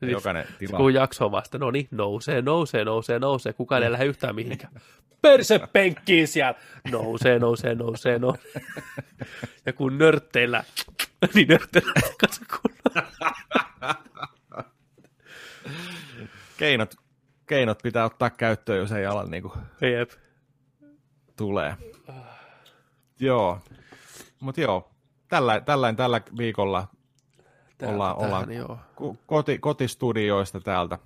[0.00, 0.76] Niin, Jokainen tila.
[0.76, 3.52] Kun jakso on vasta, no niin, nousee, nousee, nousee, nousee.
[3.52, 4.72] Kukaan ei lähde yhtään mihinkään.
[5.22, 6.54] Perse penkkiin siellä.
[6.90, 8.62] Nousee, nousee, nousee, nousee.
[9.66, 10.64] Ja kun nörtteillä,
[11.34, 11.92] niin nörtteillä
[12.50, 12.74] kun...
[16.56, 16.94] Keinot,
[17.46, 20.10] keinot pitää ottaa käyttöön, jos ei ala niin kuin Jep.
[21.36, 21.76] tulee.
[23.20, 23.58] Joo.
[24.40, 24.90] Mutta joo,
[25.28, 26.88] tällä, tällä, tällä viikolla
[27.78, 28.78] Täältä ollaan, tähän, ollaan joo.
[28.96, 30.98] ko- koti, kotistudioista täältä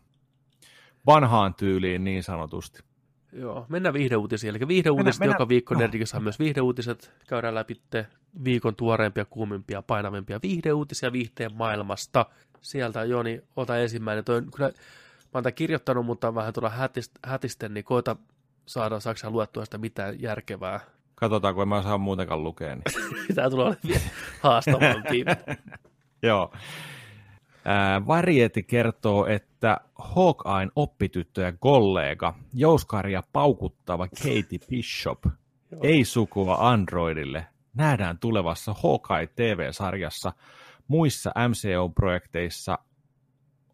[1.06, 2.82] vanhaan tyyliin niin sanotusti.
[3.32, 4.56] Joo, mennään viihdeuutisiin.
[4.56, 5.80] Eli viihdeuutiset Mennään- joka viikko no.
[5.80, 7.12] Nerdikissä on myös viihdeuutiset.
[7.28, 7.80] Käydään läpi
[8.44, 12.26] viikon tuoreimpia, kuumimpia, painavimpia viihdeuutisia viihteen maailmasta.
[12.60, 14.24] Sieltä Joni, ota ensimmäinen.
[14.24, 14.74] Toi, kyllä, mä
[15.34, 18.16] oon tämän kirjoittanut, mutta vähän tuolla hätist, hätisten, niin koita
[18.66, 20.80] saada Saksan luettua sitä mitään järkevää.
[21.14, 22.74] Katsotaan, kun en mä saa muutenkaan lukea.
[22.74, 22.82] Niin.
[23.34, 24.10] Tämä tulee olemaan
[24.40, 25.24] haastavampi.
[26.22, 26.52] Joo.
[27.64, 35.24] Ää, Variety kertoo, että Hawkeye'n oppityttö ja kollega, jouskaria paukuttava Katie Bishop,
[35.82, 40.32] ei sukua Androidille, nähdään tulevassa Hawkeye TV-sarjassa.
[40.88, 42.78] Muissa MCU-projekteissa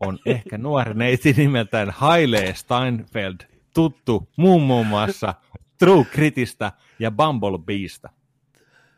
[0.00, 3.36] on ehkä nuori neiti nimeltään Haile Steinfeld,
[3.74, 5.34] tuttu muun muun muassa
[5.78, 8.10] True Critistä ja Bumblebeesta.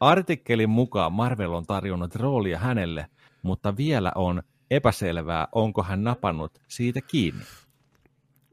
[0.01, 3.07] Artikkelin mukaan Marvel on tarjonnut roolia hänelle,
[3.47, 7.45] mutta vielä on epäselvää, onko hän napannut siitä kiinni.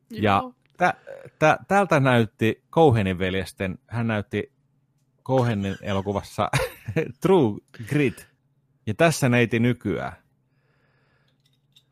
[0.10, 0.44] Ja
[0.78, 0.94] tä,
[1.39, 4.54] tä, tältä näytti Cohenin veljesten, hän näytti
[5.26, 6.50] Cohenin elokuvassa
[7.22, 8.28] True Grit.
[8.88, 10.14] Ja tässä neiti nykyään.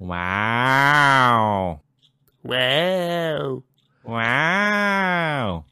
[0.01, 1.77] Wow.
[2.47, 3.61] Wow.
[4.07, 5.63] Wow.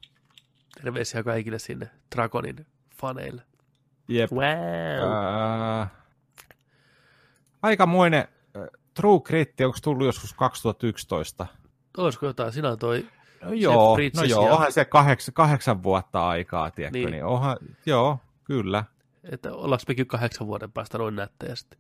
[0.82, 2.66] Terveisiä kaikille sinne Dragonin
[2.96, 3.42] faneille.
[4.08, 4.32] Jep.
[4.32, 4.44] Wow.
[5.14, 5.88] Ää,
[7.62, 8.28] aikamoinen
[8.94, 11.48] True Grit, onko tullut joskus 2011?
[11.98, 12.52] Olisiko jotain?
[12.54, 13.06] Sinä on toi
[13.44, 17.12] No joo, no joo, ja- onhan se kahdeksan, kahdeksan vuotta aikaa, tiedätkö, Niin.
[17.12, 18.84] niin, onhan, joo, kyllä.
[19.32, 21.80] että ollaanko mekin kahdeksan vuoden päästä noin nättejä sitten.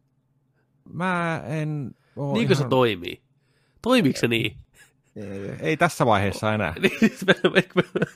[0.94, 1.96] Mä en
[2.34, 3.22] Niinkö se ihan, toimii?
[3.82, 4.58] Toimiiko se niin?
[5.24, 6.74] Ei, ei tässä vaiheessa enää.
[6.82, 6.92] Niin,
[7.28, 7.64] me,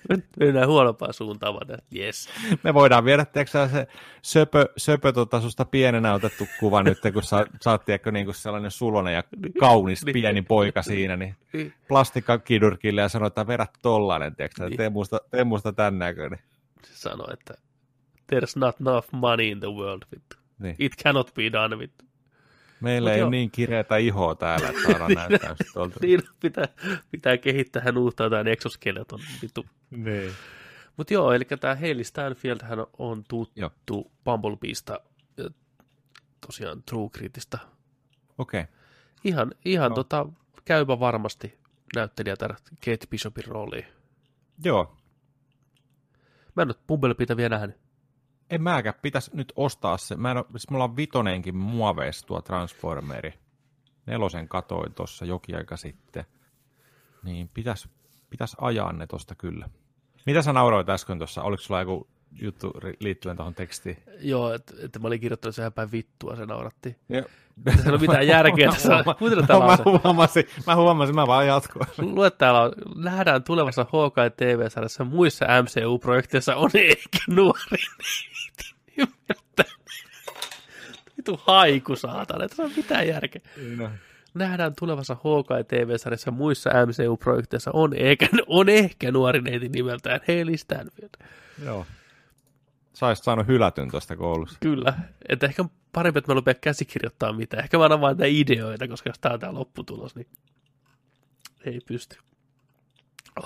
[0.09, 2.29] me mennään huonompaan suuntaan, vaan yes.
[2.63, 3.87] Me voidaan viedä, tiedätkö, se
[4.21, 8.35] söpö, söpö tota, susta pienenä otettu kuva nyt, kun sä, sä oot, tiedätkö, niin kuin
[8.35, 9.23] sellainen sulonen ja
[9.59, 10.13] kaunis Niin.
[10.13, 11.73] pieni poika siinä, niin Niin.
[11.87, 14.77] plastikkakidurkille ja sanoo, että vedä tollanen, tiedätkö, Niin.
[14.77, 16.39] tee musta, tee musta tän näköinen.
[16.83, 17.53] Se sanoi, että
[18.35, 20.35] there's not enough money in the world, vittu.
[20.59, 20.75] Niin.
[20.79, 22.05] It cannot be done, vittu.
[22.83, 25.99] Meillä Mut ei ole niin kireätä ihoa täällä, että saadaan näyttää just tuolta.
[26.01, 26.67] Niin, pitää,
[27.11, 29.65] pitää kehittää hän uutta jotain exoskeleton, vittu.
[29.91, 30.31] Niin.
[30.97, 33.59] Mutta joo, eli tämä Hailey Stanfield hän on tuttu
[33.91, 34.11] Joo.
[34.25, 34.99] Bumblebeesta,
[36.45, 37.59] tosiaan True Gritistä.
[38.37, 38.61] Okei.
[38.61, 38.73] Okay.
[39.23, 39.95] Ihan, ihan No.
[39.95, 40.25] tota,
[40.65, 41.59] käypä varmasti
[41.95, 42.55] näyttelijä tällä
[42.85, 43.85] Kate Bishopin rooliin.
[44.63, 44.97] Joo.
[46.55, 47.82] Mä en ole Bumblebeeta vielä nähnyt.
[48.53, 50.15] En mäkään, pitäisi nyt ostaa se.
[50.15, 53.33] Mä en ole, siis mulla on vitonenkin muoveissa tuo Transformeri.
[54.05, 56.25] Nelosen katoin tuossa jokin aika sitten.
[57.23, 57.89] Niin pitäisi
[58.29, 59.69] pitäis ajaa ne tosta kyllä.
[60.25, 61.43] Mitä sä nauroit äsken tuossa?
[61.43, 62.07] Oliko sulla joku
[62.41, 63.97] juttu liittyen tuohon tekstiin?
[64.19, 66.97] Joo, että et mä olin kirjoittanut sen päin vittua, se nauratti.
[67.09, 67.25] Joo.
[67.67, 69.03] Ei ole mitään järkeä tässä.
[69.19, 69.83] Kuuntele tää mä, lause.
[69.83, 71.87] huomasin, mä huomasin, mä vaan jatkoin.
[71.97, 77.83] Lue täällä on, nähdään tulevassa Hawkeye TV-sarjassa muissa MCU-projekteissa on ehkä nuori.
[81.17, 83.41] Vitu haiku, saatana, että se on mitään järkeä.
[83.77, 83.89] No.
[84.33, 91.09] Nähdään tulevassa Hawkeye TV-sarjassa muissa MCU-projekteissa on ehkä, on ehkä nuori neiti nimeltään Hailey Stanfield.
[91.65, 91.85] Joo.
[92.93, 94.57] Sä olisit saanut hylätyn tuosta koulussa.
[94.61, 94.93] Kyllä,
[95.29, 97.63] että ehkä parempi, että mä lupea käsikirjoittaa mitään.
[97.63, 100.27] Ehkä mä annan vain näitä ideoita, koska jos tää on tää lopputulos, niin
[101.65, 102.17] ei pysty.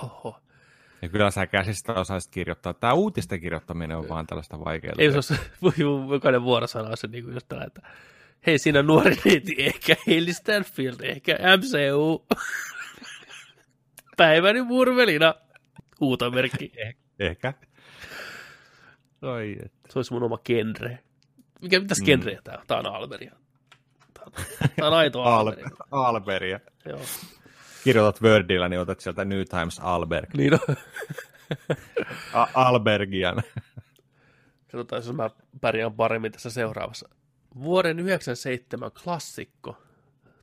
[0.02, 0.40] Oho.
[1.02, 2.74] Ja kyllä sä käsistä osaisit kirjoittaa.
[2.74, 4.94] Tämä uutisten kirjoittaminen on vaan tällaista vaikeaa.
[4.98, 7.82] Ei se ole, jokainen vuorosana on se niin kuin just tällä, että
[8.46, 12.26] hei siinä on nuori neiti, ehkä Hailey Stanfield, ehkä MCU.
[14.16, 15.34] Päiväni murvelina.
[16.00, 16.72] Huutomerkki.
[17.18, 17.54] Ehkä.
[19.22, 19.72] Oi, et.
[19.90, 20.98] Se olisi mun oma genre.
[21.62, 22.04] Mikä, mitäs Mm.
[22.04, 22.64] genreä tää on?
[22.66, 23.32] Tää on Alberia.
[24.14, 24.32] Tää on,
[24.76, 25.68] tää on aito Alberia.
[25.90, 26.60] Al- Alberia.
[26.84, 27.00] Joo.
[27.84, 30.34] Kirjoitat Wordilla, niin otat sieltä New Times Alberg.
[30.34, 30.76] Niin on.
[32.32, 33.42] A- Albergian.
[34.72, 37.08] Katsotaan, jos mä pärjään paremmin tässä seuraavassa.
[37.60, 39.76] Vuoden 97 klassikko.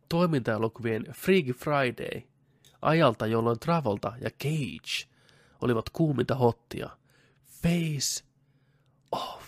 [0.10, 2.22] Toimintaelokuvien Freaky Friday.
[2.82, 5.10] Ajalta, jolloin Travolta ja Cage
[5.62, 6.90] olivat kuuminta hottia.
[7.64, 8.24] Face
[9.16, 9.45] Off.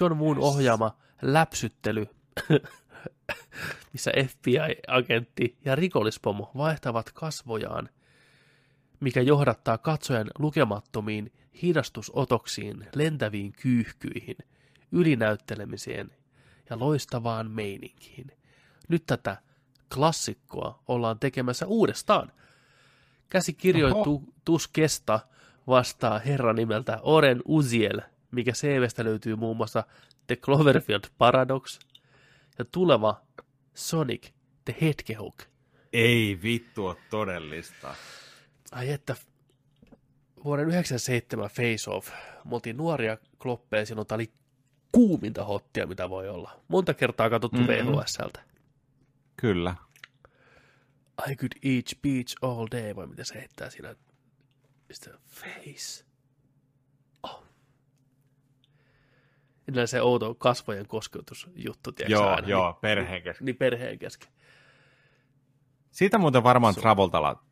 [0.00, 2.06] John Woon ohjaama läpsyttely,
[3.92, 7.88] missä FBI-agentti ja rikollispomo vaihtavat kasvojaan,
[9.00, 11.32] mikä johdattaa katsojan lukemattomiin
[11.62, 14.36] hidastusotoksiin, lentäviin kyyhkyihin,
[14.92, 16.10] ylinäyttelemiseen
[16.70, 18.32] ja loistavaan meininkiin.
[18.88, 19.36] Nyt tätä
[19.94, 22.32] klassikkoa ollaan tekemässä uudestaan.
[23.28, 25.20] Käsikirjoituskesta
[25.66, 29.84] vastaa herra nimeltä Oren Uziel, mikä CVstä löytyy muun muassa
[30.26, 31.78] The Cloverfield Paradox
[32.58, 33.22] ja tuleva
[33.74, 34.30] Sonic
[34.64, 35.40] the Hedgehog.
[35.92, 37.94] Ei vittu ole todellista.
[38.72, 39.16] Ai että
[40.44, 42.08] vuoden 97 Face Off.
[42.44, 44.32] Me oltiin nuoria kloppeja, silloin tää oli
[44.92, 46.60] kuuminta hottia, mitä voi olla.
[46.68, 47.70] Monta kertaa katsottu Mhm.
[47.70, 47.92] mm-hmm.
[47.92, 48.40] VHSltä.
[49.36, 49.74] Kyllä.
[51.30, 53.94] I could eat beach all day, vai mitä se heittää siinä.
[54.88, 56.04] Mistä face.
[59.74, 63.44] Ja se outo kasvojen kosketusjuttu, tiedätkö Joo, aina, joo, Niin, perheen kesken.
[63.44, 64.28] niin perheen kesken.
[65.90, 67.42] Siitä muuten varmaan Su- Travoltalla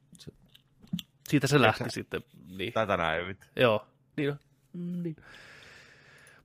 [1.29, 2.23] Siitä se lähti sä- sitten.
[2.57, 2.73] Niin.
[2.73, 3.39] tätä näin.
[3.57, 3.87] Joo,
[4.17, 4.37] niin on.
[4.73, 5.17] Mm, Niin.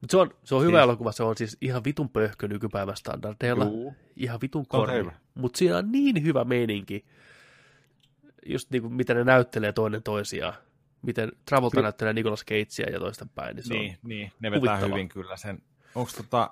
[0.02, 2.98] Mutta se on, se on hyvä Siis- elokuva, se on siis ihan vitun pöhkö nykypäivän
[2.98, 3.66] standardeilla.
[3.66, 3.96] Juu.
[4.16, 5.12] Ihan vitun Se korni.
[5.36, 7.06] Mutta siinä on niin hyvä meininki,
[8.46, 10.54] just niin kuin miten ne näyttelee toinen toisiaan.
[11.02, 13.56] Miten Travolta Ky- näyttelee Nicolas Cagea ja toista päin.
[13.56, 14.96] Niin se Niin, on, niin, ne vetää huvittava.
[14.96, 15.62] hyvin kyllä sen.
[15.96, 16.52] Onko tota,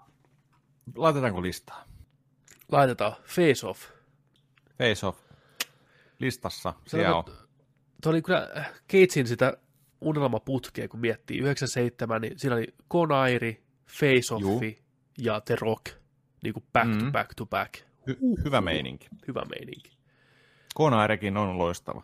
[0.95, 1.85] laitetaanko listaa?
[2.71, 3.89] laitetaan Face Off.
[4.77, 5.19] Face Off.
[6.19, 7.23] Listassa, siellä on.
[8.03, 9.57] Tuo oli kyllä äh, Cagein sitä
[10.01, 14.33] unelmaputkea, kun miettii 97, niin siinä oli Conairi, Face.
[14.35, 14.83] Offi
[15.17, 15.85] ja The Rock,
[16.43, 17.11] niin kuin back to Mhm.
[17.11, 17.73] back to back
[18.09, 19.07] Hy- hyvä meininki.
[19.27, 19.91] Hyvä meininki.
[20.75, 22.03] Konairekin on loistava.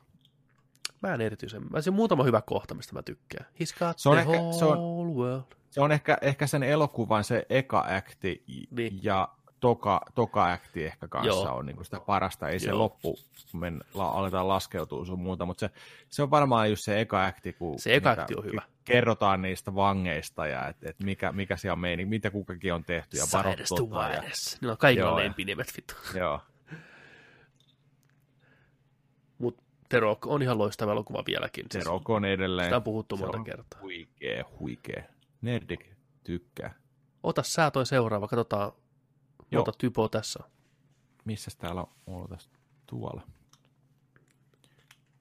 [1.06, 3.45] Mä en erityisen, mä se muutama hyvä kohta, mistä mä tykkään.
[3.53, 5.44] He's got Se on the ehkä- whole se on- world.
[5.69, 8.99] Se on ehkä, ehkä sen elokuvan se eka akti Niin.
[9.03, 9.27] ja
[9.60, 11.56] toka, toka akti ehkä kanssa Joo.
[11.57, 12.49] on niin sitä parasta.
[12.49, 12.77] Ei se Joo.
[12.80, 13.18] loppu,
[13.52, 15.69] kun me la, aletaan laskeutua sun muuta, mutta se,
[16.10, 18.61] se on varmaan just se eka akti, kun Se eka akti on hyvä.
[18.86, 23.18] kerrotaan niistä vangeista ja että et mikä, mikä siellä on meini, mitä kukakin on tehty
[23.18, 23.90] ja varoittu.
[23.94, 24.57] Ja, Virus.
[24.61, 25.94] Niillä on kaikilla lempinimet, vittu.
[26.19, 26.40] joo,
[29.38, 29.57] Mut
[29.90, 31.66] The Rock on ihan loistava elokuva vieläkin.
[31.72, 32.66] se Siis Rock on edelleen.
[32.66, 33.82] Sitä on puhuttu se monta on kertaa.
[33.82, 35.10] Huikee, huikee.
[35.41, 35.91] Nerdik
[36.24, 36.74] tykkää.
[37.24, 38.72] Ota sä toi seuraava, katsotaan
[39.52, 39.60] Joo.
[39.60, 40.44] monta typoa tässä.
[41.26, 41.88] Missä täällä on?
[42.07, 42.49] Ootas,
[42.86, 43.22] tuolla.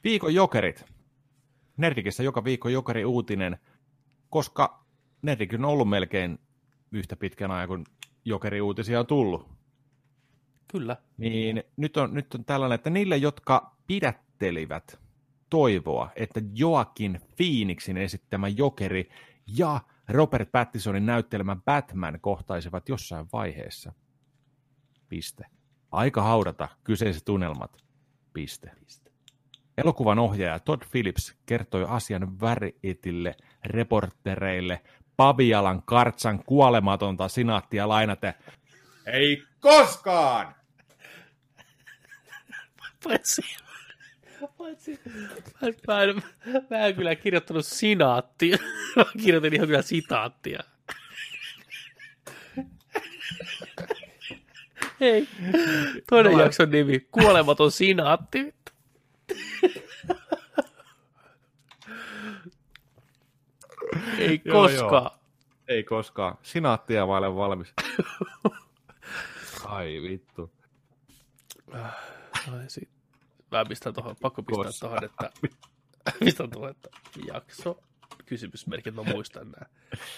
[0.04, 0.84] Viikon jokerit.
[1.76, 3.58] Nerdikissä joka viikko jokeri uutinen,
[4.30, 4.84] koska
[5.22, 6.38] Nerdikin on ollut melkein
[6.92, 7.84] yhtä pitkän ajan, kun
[8.24, 9.48] jokeri uutisia on tullut.
[10.68, 10.96] Kyllä.
[11.16, 13.76] Niin nyt on, nyt on tällainen, että niille, jotka
[14.38, 14.98] pidättelivät
[15.50, 19.10] toivoa, että Joakin Phoenixin esittämä jokeri
[19.46, 23.92] ja Robert Pattisonin näyttelemä Batman kohtaisivat jossain vaiheessa.
[25.08, 25.44] Piste.
[25.90, 27.84] Aika haudata kyseiset tunnelmat.
[28.32, 28.70] Piste.
[28.80, 29.10] Piste.
[29.78, 34.80] Elokuvan ohjaaja Todd Phillips kertoi asian värietille reportereille
[35.16, 38.34] Pavialan kartsan kuolematonta sinaattia lainaten.
[39.06, 40.54] Ei koskaan!
[43.04, 43.42] Paitsi,
[44.58, 45.00] paitsi
[45.62, 46.22] mä, mä, en,
[46.70, 48.58] mä en kyllä kirjoittanut sinaattia.
[48.96, 50.64] Mä kirjoitin ihan kyllä sitaattia.
[55.00, 55.28] Hei,
[56.10, 58.54] toinen No, jakson nimi, kuolematon sinaatti.
[64.18, 65.10] Ei Joo, koskaan.
[65.68, 66.38] Ei koskaan.
[66.42, 67.74] Sinaattia vaille valmis.
[69.64, 70.52] Ai vittu.
[71.72, 72.88] Ai, sit.
[73.58, 75.30] Mä pistän tuohon, pakko pistää tuohon, että
[76.24, 76.88] pistän tuohon, että
[77.26, 77.80] jakso,
[78.26, 79.68] kysymysmerkki, että mä muistan nää.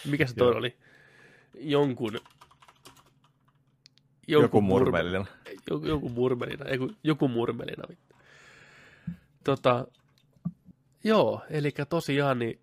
[0.04, 0.76] Mikä se toinen oli?
[1.54, 2.20] Jonkun,
[4.28, 5.26] Joku murme- murmelina.
[5.70, 7.84] Joku, joku murmelina, joku, joku murmelina.
[9.44, 9.86] Tota,
[11.04, 12.60] joo, eli tosiaan niin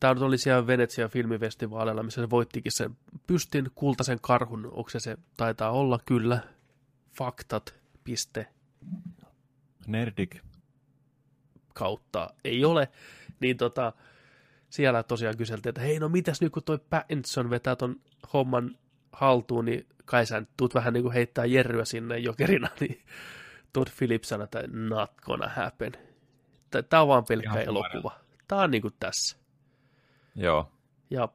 [0.00, 2.96] Tämä nyt oli siellä Venetsian filmifestivaaleilla, missä se voittikin sen
[3.26, 4.66] pystin kultaisen karhun.
[4.66, 5.16] Onko se se?
[5.36, 6.40] Taitaa olla kyllä.
[7.16, 7.74] Faktat.
[8.04, 8.46] Piste
[9.88, 10.40] Nerdik.
[11.74, 12.88] kautta ei ole,
[13.40, 13.92] niin tota,
[14.70, 18.00] siellä tosiaan kyseltiin, että hei, no mitäs nyt kun toi Pattinson vetää ton
[18.32, 18.78] homman
[19.12, 23.02] haltuun, niin kai sä tuut vähän niin kuin heittää jerryä sinne jokerina, niin
[23.72, 25.92] Todd Phillips sanoi, että not gonna happen.
[26.88, 28.18] Tämä on vaan pelkkä Ihan elokuva.
[28.48, 29.36] Tämä on niin kuin tässä.
[30.34, 30.72] Joo.
[31.10, 31.28] Ja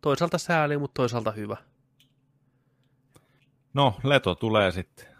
[0.00, 1.56] toisaalta sääli, mutta toisaalta hyvä.
[3.74, 5.17] No, Leto tulee sitten.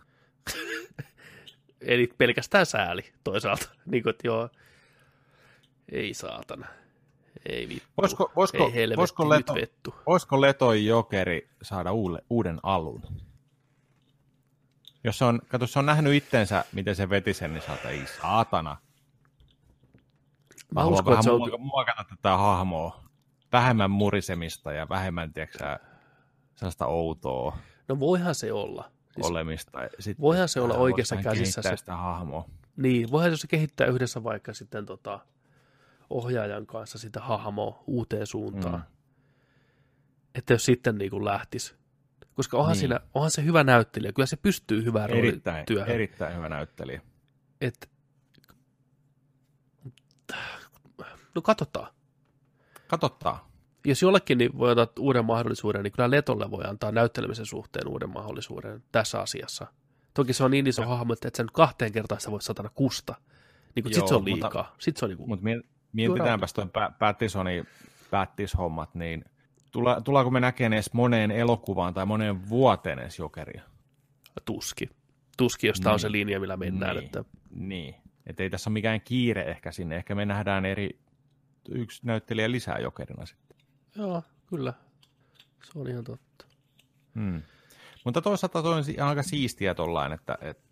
[1.80, 3.68] Eli pelkästään sääli toisaalta.
[3.90, 4.48] Niin kuin, että joo,
[5.92, 6.66] ei saatana.
[7.46, 7.88] Ei vittu.
[7.96, 9.94] Voisiko, voisiko, ei helvetti, voisiko, Leto, vettu.
[10.06, 13.02] voisiko Leton jokeri saada uule, uuden alun?
[15.04, 18.06] Jos se on, kato, se on nähnyt itsensä, miten se veti sen, niin saata, ei
[18.20, 18.70] saatana.
[18.74, 18.80] Mä,
[20.74, 23.04] Mä haluan uskon, vähän se on- muokata, muokata tätä hahmoa.
[23.52, 25.78] Vähemmän murisemista ja vähemmän, tiedätkö
[26.56, 27.56] sellaista outoa
[27.88, 28.90] No voihan se olla.
[29.22, 29.78] Siis, olemista.
[29.98, 32.48] Sitten voihan se olla oikeassa käsissä se- sitä hahmoa.
[32.76, 35.20] Niin, voihan se kehittää yhdessä vaikka sitten tota,
[36.10, 38.74] ohjaajan kanssa sitä hahmoa uuteen suuntaan.
[38.78, 38.82] Mm.
[40.34, 41.74] Että jos sitten niin kuin lähtisi.
[42.34, 42.78] Koska onhan, Niin.
[42.80, 45.94] siinä, onhan se hyvä näyttelijä, kyllä se pystyy hyvään Erittäin, roolityöhön.
[45.94, 47.00] erittäin hyvä näyttelijä.
[47.60, 47.90] Et,
[51.34, 51.92] no katsotaan.
[52.88, 53.47] Katottaa.
[53.84, 58.10] Jos jollekin niin voi antaa uuden mahdollisuuden, niin kyllä Letolle voi antaa näyttelemisen suhteen uuden
[58.10, 59.66] mahdollisuuden tässä asiassa.
[60.14, 63.14] Toki se on niin iso hahmo, että et sen kahteen kertaan sitä voi satana kusta.
[63.74, 64.74] Niin kuin, sit Joo, se on mutta- liikaa.
[64.78, 65.46] Sitten se on niin kuin, Mutta
[65.92, 67.66] mietitäänpäs tuon Pattisonin
[68.10, 69.24] Pattis-hommat, niin
[69.72, 73.62] tulla, tullaanko me näkemään edes moneen elokuvaan tai moneen vuoteen edes jokeria?
[74.44, 74.88] tuski.
[75.36, 76.00] Tuski, jos tämä on Niin.
[76.00, 76.96] se linja, millä mennään.
[76.96, 77.04] Niin.
[77.06, 77.94] Että, Niin,
[78.26, 79.96] että ei tässä ole mikään kiire ehkä sinne.
[79.96, 80.98] Ehkä me nähdään eri,
[81.70, 83.47] yksi näyttelijä lisää jokerina sitten.
[83.98, 84.72] Joo, kyllä.
[85.64, 86.46] Se on ihan totta.
[87.14, 87.42] Hmm.
[88.04, 90.68] Mutta toisaalta toi on aika siistiä tollain, että, että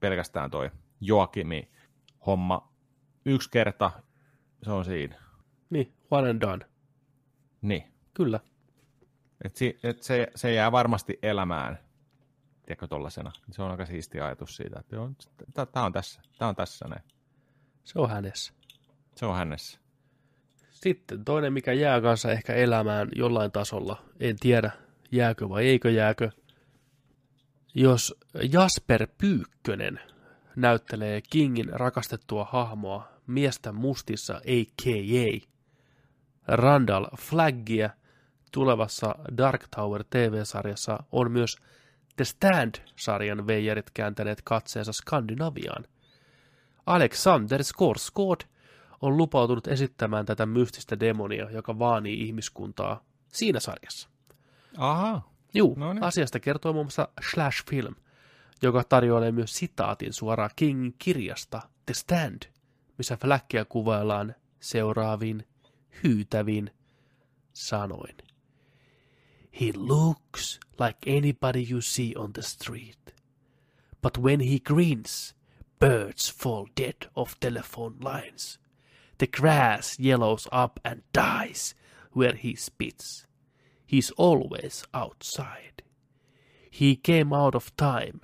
[0.00, 0.70] pelkästään toi
[1.00, 1.70] Joakimi
[2.26, 2.72] homma
[3.24, 3.90] yksi kerta,
[4.62, 5.16] se on siinä.
[5.70, 6.66] Niin, one and done.
[7.62, 8.40] Niin, Kyllä.
[9.44, 11.78] Et si, et se, se jää varmasti elämään,
[12.62, 13.32] tiedätkö, tollasena.
[13.50, 17.02] Se on aika siisti ajatus siitä, että tämä on tässä, tämä on tässä näin.
[17.84, 18.52] Se on hänessä.
[19.16, 19.80] Se on hänessä.
[20.76, 24.70] Sitten toinen, mikä jää kanssa ehkä elämään jollain tasolla, en tiedä
[25.12, 26.30] jääkö vai eikö jääkö,
[27.74, 28.14] Jos
[28.52, 30.00] Jasper Pyykkönen
[30.56, 35.46] näyttelee Kingin rakastettua hahmoa miestä mustissa a.k.a.
[36.48, 37.90] Randall Flaggia
[38.52, 41.56] tulevassa Dark Tower TV-sarjassa on myös
[42.16, 45.84] The Stand-sarjan veijarit kääntäneet katseensa Skandinaviaan.
[46.86, 48.55] Alexander Skarsgård
[49.02, 54.08] on lupautunut esittämään tätä mystistä demonia, joka vaanii ihmiskuntaa siinä sarjassa.
[54.76, 55.22] Aha.
[55.54, 56.02] Juu, No niin.
[56.02, 57.94] asiasta kertoo muun muassa Slash Film,
[58.62, 62.42] joka tarjoilee myös sitaatin suoraan Kingin kirjasta The Stand,
[62.98, 65.46] missä Flackia kuvaillaan seuraavin
[66.04, 66.70] hyytävin
[67.52, 68.16] sanoin.
[69.60, 73.16] He looks like anybody you see on the street.
[74.02, 75.36] But when he grins,
[75.78, 78.60] birds fall dead off telephone lines.
[79.18, 81.74] The grass yellows up and dies
[82.12, 83.26] where he spits.
[83.86, 85.82] He's always outside.
[86.70, 88.20] He came out of time.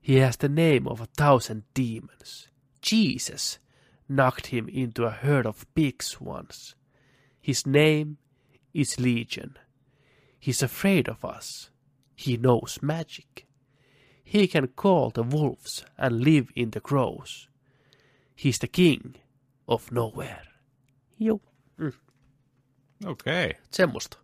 [0.00, 2.48] He has the name of a thousand demons.
[2.80, 3.58] Jesus
[4.08, 6.74] knocked him into a herd of pigs once.
[7.40, 8.18] His name
[8.74, 9.56] is Legion.
[10.40, 11.70] He's afraid of us.
[12.16, 13.46] He knows magic.
[14.24, 17.48] He can call the wolves and live in the crows.
[18.34, 19.16] He's the king
[19.66, 20.46] of nowhere.
[21.18, 21.40] Joo,
[23.06, 23.46] Okei.
[23.46, 23.62] Okay.
[23.70, 24.18] semmoista.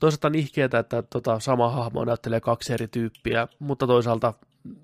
[0.00, 4.34] Toisaalta on ihkeetä, että tota, sama hahmo näyttelee kaksi eri tyyppiä, mutta toisaalta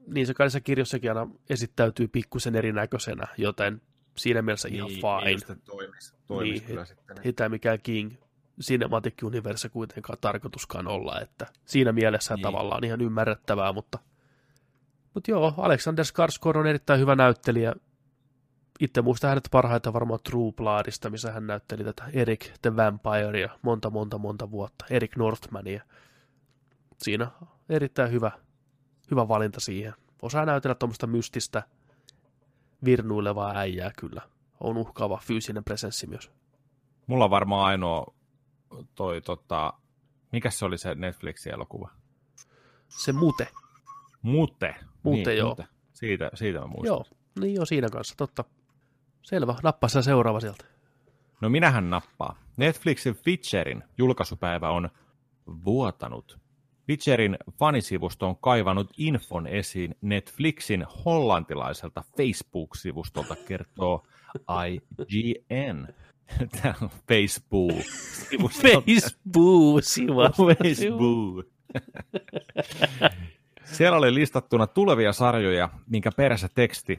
[0.06, 3.82] niissä kaikissa kirjossakin aina esittäytyy pikkusen erinäköisenä, joten
[4.16, 5.24] siinä mielessä ihan fine.
[5.24, 7.16] Niin, toimisi, toimisi Niin, kyllä sitten.
[7.24, 8.12] Ei tämä mikään King
[8.60, 12.42] Cinematic Universe kuitenkaan tarkoituskaan olla, että siinä mielessä Niin.
[12.42, 13.98] tavallaan ihan ymmärrettävää, mutta,
[15.14, 17.74] mutta joo, Alexander Skarsgård on erittäin hyvä näyttelijä.
[18.82, 23.90] Itse muistan hänet parhaita varmaan True Bloodista, missä hän näytteli tätä Eric the Vampirea monta,
[23.90, 25.84] monta, monta vuotta, Eric Northmania.
[26.98, 27.30] Siinä
[27.68, 28.30] erittäin hyvä,
[29.10, 29.94] hyvä valinta siihen.
[30.22, 31.62] Osaa näytellä tuommoista mystistä,
[32.84, 34.22] virnuilevaa äijää kyllä.
[34.60, 36.30] On uhkaava fyysinen presenssi myös.
[37.06, 38.14] Mulla on varmaan ainoa
[38.94, 39.72] toi tota,
[40.32, 41.90] mikä se oli se Netflixin elokuva?
[42.88, 43.48] Se mute.
[44.22, 44.74] Mute.
[45.02, 45.56] Mute, joo.
[45.92, 46.86] Siitä, siitä mä muistan.
[46.86, 47.04] Joo,
[47.40, 48.44] niin jo siinä kanssa, totta.
[49.22, 50.64] Selvä, nappaa se seuraava sieltä.
[51.40, 52.36] No minähän nappaa.
[52.56, 54.90] Netflixin Witcherin julkaisupäivä on
[55.64, 56.38] vuotanut.
[56.88, 64.06] Witcherin fanisivusto on kaivannut infon esiin Netflixin hollantilaiselta Facebook-sivustolta, kertoo
[64.68, 65.88] IGN.
[66.62, 67.86] Tämä on Facebook.
[68.62, 69.82] Facebook.
[70.62, 71.46] Facebook.
[73.64, 76.98] Siellä oli listattuna tulevia sarjoja, minkä perässä teksti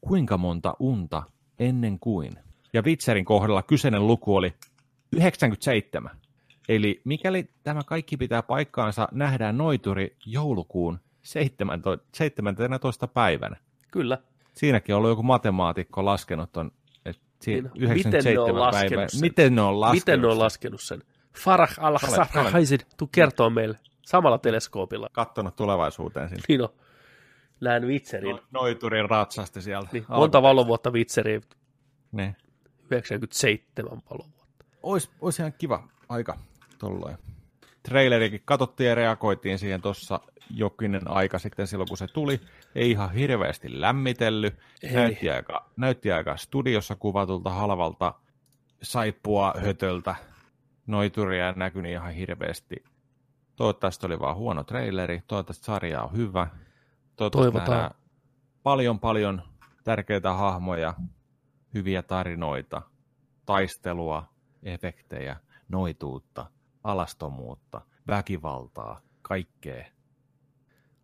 [0.00, 1.22] Kuinka monta unta
[1.60, 2.32] ennen kuin?
[2.72, 4.54] Ja Witcherin kohdalla kyseinen luku oli
[5.12, 6.10] 97.
[6.68, 12.06] Eli mikäli tämä kaikki pitää paikkaansa, nähdään noituri joulukuun 17.
[12.14, 13.06] 17.
[13.08, 13.56] päivänä.
[13.92, 14.18] Kyllä.
[14.54, 16.70] Siinäkin on ollut joku matemaatikko laskenut on,
[17.04, 19.08] että Niin, siinä miten ne on 97 laskenut päivää.
[19.08, 19.20] sen?
[19.20, 21.02] Miten ne on laskenut Miten ne on laskenut sen?
[21.44, 23.78] Farah al Olen- olen- Haisid, tuu kertoo meille.
[24.02, 25.08] Samalla teleskoopilla.
[25.12, 26.42] Kattonut tulevaisuuteen sinne.
[26.48, 26.68] Niin on.
[27.60, 28.36] Näen Witcherin.
[28.36, 29.88] No, noiturin ratsasti sieltä.
[29.92, 31.42] Niin, monta valovuotta Witcheriin.
[32.12, 32.36] Ne.
[32.90, 34.64] 97 valovuotta.
[34.82, 36.38] Ois, ois ihan kiva aika
[36.78, 37.16] tolloin.
[37.82, 40.20] Trailerikin katsottiin ja reagoitiin siihen tuossa
[40.50, 42.40] jokinen aika sitten silloin, kun se tuli.
[42.74, 44.54] Ei ihan hirveästi lämmitellyt.
[44.82, 44.94] Ei.
[44.94, 48.14] Näytti aika, näytti aika studiossa kuvatulta halvalta
[48.82, 50.14] saippua hötöltä.
[50.86, 52.84] Noituria näkyi ihan hirveästi.
[53.56, 55.22] Toivottavasti oli vaan huono traileri.
[55.26, 56.46] Toivottavasti sarja on hyvä.
[57.30, 57.90] Toivotaan.
[58.62, 59.42] paljon paljon
[59.84, 60.94] tärkeitä hahmoja,
[61.74, 62.82] hyviä tarinoita,
[63.46, 64.26] taistelua,
[64.62, 65.36] efektejä,
[65.68, 66.46] noituutta,
[66.84, 69.84] alastomuutta, väkivaltaa, kaikkea.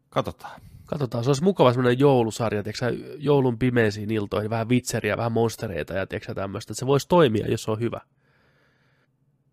[0.09, 0.61] Katsotaan.
[0.87, 5.95] Katsotaan, se olisi mukava semmoinen joulusarja, tiedätkö, sä, joulun pimeisiin iltoihin, vähän vitseriä, vähän monstereita
[5.95, 6.73] ja tiedätkö, sä, tämmöistä.
[6.73, 8.01] Että se voisi toimia, jos se on hyvä.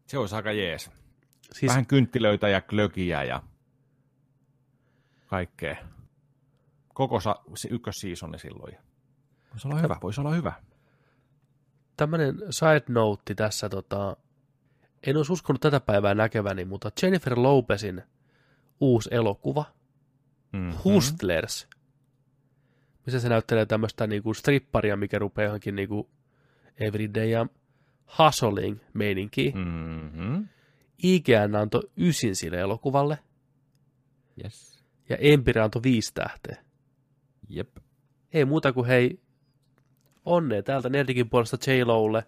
[0.07, 0.91] Se olisi aika jees.
[1.52, 3.44] Siis Vähän kynttilöitä ja klökiä ja
[5.27, 5.76] kaikkea.
[6.94, 8.78] Koko sa- se ykkössiisoni silloin.
[9.52, 10.53] Voisi olla hyvä, voisi olla hyvä.
[11.98, 14.18] tämmöinen side note tässä, tota,
[15.07, 18.03] en olisi uskonut tätä päivää näkeväni, mutta Jennifer Lopezin
[18.80, 19.65] uusi elokuva,
[20.53, 20.78] Mm-hmm.
[20.84, 21.68] Hustlers,
[23.06, 26.10] missä se näyttelee tämmöistä niinku stripparia, mikä rupeaa johonkin niinku
[26.80, 27.45] everyday ja
[28.20, 29.57] hustling meininkiin.
[29.57, 29.64] Mm.
[29.64, 30.48] Mm-hmm.
[31.03, 33.20] IGN antoi ysin sille elokuvalle
[34.44, 34.84] Yes.
[35.10, 36.64] ja Empire antoi viisi tähteä.
[37.56, 37.78] Jep.
[38.34, 39.20] Ei muuta kuin hei,
[40.26, 42.24] onnea täältä Nerdikin puolesta J-Lowlle.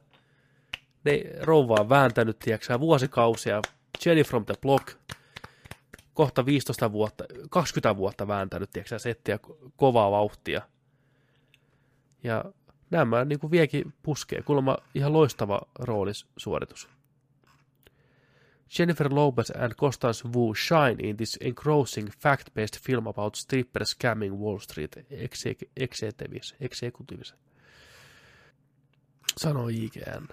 [1.03, 3.61] Ne rouva on vääntänyt, tiedätkö, vuosikausia.
[4.05, 4.87] Jenny from the Block.
[6.13, 10.61] kohta 15 vuotta, 20 vuotta vääntänyt, tiedätkö, settiä ko- kovaa vauhtia.
[12.23, 12.45] Ja
[12.89, 14.41] nämä niin kuin viekin puskee.
[14.41, 16.89] Kuulemma ihan loistava roolisuoritus.
[18.69, 24.59] Jennifer Lopez and Constance Wu shine in this engrossing fact-based film about stripper scamming Wall
[24.59, 26.55] Street exec- executives.
[26.59, 27.35] executives.
[29.37, 30.27] Sanoi IGN.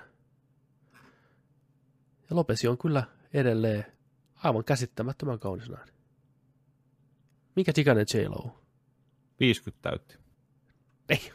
[2.30, 3.02] Ja Lopesi on kyllä
[3.34, 3.86] edelleen
[4.34, 5.94] aivan käsittämättömän kaunis nainen.
[7.56, 8.62] Mikä tikainen J-Lo?
[9.40, 10.16] 50 täytti.
[11.08, 11.32] Ei.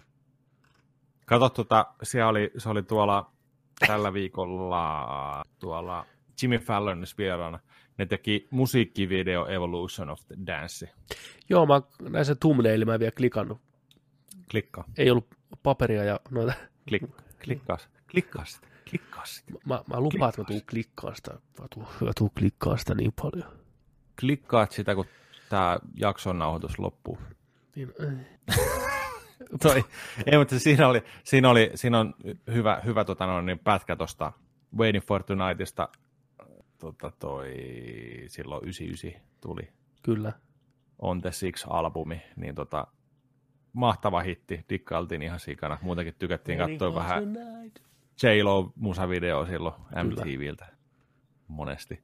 [1.26, 3.32] Kato, tota, se oli, se oli tuolla
[3.88, 6.06] tällä viikolla tuolla
[6.42, 7.60] Jimmy Fallonissa vieraana.
[7.98, 10.90] Ne teki musiikkivideo Evolution of the Dance.
[11.50, 13.62] Joo, mä näin sen thumbnailin, mä en vielä klikannut.
[14.52, 14.84] Klikkaa.
[14.98, 15.28] Ei ollut
[15.64, 16.54] paperia ja noita.
[16.90, 17.04] Klik,
[17.44, 17.78] klikkaa.
[18.12, 18.68] Klikkaa sitä.
[18.90, 19.52] Klikkaa sitä.
[19.66, 21.32] Mä, mä lupaan, että mä tuun klikkaa sitä.
[21.32, 23.52] Mä tuun, mä tuun klikkaa sitä niin paljon.
[24.20, 25.06] Klikkaat sitä, kun
[25.50, 27.18] tämä jakson nauhoitus loppuu.
[27.76, 27.94] Niin.
[29.62, 29.86] Toi,
[30.26, 32.14] ei, mutta siinä, oli, siinä, oli, siinä on
[32.54, 34.34] hyvä, hyvä tota, no, niin pätkä tuosta
[34.78, 35.90] Waiting for Tonightista.
[36.78, 37.54] Tota, toi,
[38.28, 39.70] silloin 99 tuli
[40.04, 40.34] Kyllä.
[41.00, 42.88] On the Six-albumi, niin tota,
[43.74, 45.78] mahtava hitti, dikkailtiin ihan sikana.
[45.82, 47.24] Muutenkin tykättiin katsoa vähän
[48.24, 50.68] J-Lo musavideo silloin MTVltä
[51.48, 52.04] monesti.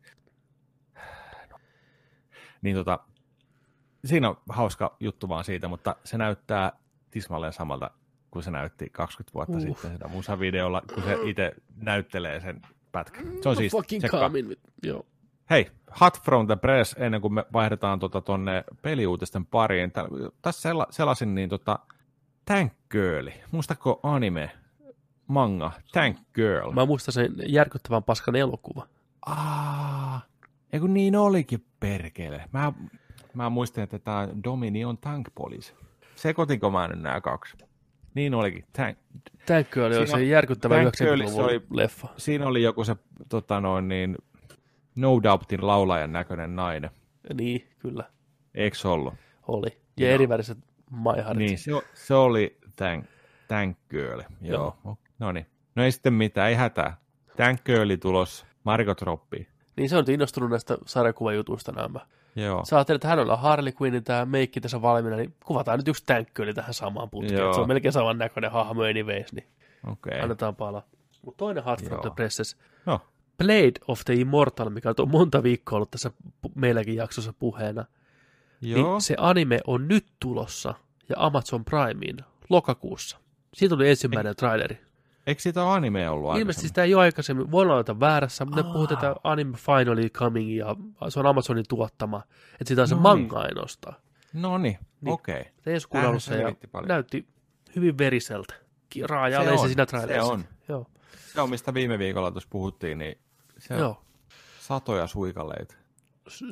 [2.62, 3.00] Niin tota,
[4.06, 6.72] siinä on hauska juttu vaan siitä, mutta se näyttää
[7.12, 7.91] tismalleen samalta
[8.32, 9.64] kuin se näytti 20 vuotta uh.
[9.64, 12.62] sitten sitä musavideolla, kun se itse näyttelee sen
[12.94, 13.26] pätkän.
[13.41, 13.74] Se on siis,
[14.84, 15.06] joo.
[15.49, 15.72] Hei,
[16.02, 19.91] Hot from the Press, ennen kuin me vaihdetaan tota tonne peliuutisten pariin.
[20.41, 21.80] Tässä sela, selasin niin tota
[22.45, 23.30] Tank Girl.
[23.52, 24.52] Muistatko anime,
[25.28, 26.72] manga, Tank Girl?
[26.72, 28.88] Mä muistan sen järkyttävän paskan elokuva.
[29.26, 30.22] Aa,
[30.74, 32.49] ei kun niin olikin perkele.
[32.52, 32.74] Mä,
[33.34, 35.74] mä muistin, että tämä Domini on Tank Police.
[36.15, 37.57] Sekoitinko mä nyt nämä kaksi?
[38.15, 38.65] Niin olikin.
[38.73, 38.98] Tank.
[39.45, 42.07] Tank Girl oli se järkyttävä Tank 90-luvun Girlissä oli- leffa.
[42.18, 42.95] Siinä oli joku se
[43.30, 44.18] tota noin, niin,
[44.95, 46.90] No Doubtin laulajan näköinen nainen.
[47.34, 48.03] Niin, kyllä.
[48.56, 49.14] Eikö ollut?
[49.48, 49.68] Oli.
[49.98, 50.14] Ja Joo.
[50.15, 50.57] eriväriset
[50.90, 51.38] maiharit.
[51.38, 53.06] Niin, se, se oli Tank,
[53.48, 54.22] Tank Girl.
[54.41, 54.77] Joo.
[54.85, 54.98] Joo.
[55.19, 55.45] No niin.
[55.76, 56.98] No ei sitten mitään, ei hätää.
[57.38, 59.45] Tank Girli tulos Margot Robbie.
[59.77, 61.99] Niin se on innostunut näistä sarjakuvajutuista nämä.
[62.35, 62.65] Joo.
[62.65, 66.03] Sä ajattelet, että hän on Harley Quinn, tämä meikki tässä valmiina, niin kuvataan nyt yksi
[66.35, 67.39] Girl tähän samaan putkeen.
[67.39, 67.53] Joo.
[67.53, 69.47] Se on melkein saman näköinen hahmo anyways, niin
[69.91, 70.19] Okei.
[70.22, 70.84] annetaan palaa.
[71.22, 73.01] Mutta toinen Hot from the Presses, No,
[73.38, 76.11] Blade of the Immortal, mikä on monta viikkoa ollut tässä
[76.55, 77.85] meilläkin jaksossa puheena,
[78.61, 78.91] joo.
[78.91, 80.73] niin se anime on nyt tulossa
[81.10, 82.18] ja Amazon Primeen
[82.49, 83.18] lokakuussa.
[83.53, 84.82] Siitä tuli ensimmäinen traileri.
[85.28, 88.68] Eikö siitä ole anime ollut Ilmeisesti sitä ei ole aikaisemmin, voi olla väärässä, mutta ne
[88.68, 88.74] Aa.
[88.74, 90.76] puhutaan, että anime finally coming ja
[91.10, 92.22] se on Amazonin tuottama,
[92.52, 93.95] että sitä on se No manga ainoastaan.
[94.34, 95.14] No niin, Niin.
[95.14, 95.44] okei.
[95.62, 96.88] Teeskuun Tämähän alussa ja selvitti paljon.
[96.88, 97.28] näytti
[97.76, 98.54] hyvin veriseltä.
[99.06, 100.34] Raaja Se se, se siinä se trailerissa.
[100.34, 100.44] on.
[100.70, 100.86] Joo.
[101.34, 103.18] Se on, mistä viime viikolla tuossa puhuttiin, niin
[103.58, 104.02] se Joo.
[104.60, 105.76] satoja suikaleita.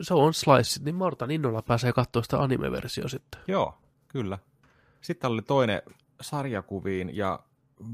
[0.02, 3.42] Se on Slice, niin Martan innolla pääsee katsoa sitä anime-versio sitten.
[3.48, 3.78] Joo,
[4.08, 4.38] kyllä.
[5.02, 5.82] Sitten oli toinen
[6.22, 7.40] sarjakuviin ja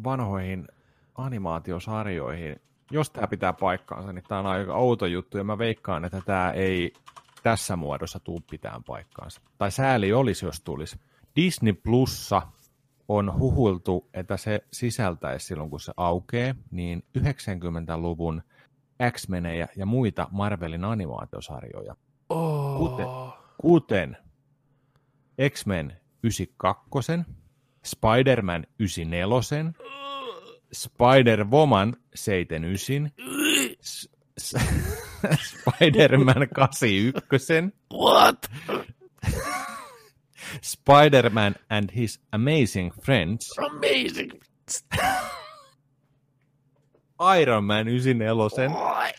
[0.04, 0.68] vanhoihin
[1.16, 2.62] animaatiosarjoihin.
[2.92, 6.52] Jos tämä pitää paikkaansa, niin tämä on aika outo juttu ja mä veikkaan, että tämä
[6.52, 6.94] ei
[7.44, 9.42] tässä muodossa tuu pitään paikkaansa.
[9.58, 11.00] Tai sääli olisi, jos tulisi.
[11.36, 12.42] Disney Plussa
[13.08, 18.44] on huhultu, että se sisältäisi silloin, kun se aukeaa, niin 90-luvun
[19.12, 21.96] X-menejä ja muita Marvelin animaatiosarjoja.
[22.30, 22.78] Oh.
[22.78, 23.08] Kuten-
[23.62, 24.18] kuten
[25.50, 27.12] X-Men 92,
[27.88, 29.74] Spider-Man 94,
[30.74, 33.12] Spider-Woman 79,
[33.82, 34.56] S- S-
[35.42, 38.50] Spider-Man 81, What?
[40.62, 44.32] Spider-Man and his Amazing Friends, Amazing.
[47.20, 49.12] Iron Man 94, Oi.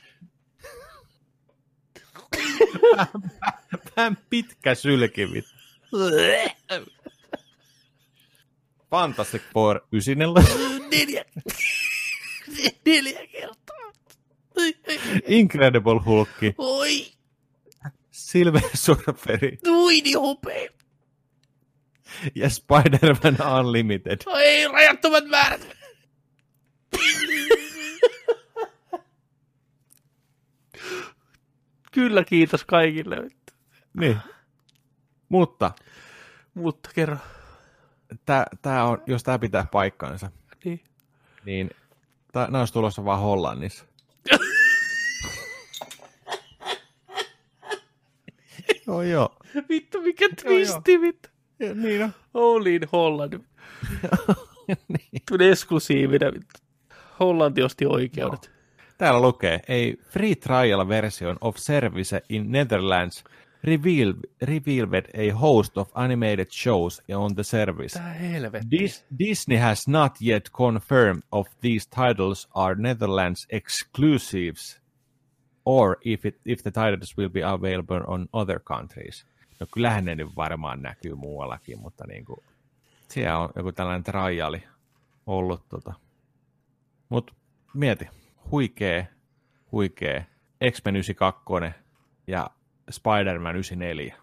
[3.97, 5.45] vähän pitkä sylkivit,
[8.91, 10.45] Fantastic Four 94,
[10.93, 11.25] Neljä.
[12.87, 13.93] Neljä kertaa.
[15.27, 16.29] Incredible Hulk,
[16.59, 17.07] Oi.
[18.11, 20.71] Silver Surferi Oi, niin hopea.
[22.35, 24.19] ja Spider-Man Unlimited.
[24.37, 25.69] Ei, rajattomat määrät.
[31.93, 33.17] Kyllä, kiitos kaikille.
[33.95, 34.19] Niin.
[35.29, 35.71] Mutta
[36.55, 37.17] Mutta kerro.
[38.27, 40.31] Tää, tää on, jos tämä pitää paikkansa,
[40.65, 40.81] Niin.
[41.45, 41.71] niin
[42.35, 43.85] nämä olisi tulossa vaan Hollannissa.
[48.87, 49.37] Joo, joo.
[49.69, 51.29] Vittu, mikä twisti, vittu.
[51.59, 52.13] Ja, niin on.
[52.35, 53.33] Only in Holland.
[54.89, 55.23] niin.
[55.29, 56.61] Tuli eksklusiivinen, vittu.
[57.21, 58.51] Hollanti osti oikeudet.
[58.99, 63.25] Täällä lukee, a free trial version of service in Netherlands
[63.69, 68.01] revealed, revealed a host of animated shows on the service.
[68.71, 74.79] Dis, Disney has not yet confirmed if these titles are Netherlands exclusives
[75.65, 79.25] or if, it, if the titles will be available on other countries.
[79.61, 82.41] No kyllähän ne nyt varmaan näkyy muuallakin, mutta niin kuin,
[83.09, 84.63] siellä on joku tällainen triali
[85.27, 85.69] ollut.
[85.69, 85.95] Tota.
[87.09, 87.35] Mutta
[87.75, 88.09] mieti,
[88.51, 89.09] huikee,
[89.73, 90.27] huikee
[90.71, 91.81] X-Men 92
[92.27, 92.51] ja
[92.91, 94.17] Spider-Man 94.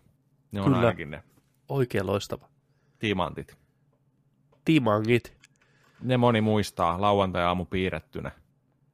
[0.52, 0.80] Ne on Kyllä.
[0.80, 1.24] ainakin ne
[1.70, 2.48] Oikein loistava.
[3.00, 3.58] timantit.
[4.66, 5.38] Timangit.
[6.02, 8.32] Ne moni muistaa lauantai-aamu piirrettynä.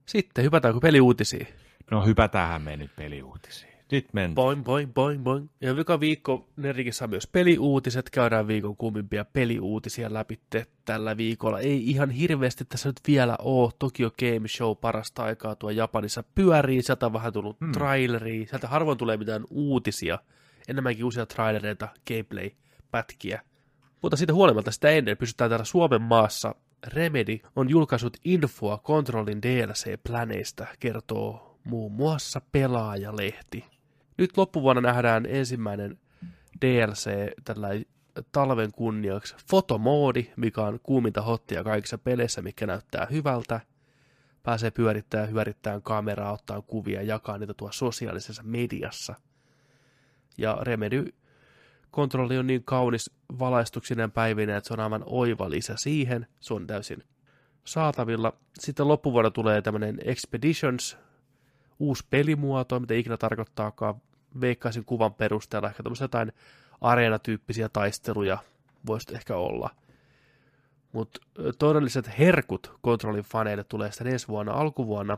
[0.06, 1.48] Sitten hypätäänkö peliuutisiin?
[1.92, 3.71] No hypätäänhän me nyt peliuutisiin.
[3.92, 4.36] Nyt mennään.
[4.36, 5.50] Boing, boing, boing, boing.
[5.62, 8.10] Ja joka viikko Nerikin saa myös peliuutiset.
[8.10, 10.40] Käydään viikon kuumimpia peliuutisia läpi
[10.86, 11.60] tällä viikolla.
[11.60, 13.72] Ei ihan hirveästi tässä nyt vielä ole.
[13.80, 16.82] Tokyo Game Show parasta aikaa tuo Japanissa pyörii.
[16.82, 17.72] Sieltä on vähän tullut hmm.
[17.72, 18.46] traileria.
[18.46, 20.20] Sieltä harvoin tulee mitään uutisia.
[20.68, 23.42] Enemmänkin uusia trailereita, gameplay-pätkiä.
[24.02, 26.56] Mutta siitä huolimatta sitä ennen pysytään täällä Suomen maassa.
[26.88, 33.81] Remedy on julkaissut infoa Controlin DLC-pläneistä, kertoo muun muassa Pelaajalehti.
[34.18, 36.00] Nyt loppuvuonna nähdään ensimmäinen
[36.62, 37.12] DLC
[37.44, 37.70] tällä
[38.32, 43.62] talven kunniaksi fotomoodi, mikä on kuuminta hottia kaikissa peleissä, mikä näyttää hyvältä.
[44.44, 49.16] Pääsee pyörittämään, hyörittämään kameraa, ottaa kuvia, jakaa niitä tuossa sosiaalisessa mediassa.
[50.38, 51.14] Ja Remedy
[51.92, 56.28] kontrolli on niin kaunis valaistuksinen päivinä, että se on aivan oiva lisä siihen.
[56.40, 57.04] Se on täysin
[57.64, 58.34] saatavilla.
[58.60, 60.98] Sitten loppuvuonna tulee tämmöinen Expeditions,
[61.82, 63.96] uusi pelimuoto, mitä ikinä tarkoittaakaan.
[64.42, 66.32] Veikkaisin kuvan perusteella ehkä tämmöisiä jotain
[66.82, 68.38] areenatyyppisiä taisteluja
[68.86, 69.70] voisi ehkä olla.
[70.92, 71.20] Mutta
[71.60, 75.18] todelliset herkut kontrollin faneille tulee sitten ensi vuonna alkuvuonna.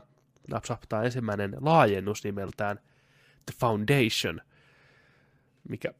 [0.50, 2.80] Napsahtaa ensimmäinen laajennus nimeltään
[3.46, 4.40] The Foundation,
[5.68, 5.94] mikä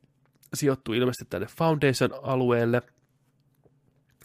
[0.55, 2.82] sijoittuu ilmeisesti tänne Foundation-alueelle.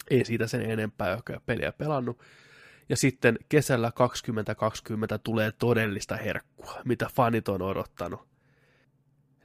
[0.10, 2.20] Ei siitä sen enempää, joka peliä pelannut.
[2.90, 8.28] Ja sitten kesällä 2020 tulee todellista herkkua, mitä fanit on odottanut.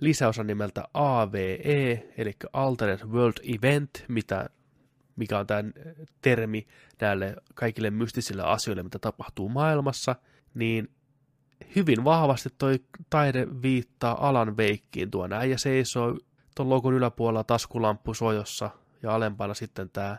[0.01, 4.51] Lisäosa nimeltä AVE, eli Alternate World Event, mitä,
[5.17, 5.63] mikä on tämä
[6.23, 6.67] termi
[7.01, 10.17] näille kaikille mystisille asioille, mitä tapahtuu maailmassa,
[10.55, 10.91] niin
[11.77, 12.81] hyvin vahvasti toi
[13.11, 15.11] taide viittaa Alan Veikkiin.
[15.11, 16.19] Tuo äijä seisoo
[16.57, 18.71] tuon logon yläpuolella taskulamppu sojossa
[19.03, 20.19] ja alempana sitten tämä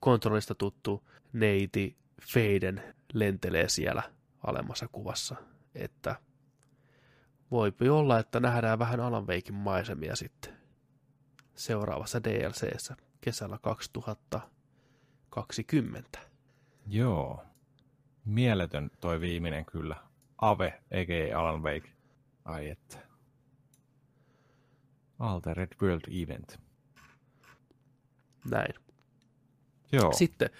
[0.00, 4.02] kontrollista tuttu neiti Feiden lentelee siellä
[4.46, 5.36] alemmassa kuvassa,
[5.74, 6.16] että
[7.50, 10.56] voipi olla, että nähdään vähän Alan Veikin maisemia sitten
[11.54, 16.18] seuraavassa DLCssä kesällä 2020.
[16.86, 17.44] Joo.
[18.24, 19.96] Mieletön toi viimeinen kyllä.
[20.38, 21.90] Ave, eikä Alan Wake.
[22.44, 22.98] Ai että.
[25.18, 26.60] Altered World Event.
[28.50, 28.74] Näin.
[29.92, 30.12] Joo.
[30.12, 30.50] Sitten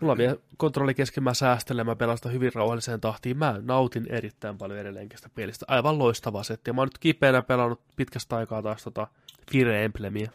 [0.00, 3.38] mulla on vielä kontrolli kesken, mä säästelen, mä pelaan sitä hyvin rauhalliseen tahtiin.
[3.38, 5.66] Mä nautin erittäin paljon edelleenkin sitä pelistä.
[5.68, 6.72] Aivan loistava setti.
[6.72, 9.06] Mä oon nyt kipeänä pelannut pitkästä aikaa taas tota
[9.50, 10.30] Fire Emblemia.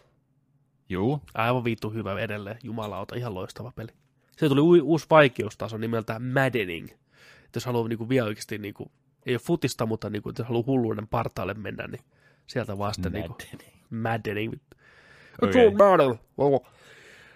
[0.89, 1.19] Juu.
[1.33, 2.57] Aivan vittu hyvä edelleen.
[2.63, 3.89] Jumalauta, ihan loistava peli.
[4.37, 6.89] Se tuli u- uusi vaikeustaso nimeltään Maddening.
[7.45, 8.91] Että jos haluaa niinku vielä oikeasti, niinku,
[9.25, 12.01] ei ole futista, mutta niinku, jos haluaa hulluuden partaalle mennä, niin
[12.47, 13.37] sieltä vaan sitten niinku,
[13.89, 14.53] Maddening.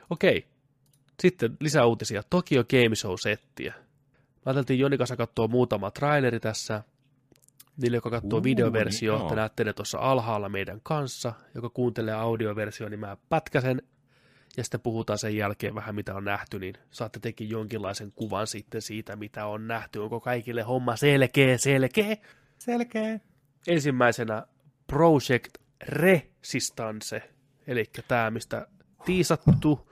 [0.10, 0.38] Okei.
[0.38, 0.50] Okay.
[1.20, 2.24] Sitten lisää uutisia.
[2.30, 3.74] Tokyo Game Show-settiä.
[3.76, 6.84] Mä ajateltiin Joni kanssa katsoa muutama traileri tässä.
[7.78, 9.36] Niille, joka katsoo videoversio, niin te joo.
[9.36, 11.34] näette ne tuossa alhaalla meidän kanssa.
[11.56, 13.82] Joka kuuntelee audioversio, niin mä pätkäsen.
[14.58, 18.82] Ja sitten puhutaan sen jälkeen vähän, mitä on nähty, niin saatte tekin jonkinlaisen kuvan sitten
[18.82, 20.00] siitä, mitä on nähty.
[20.00, 22.18] Onko kaikille homma selkeä, selkeä?
[22.58, 23.20] Selkeä.
[23.68, 24.46] ensimmäisenä
[24.88, 27.22] Project Resistance,
[27.68, 28.68] eli tämä, mistä
[29.06, 29.92] tiisattu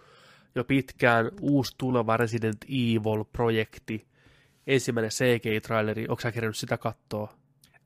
[0.56, 4.08] jo pitkään uusi tuleva Resident Evil-projekti.
[4.68, 7.34] Ensimmäinen CGI-traileri, onko sä kerännyt sitä katsoa?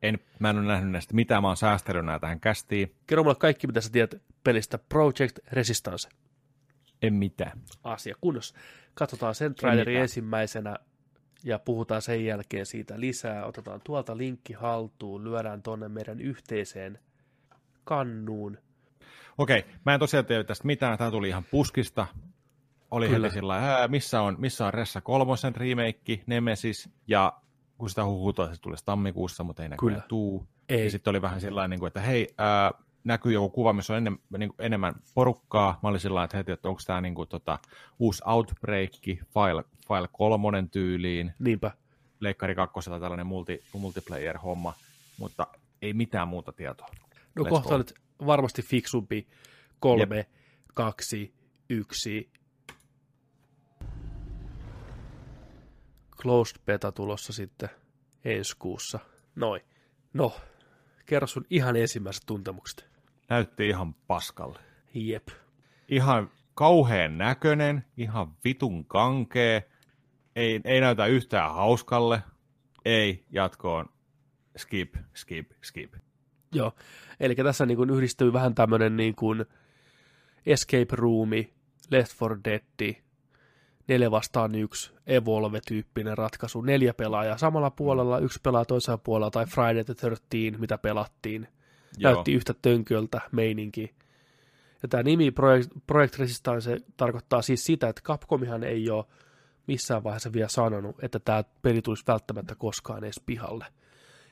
[0.01, 2.95] En, mä en ole nähnyt näistä mitään, mä oon säästänyt nää tähän kästiin.
[3.07, 6.09] Kerro mulle kaikki, mitä sä tiedät pelistä Project Resistance.
[7.01, 7.61] En mitään.
[7.83, 8.55] Asia kunnossa.
[8.93, 10.01] Katsotaan sen traileri mitään.
[10.01, 10.75] ensimmäisenä
[11.43, 13.45] ja puhutaan sen jälkeen siitä lisää.
[13.45, 16.99] Otetaan tuolta linkki haltuun, lyödään tonne meidän yhteiseen
[17.83, 18.57] kannuun.
[19.37, 22.07] Okei, mä en tosiaan tiedä tästä mitään, tää tuli ihan puskista.
[22.91, 27.33] Oli heti sillä lailla, "Ää, missä on, missä on Ressa kolmosen remake, Nemesis, ja
[27.77, 30.07] kun sitä huhutaan, että se tulisi tammikuussa, mutta ei näköjään Kyllä.
[30.07, 30.47] tuu.
[30.69, 30.83] Ei.
[30.83, 32.71] Ja sitten oli vähän sellainen, niin että hei, ää,
[33.03, 35.79] näkyy joku kuva, missä on ennen, niin kuin enemmän porukkaa.
[35.83, 37.59] Mä olin sillä että heti, että onko tämä niin kuin, tota,
[37.99, 41.71] uusi Outbreak, File, File 3 tyyliin, Niinpä.
[42.19, 44.73] Leikkari 2 tällainen multi, multiplayer-homma,
[45.19, 45.47] mutta
[45.81, 46.87] ei mitään muuta tietoa.
[47.35, 48.25] No Let's kohta go.
[48.25, 49.27] varmasti fiksumpi
[49.79, 50.25] kolme,
[50.73, 51.33] kaksi,
[51.69, 52.31] yksi.
[56.21, 57.69] Closed beta tulossa sitten
[58.25, 58.99] ensi kuussa.
[59.35, 59.61] Noin.
[60.13, 60.33] No,
[61.05, 62.89] kerro sun ihan ensimmäiset tuntemukset.
[63.29, 64.59] Näytti ihan paskalle.
[64.93, 65.27] Jep.
[65.89, 69.69] Ihan kauheen näköinen, ihan vitun kankee,
[70.35, 72.21] ei, ei näytä yhtään hauskalle,
[72.85, 73.89] ei jatkoon,
[74.57, 75.93] skip, skip, skip.
[76.51, 76.71] Joo.
[77.19, 79.45] Eli tässä niin kuin yhdistyy vähän tämmöinen niin kuin
[80.45, 81.53] escape roomi,
[81.91, 82.95] Left 4 Dead,
[83.87, 89.83] neljä vastaan yksi Evolve-tyyppinen ratkaisu, neljä pelaajaa samalla puolella, yksi pelaa toisella puolella, tai Friday
[89.83, 91.47] the 13, mitä pelattiin.
[91.97, 92.13] Joo.
[92.13, 93.95] Näytti yhtä tönköltä meininki.
[94.81, 99.05] Ja tämä nimi Project, Project Resistance tarkoittaa siis sitä, että Capcomihan ei ole
[99.67, 103.65] missään vaiheessa vielä sanonut, että tämä peli tulisi välttämättä koskaan edes pihalle.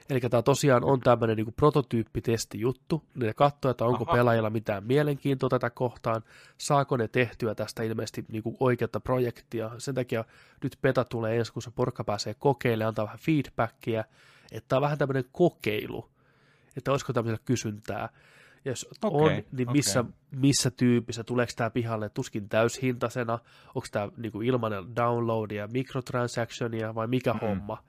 [0.09, 3.03] Eli tämä tosiaan on tämmöinen niin prototyyppitestijuttu.
[3.15, 4.13] Ne katsoo, että onko Aha.
[4.13, 6.23] pelaajilla mitään mielenkiintoa tätä kohtaan,
[6.57, 9.71] saako ne tehtyä tästä ilmeisesti niin kuin oikeata projektia.
[9.77, 10.25] Sen takia
[10.63, 14.03] nyt beta tulee ensi kuussa, porkka pääsee kokeilemaan, antaa vähän feedbackia,
[14.51, 16.09] että tämä on vähän tämmöinen kokeilu,
[16.77, 18.09] että olisiko tämmöisellä kysyntää.
[18.65, 20.13] Ja jos Okei, on, niin missä, okei.
[20.31, 27.33] missä tyypissä, tuleeko tämä pihalle tuskin täyshintaisena, onko tämä niinku ilmainen downloadia, microtransactionia vai mikä
[27.33, 27.47] Mm-mm.
[27.47, 27.83] homma.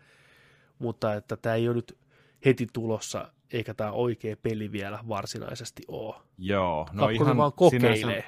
[0.78, 1.98] Mutta että tämä ei ole nyt
[2.44, 6.14] heti tulossa, eikä tämä oikea peli vielä varsinaisesti ole.
[6.38, 8.24] Joo, no No ihan vaan kokeilee.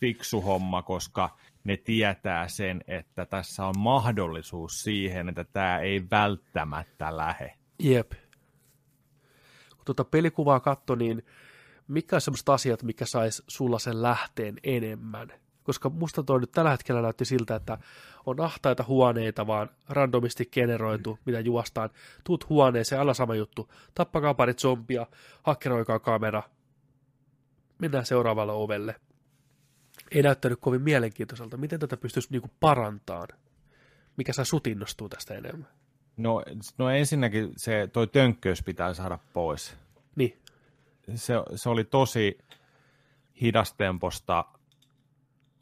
[0.00, 7.16] fiksu homma, koska ne tietää sen, että tässä on mahdollisuus siihen, että tämä ei välttämättä
[7.16, 7.54] lähe.
[7.78, 8.12] Jep.
[9.76, 11.22] Kun tuota pelikuvaa katso, niin
[11.88, 15.32] mikä on semmoiset asiat, mikä saisi sulla sen lähteen enemmän?
[15.64, 17.78] Koska musta toi nyt tällä hetkellä näytti siltä, että
[18.26, 21.90] on ahtaita huoneita, vaan randomisti generoitu, mitä juostaan.
[22.24, 23.68] Tuut huoneeseen, aina sama juttu.
[23.94, 25.06] Tappakaa pari zombia,
[25.42, 26.42] hakkeroikaa kamera,
[27.78, 28.94] mennään seuraavalle ovelle.
[30.10, 31.56] Ei näyttänyt kovin mielenkiintoiselta.
[31.56, 33.28] Miten tätä pystyisi niinku parantamaan?
[34.16, 35.68] Mikä saa sut innostua tästä enemmän?
[36.16, 36.42] No,
[36.78, 39.76] no ensinnäkin se, toi tönkköys pitää saada pois.
[40.16, 40.38] Niin,
[41.14, 42.38] Se, se oli tosi
[43.40, 44.44] hidastemposta.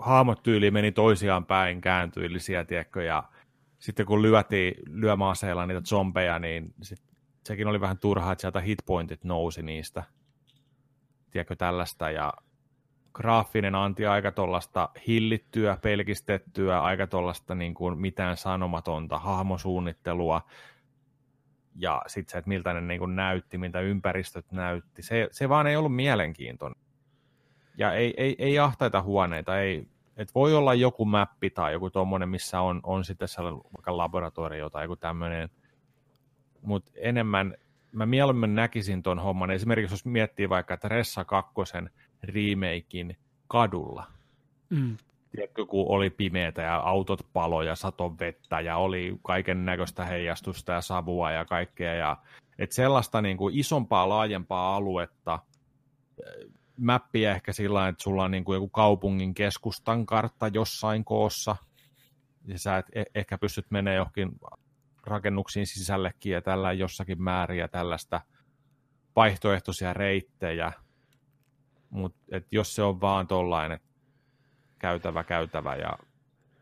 [0.02, 3.24] Hahmot tyyli meni toisiaan päin, kääntyillisiä, tiedätkö, ja
[3.78, 7.02] sitten kun lyötiin lyömäaseella niitä zombeja, niin sit,
[7.44, 10.02] sekin oli vähän turhaa, että sieltä hitpointit nousi niistä.
[11.30, 12.32] Tiedätkö, tällaista, ja
[13.12, 20.42] graafinen anti aika tuollaista hillittyä, pelkistettyä, aika tuollaista niin kuin mitään sanomatonta hahmosuunnittelua,
[21.76, 25.66] ja sitten se, että miltä ne niin kuin näytti, miltä ympäristöt näytti, se, se vaan
[25.66, 26.82] ei ollut mielenkiintoinen.
[27.78, 29.88] Ja ei, ei, ei ahtaita huoneita, ei,
[30.22, 34.70] et voi olla joku mappi tai joku tuommoinen, missä on, on sitten sellainen vaikka laboratorio
[34.70, 35.50] tai joku tämmöinen,
[36.62, 37.54] mutta enemmän,
[37.92, 41.52] mä mieluummin näkisin ton homman, esimerkiksi jos miettii vaikka Tressa 2
[42.22, 43.16] remakein
[43.48, 44.06] kadulla,
[44.70, 44.96] mm,
[45.30, 50.72] tiedätkö, kun oli pimeätä ja autot palo ja sato vettä ja oli kaiken näköistä heijastusta
[50.72, 51.94] ja savua ja kaikkea.
[51.94, 52.16] Ja,
[52.58, 55.38] et sellaista niin kuin isompaa, laajempaa aluetta,
[56.76, 61.56] mäppiä ehkä sillä että sulla on niin kuin joku kaupungin keskustan kartta jossain koossa,
[62.44, 64.32] ja sä et e- ehkä pystyt menemään johonkin
[65.06, 68.20] rakennuksiin sisällekin ja tällä jossakin määrin ja tällaista
[69.16, 70.72] vaihtoehtoisia reittejä,
[71.90, 72.18] mutta
[72.50, 73.88] jos se on vaan tollainen, että
[74.78, 75.98] käytävä käytävä ja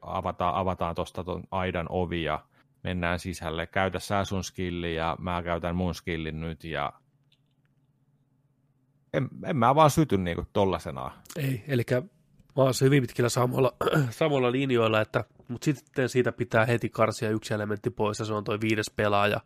[0.03, 2.45] avataan, avataan tuosta ton aidan ovi ja
[2.83, 3.67] mennään sisälle.
[3.67, 6.93] Käytä sä sun skilli ja mä käytän mun skillin nyt ja
[9.15, 11.13] en, en mä vaan syty niinku tollasenaan.
[11.37, 11.83] Ei, eli
[12.57, 13.73] mä oon hyvin pitkillä samoilla,
[14.11, 18.45] samoilla linjoilla, että, mutta sitten siitä pitää heti karsia yksi elementti pois, ja se on
[18.45, 19.41] toi viides pelaaja.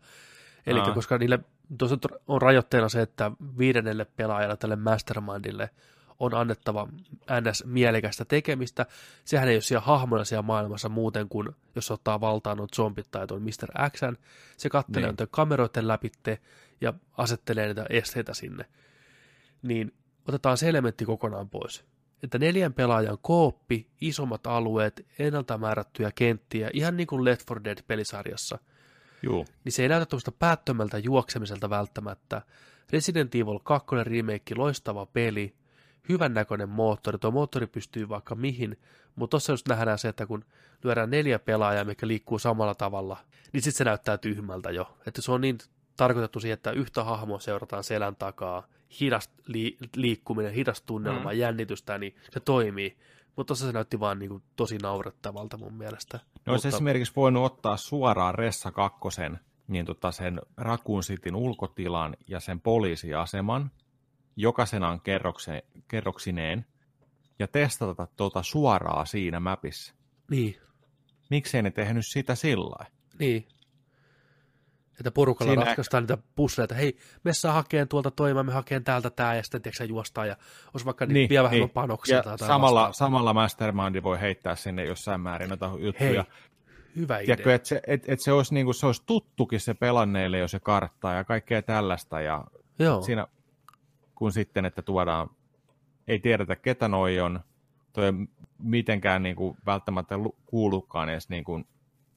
[0.65, 0.93] Eli Aa.
[0.93, 1.39] koska niille
[1.77, 1.97] tuossa
[2.27, 5.69] on rajoitteena se, että viidennelle pelaajalle, tälle mastermindille,
[6.19, 6.87] on annettava
[7.41, 7.63] ns.
[7.65, 8.85] mielekästä tekemistä.
[9.25, 13.27] Sehän ei ole siellä hahmona siellä maailmassa muuten kuin, jos ottaa valtaan on zombit tai
[13.27, 13.89] tuon Mr.
[13.91, 13.99] X.
[14.57, 15.15] Se kattelee Niin.
[15.19, 15.27] niin.
[15.31, 16.39] kameroiden läpitte
[16.81, 18.65] ja asettelee niitä esteitä sinne.
[19.65, 19.93] Niin
[20.27, 21.85] otetaan se elementti kokonaan pois.
[22.23, 28.59] Että neljän pelaajan kooppi, isommat alueet, ennalta määrättyjä kenttiä, ihan niin kuin Left 4 Dead-pelisarjassa,
[29.23, 32.41] Juu, niin se ei näytä tuosta päättömältä juoksemiselta välttämättä.
[32.89, 35.55] Resident Evil 2 remake, loistava peli,
[36.09, 38.79] hyvän näköinen moottori, tuo moottori pystyy vaikka mihin,
[39.15, 40.45] mutta tuossa just nähdään se, että kun
[40.83, 43.17] lyödään neljä pelaajaa, mikä liikkuu samalla tavalla,
[43.53, 44.97] niin sitten se näyttää tyhmältä jo.
[45.07, 45.57] Että se on niin
[45.97, 48.67] tarkoitettu siihen, että yhtä hahmoa seurataan selän takaa,
[49.01, 51.37] hidas li, liikkuminen, hidas tunnelma, mm.
[51.37, 52.97] jännitystä, niin se toimii.
[53.35, 56.19] Mutta tuossa se näytti vaan niin kuin, tosi naurettavalta mun mielestä.
[56.45, 62.39] No Mutta- esimerkiksi voinut ottaa suoraan Ressa kakkosen, niin tota sen Raccoon Cityn ulkotilan ja
[62.39, 63.71] sen poliisiaseman,
[64.35, 66.65] jokaisenaan kerrokse, kerroksineen,
[67.39, 69.93] ja testata tuota suoraan siinä mapissa.
[70.31, 70.55] Niin,
[71.29, 72.85] Miksei ne tehnyt sitä sillä
[73.19, 73.47] niin.
[74.99, 76.75] Että porukalla Siinä- ratkaistaan niitä pusseleita.
[76.75, 80.27] Hei, me saa hakeen tuolta toimaan, me hakeen täältä tää, ja sitten tiedätkö, sä, juostaan,
[80.27, 80.35] ja
[80.73, 82.15] olisi vaikka niin, vielä vähemmän panoksia.
[82.17, 82.93] Ja tai samalla, vastaavaa.
[82.93, 86.25] samalla Mastermindi voi heittää sinne jossain määrin noita Hei, juttuja.
[86.95, 87.55] hyvä Tiedätkö, idea.
[87.55, 90.59] että se, et, et se, olisi, niin kuin, se olisi tuttukin se pelanneille jo se
[90.59, 92.21] kartta ja kaikkea tällaista.
[92.21, 92.43] Ja
[92.79, 93.27] Joo, siinä,
[94.15, 95.29] kun sitten, että tuodaan,
[96.07, 97.39] ei tiedetä ketä noi on,
[97.93, 98.11] toi
[98.59, 101.67] mitenkään niin kuin, välttämättä lu- kuulukaan edes niin kuin,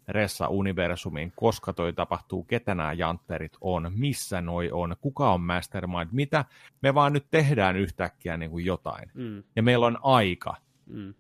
[0.09, 6.45] Ressa-universumiin, koska toi tapahtuu, ketä nämä jantterit on, missä noi on, kuka on mastermind, mitä
[6.83, 9.11] me vaan nyt tehdään yhtäkkiä niin kuin jotain.
[9.15, 10.57] mm, Ja meillä on aika,
[10.87, 11.15] mm.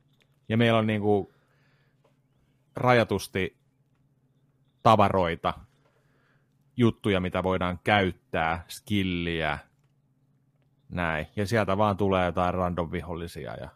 [0.48, 1.28] ja meillä on niin kuin,
[2.76, 3.56] rajatusti
[4.82, 5.54] tavaroita,
[6.76, 9.58] juttuja, mitä voidaan käyttää, skilliä,
[10.88, 11.26] näin.
[11.36, 13.54] Ja sieltä vaan tulee jotain random vihollisia.
[13.54, 13.68] Ja...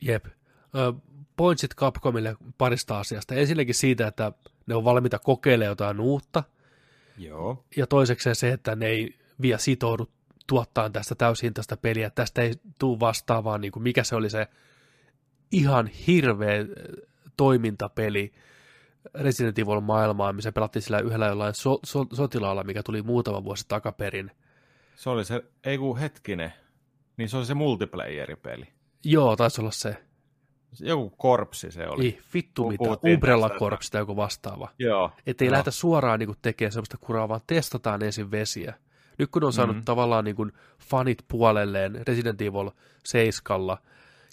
[0.00, 0.26] Jep.
[0.74, 0.92] Ö,
[1.38, 3.34] Pointsit Capcomille parista asiasta.
[3.34, 4.32] Ensinnäkin siitä, että
[4.66, 6.42] ne on valmiita kokeilemaan jotain uutta,
[7.18, 7.64] Joo.
[7.76, 10.08] ja toisekseen se, että ne ei vielä sitoudu
[10.46, 12.10] tuottaa tästä täyshintaista peliä.
[12.10, 14.46] Tästä ei tule vastaavaa, niin kuin mikä se oli se
[15.52, 16.66] ihan hirveä äh,
[17.36, 18.32] toimintapeli
[19.14, 23.64] Resident Evil maailmaa, missä pelattiin sillä yhdellä jollain so, so, sotilaalla, mikä tuli muutama vuosi
[23.68, 24.30] takaperin.
[24.96, 26.52] Se oli se, ei kun hetkinen,
[27.16, 28.68] niin se oli se multiplayer-peli.
[29.04, 30.07] Joo, taisi olla se.
[30.80, 32.04] Joku korpsi se oli.
[32.04, 34.68] Ei, vittu mitä, Umbrella Corps tai joku vastaava.
[34.78, 35.12] Joo.
[35.26, 38.74] Että ei lähdetä suoraan niin tekemään sellaista kuraa, vaan testataan ensin vesiä.
[39.18, 39.78] Nyt kun on saanut Mhm.
[39.78, 39.84] mm-hmm.
[39.84, 42.70] tavallaan niin kuin fanit puolelleen Resident Evil
[43.04, 43.60] 7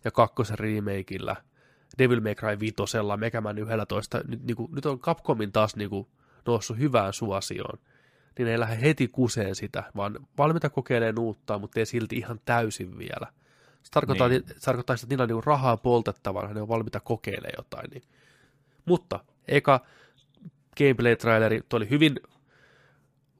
[0.04, 1.36] ja kakkosen remakeillä,
[1.98, 2.76] Devil May Cry 5,
[3.18, 6.08] Mega Man 11, nyt, niin kuin, nyt on Capcomin taas niin kuin,
[6.46, 7.80] noussut hyvään suosioon.
[8.38, 12.98] Niin ei lähde heti kuseen sitä, vaan valmiita kokeilemaan uutta, mutta ei silti ihan täysin
[12.98, 13.28] vielä.
[13.86, 14.44] Se tarkoittaa, Niin.
[14.48, 17.90] se tarkoittaa että niillä on niin rahaa poltettavana, ne on valmiita kokeilemaan jotain.
[17.90, 18.04] Niin.
[18.86, 19.80] Mutta eka
[20.78, 22.20] gameplay-traileri, toi oli hyvin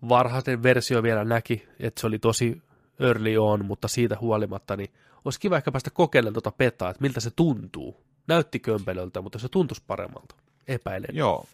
[0.10, 2.62] varhaisen versio vielä näki, että se oli tosi
[3.00, 4.90] early on, mutta siitä huolimatta, niin
[5.26, 8.06] olisi kiva ehkä päästä kokeilemaan tuota petaa, että miltä se tuntuu.
[8.28, 10.36] Näytti kömpelöltä, mutta se tuntuisi paremmalta.
[10.68, 11.16] Epäilen.
[11.16, 11.46] Joo.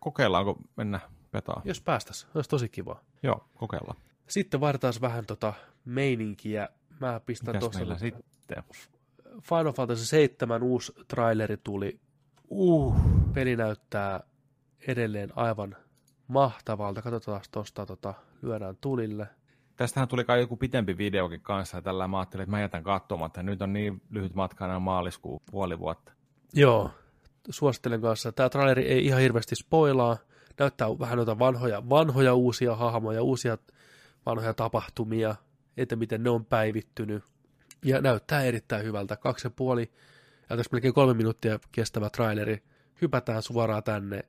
[0.00, 1.00] Kokeillaanko mennä
[1.30, 1.62] petaa?
[1.64, 3.00] Jos päästäisiin, olisi tosi kiva.
[3.22, 3.96] Joo, kokeillaan.
[4.28, 5.54] Sitten vaihdetaan vähän tota
[5.84, 6.68] meininkiä.
[7.00, 7.96] Mä pistän Mitäs tuossa meillä
[8.44, 8.64] sitten?
[9.42, 12.00] Final Fantasy 7 uusi traileri tuli.
[12.50, 12.94] Uh.
[13.34, 14.20] Peli näyttää
[14.86, 15.76] edelleen aivan
[16.28, 17.02] mahtavalta.
[17.02, 19.26] Katsotaan tuosta, tota, lyödään tulille.
[19.76, 23.42] Tästähän tuli kai joku pitempi videokin kanssa, ja tällä mä ajattelin, että mä jätän katsomatta.
[23.42, 26.12] Nyt on niin lyhyt matka enää maaliskuun puoli vuotta.
[26.52, 26.90] Joo,
[27.50, 28.32] suosittelen kanssa.
[28.32, 30.16] Tämä traileri ei ihan hirveästi spoilaa.
[30.58, 33.58] Näyttää vähän noita vanhoja, vanhoja uusia hahmoja, uusia
[34.26, 35.34] vanhoja tapahtumia,
[35.76, 37.24] että miten ne on päivittynyt.
[37.84, 39.16] Ja näyttää erittäin hyvältä.
[39.16, 39.92] Kaksi ja puoli,
[40.50, 42.62] ja tässä melkein kolme minuuttia kestävä traileri.
[43.02, 44.24] Hypätään suoraan tänne.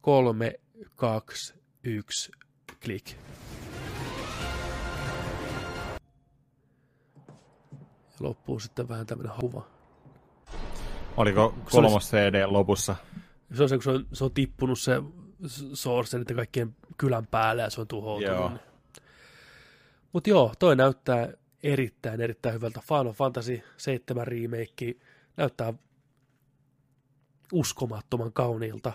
[0.00, 0.60] Kolme,
[0.96, 1.54] kaksi,
[1.84, 2.32] yksi,
[2.84, 3.10] klik.
[8.10, 9.66] Ja loppuu sitten vähän tämmöinen kuva.
[11.16, 12.96] Oliko kolmos CD lopussa?
[13.54, 15.02] Se on se, kun se on, se on tippunut se
[15.74, 18.36] source niiden kaikkien kylän päälle ja se on tuhoutunut.
[18.36, 18.52] Joo.
[20.12, 21.32] Mutta joo, toi näyttää
[21.64, 22.80] erittäin, erittäin hyvältä.
[22.88, 24.94] Final Fantasy 7 remake
[25.36, 25.72] näyttää
[27.52, 28.92] uskomattoman kauniilta.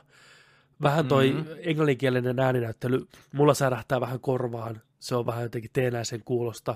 [0.81, 1.37] Vähän toi Mhm.
[1.37, 1.55] mm-hmm.
[1.63, 4.81] englanninkielinen ääninäyttely, mulla särähtää vähän korvaan.
[4.99, 6.75] Se on vähän jotenkin teenäisen kuulosta.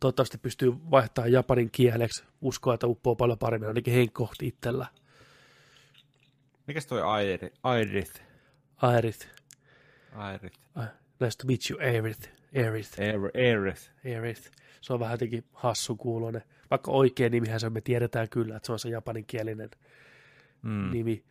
[0.00, 2.24] Toivottavasti pystyy vaihtamaan japanin kieleksi.
[2.40, 4.86] Uskoa, että uppoo paljon paremmin, ainakin henkkohti itsellä.
[6.66, 7.00] Mikäs toi?
[7.62, 8.20] Aerith.
[8.82, 9.26] Airith.
[10.74, 10.88] Ah,
[11.20, 12.28] Nice to meet you, Aerith.
[12.56, 13.00] Aerith.
[13.34, 13.90] Airith.
[14.06, 14.50] Aerith.
[14.84, 16.42] Se on vähän jotenkin hassu kuulonen.
[16.70, 19.70] Vaikka oikea nimihän se on, me tiedetään kyllä, että se on se japaninkielinen
[20.62, 20.90] Mm.
[20.90, 21.24] nimi.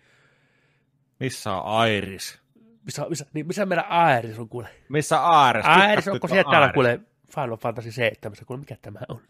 [1.20, 2.40] Missä on Airis?
[2.86, 4.68] Missä, missä, niin, missä meidän Aeris on kuule?
[4.90, 5.66] Missä Aares?
[5.66, 7.00] Aeris, onko siellä täällä kuule
[7.36, 9.22] Final Fantasy 7, kuule mikä tämä on?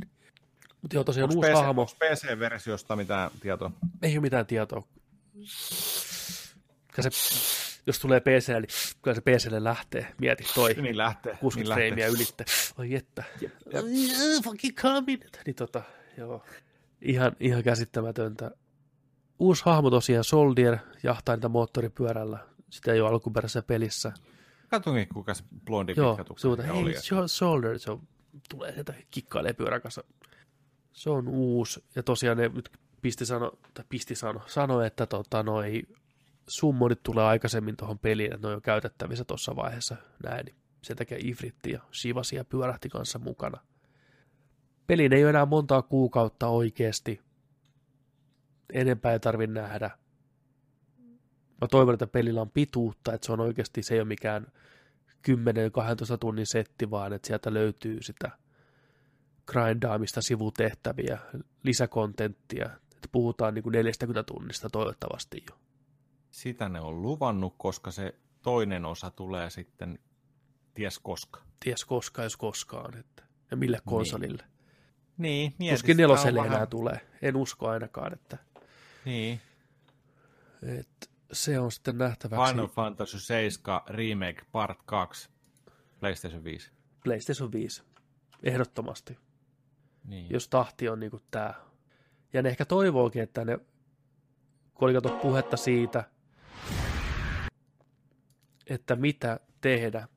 [0.82, 1.82] Mutta joo, tosiaan Onko uusi PC, hahmo.
[1.82, 3.72] onko PC-versiosta mitään tietoa?
[4.02, 4.84] Ei ole mitään tietoa.
[6.98, 7.10] Ja se,
[7.88, 8.68] jos tulee PC, niin
[9.02, 10.14] kyllä se PClle lähtee.
[10.22, 10.74] Mieti toi.
[10.74, 11.38] Niin lähtee.
[11.40, 12.46] 60 niin freimiä ylitte.
[12.78, 13.24] Ai että.
[13.74, 15.22] Uh, fucking coming.
[15.46, 15.82] Niin tota,
[16.18, 16.44] joo.
[17.02, 18.52] Ihan, ihan käsittämätöntä.
[19.40, 22.40] Uusi hahmo tosiaan, Soldier, jahtaa niitä moottoripyörällä.
[22.70, 24.12] Sitä ei ole alkuperäisessä pelissä.
[24.70, 26.94] Katsonkin, kuka se blondi Joo, pitkä se mutta oli.
[26.94, 28.08] hei, Short Shoulder, se on,
[28.50, 30.04] tulee sieltä kikkailee pyörän kanssa.
[30.94, 32.70] Se on uusi, ja tosiaan ne nyt
[33.02, 35.84] pisti sano, tai pisti sano, sanoi, että tota, noi
[36.48, 40.46] summonit tulee aikaisemmin tuohon peliin, että ne on jo käytettävissä tuossa vaiheessa näin.
[40.46, 43.62] Niin sen takia Ifritti ja Shivasia pyörähti kanssa mukana.
[44.88, 47.22] Peliin ei ole enää montaa kuukautta oikeasti.
[48.74, 49.92] Enempää ei tarvitse nähdä.
[51.62, 54.48] Mä toivon, että pelillä on pituutta, että se on oikeasti, se ei ole mikään
[55.30, 58.32] 10-12 tunnin setti, vaan että sieltä löytyy sitä
[59.46, 61.20] grindaamista, sivutehtäviä,
[61.64, 62.66] lisäkontenttia.
[62.96, 65.63] Että puhutaan niin kuin 40 tunnista toivottavasti jo.
[66.34, 70.00] Sitä ne on luvannut, koska se toinen osa tulee sitten
[70.74, 71.42] ties koska.
[71.60, 72.98] Ties koska, jos koskaan.
[72.98, 73.24] Että.
[73.52, 74.44] Ja mille konsolille.
[75.18, 77.02] Niin, mieti, Tuskin neloselle enää vähän- tulee.
[77.22, 78.38] En usko ainakaan, että,
[79.06, 79.42] Niin.
[80.62, 82.52] että se on sitten nähtäväksi.
[82.54, 85.30] Final Fantasy 7 Remake Part 2.
[86.00, 86.72] PlayStation 5.
[87.04, 87.84] PlayStation 5.
[88.44, 89.18] Ehdottomasti.
[90.08, 90.28] Niin.
[90.30, 91.54] jos tahti on niinku tämä.
[92.34, 93.58] Ja ne ehkä toivookin, että ne,
[94.74, 96.04] kun oli puhetta siitä,
[98.96, 100.08] mitä tehdä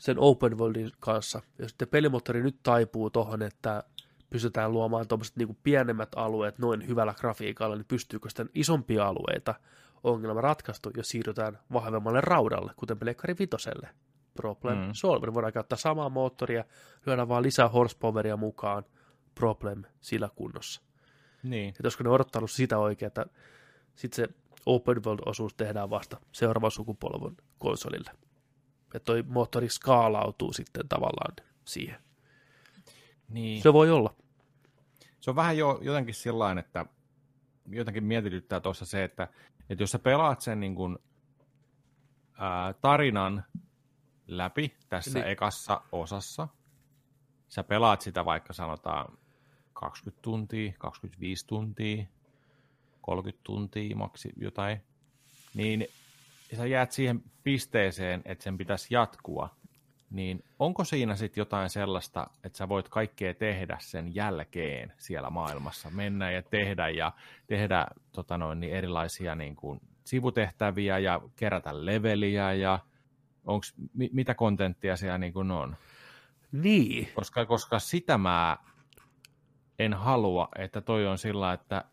[0.00, 1.40] sen open worldin kanssa.
[1.58, 3.82] Jos sitten pelimoottori nyt taipuu tuohon, että
[4.30, 9.54] pystytään luomaan tuommoiset niinku pienemmät alueet noin hyvällä grafiikalla, niin pystyykö sitten isompia alueita
[10.04, 13.88] ongelma ratkaistu, jos siirrytään vahvemmalle raudalle, kuten Pleikkari Vitoselle.
[14.34, 14.84] Problem Mm.
[14.84, 14.90] mm.
[14.92, 15.34] solver.
[15.34, 16.64] Voidaan käyttää samaa moottoria,
[17.06, 18.84] lyödään vaan lisää horsepoweria mukaan,
[19.34, 20.82] problem sillä kunnossa.
[21.42, 21.68] niin.
[21.68, 23.26] Että olisiko ne odottanut sitä oikein, että
[23.94, 24.34] sitten se
[24.66, 28.10] open world-osuus tehdään vasta seuraavan sukupolven konsolille.
[28.94, 31.98] Että toi moottori skaalautuu sitten tavallaan siihen.
[33.28, 33.62] niin.
[33.62, 34.14] Se voi olla.
[35.20, 36.86] Se on vähän jo, jotenkin sillä että
[37.66, 39.28] jotenkin mietityttää tuossa se, että,
[39.70, 40.98] että jos sä pelaat sen niin kuin,
[42.38, 43.44] ää, tarinan
[44.26, 45.28] läpi tässä niin.
[45.28, 46.48] ekassa osassa,
[47.48, 49.18] sä pelaat sitä vaikka sanotaan
[49.72, 52.04] 20 tuntia, 25 tuntia,
[53.04, 54.80] 30 tuntia maksi jotain,
[55.54, 55.86] niin
[56.56, 59.56] sä jäät siihen pisteeseen, että sen pitäisi jatkua,
[60.10, 65.90] niin onko siinä sitten jotain sellaista, että sä voit kaikkea tehdä sen jälkeen siellä maailmassa,
[65.90, 67.12] mennä ja tehdä ja
[67.46, 72.78] tehdä tota noin, niin erilaisia niin kuin, sivutehtäviä ja kerätä leveliä ja
[73.44, 75.76] onks, mi, mitä kontenttia siellä niin kuin on?
[76.52, 77.08] Niin.
[77.14, 78.56] Koska, koska sitä mä
[79.78, 81.84] en halua, että toi on sillä, että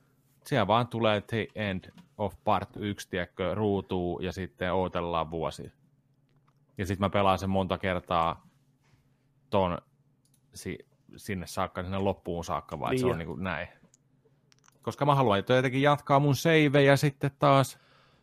[0.45, 5.71] siellä vaan tulee the end of part 1, tiedätkö, ruutuu ja sitten odotellaan vuosi.
[6.77, 8.47] Ja sitten mä pelaan sen monta kertaa
[9.49, 9.77] ton
[10.53, 10.77] si,
[11.15, 13.67] sinne saakka, sinne loppuun saakka, vaan se Niin on niin kuin näin.
[14.81, 17.79] Koska mä haluan, että jotenkin jatkaa mun savejä sitten taas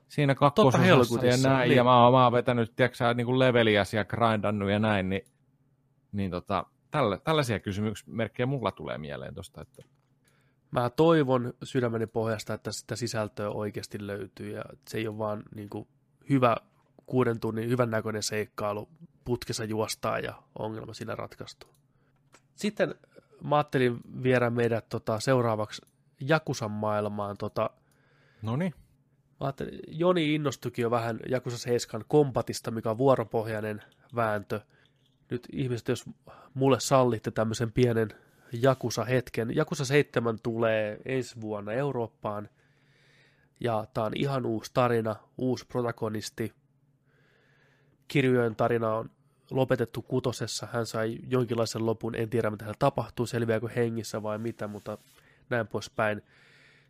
[0.08, 1.76] siinä kakkososassa ja näin, niin.
[1.76, 5.22] ja mä, oon- mä oon vetänyt, tiedätkö niin kuin leveliä siellä grindannut ja näin, niin,
[6.12, 9.82] niin tota, tällä, tällaisia kysymysmerkkejä mulla tulee mieleen tosta, että
[10.70, 15.68] Mä toivon sydämeni pohjasta, että sitä sisältöä oikeasti löytyy ja se ei ole vaan niin
[15.68, 15.88] kuin
[16.30, 16.56] hyvä
[17.06, 18.88] kuuden tunnin hyvän näköinen seikkailu,
[19.24, 21.70] putkessa juostaa ja ongelma sillä ratkaistuu.
[22.54, 22.94] Sitten
[23.44, 25.82] mä ajattelin viedä meidät tota, seuraavaksi
[26.20, 27.36] Jakusan maailmaan.
[27.36, 27.70] Tota,
[28.42, 28.74] no niin,
[29.88, 33.82] Joni innostukin jo vähän Jakusa 7 kompatista, mikä on vuoropohjainen
[34.14, 34.60] vääntö.
[35.30, 36.04] Nyt ihmiset, jos
[36.54, 38.08] mulle sallitte tämmöisen pienen
[38.52, 39.56] Jakusa-hetken.
[39.56, 42.48] Jakusa 7 tulee ensi vuonna Eurooppaan.
[43.60, 46.52] Ja tämä on ihan uusi tarina, uusi protagonisti.
[48.08, 49.10] Kirjojen tarina on
[49.50, 50.68] lopetettu kutosessa.
[50.72, 54.98] Hän sai jonkinlaisen lopun, en tiedä mitä hänellä tapahtuu, selviääkö hengissä vai mitä, mutta
[55.50, 56.22] näin poispäin.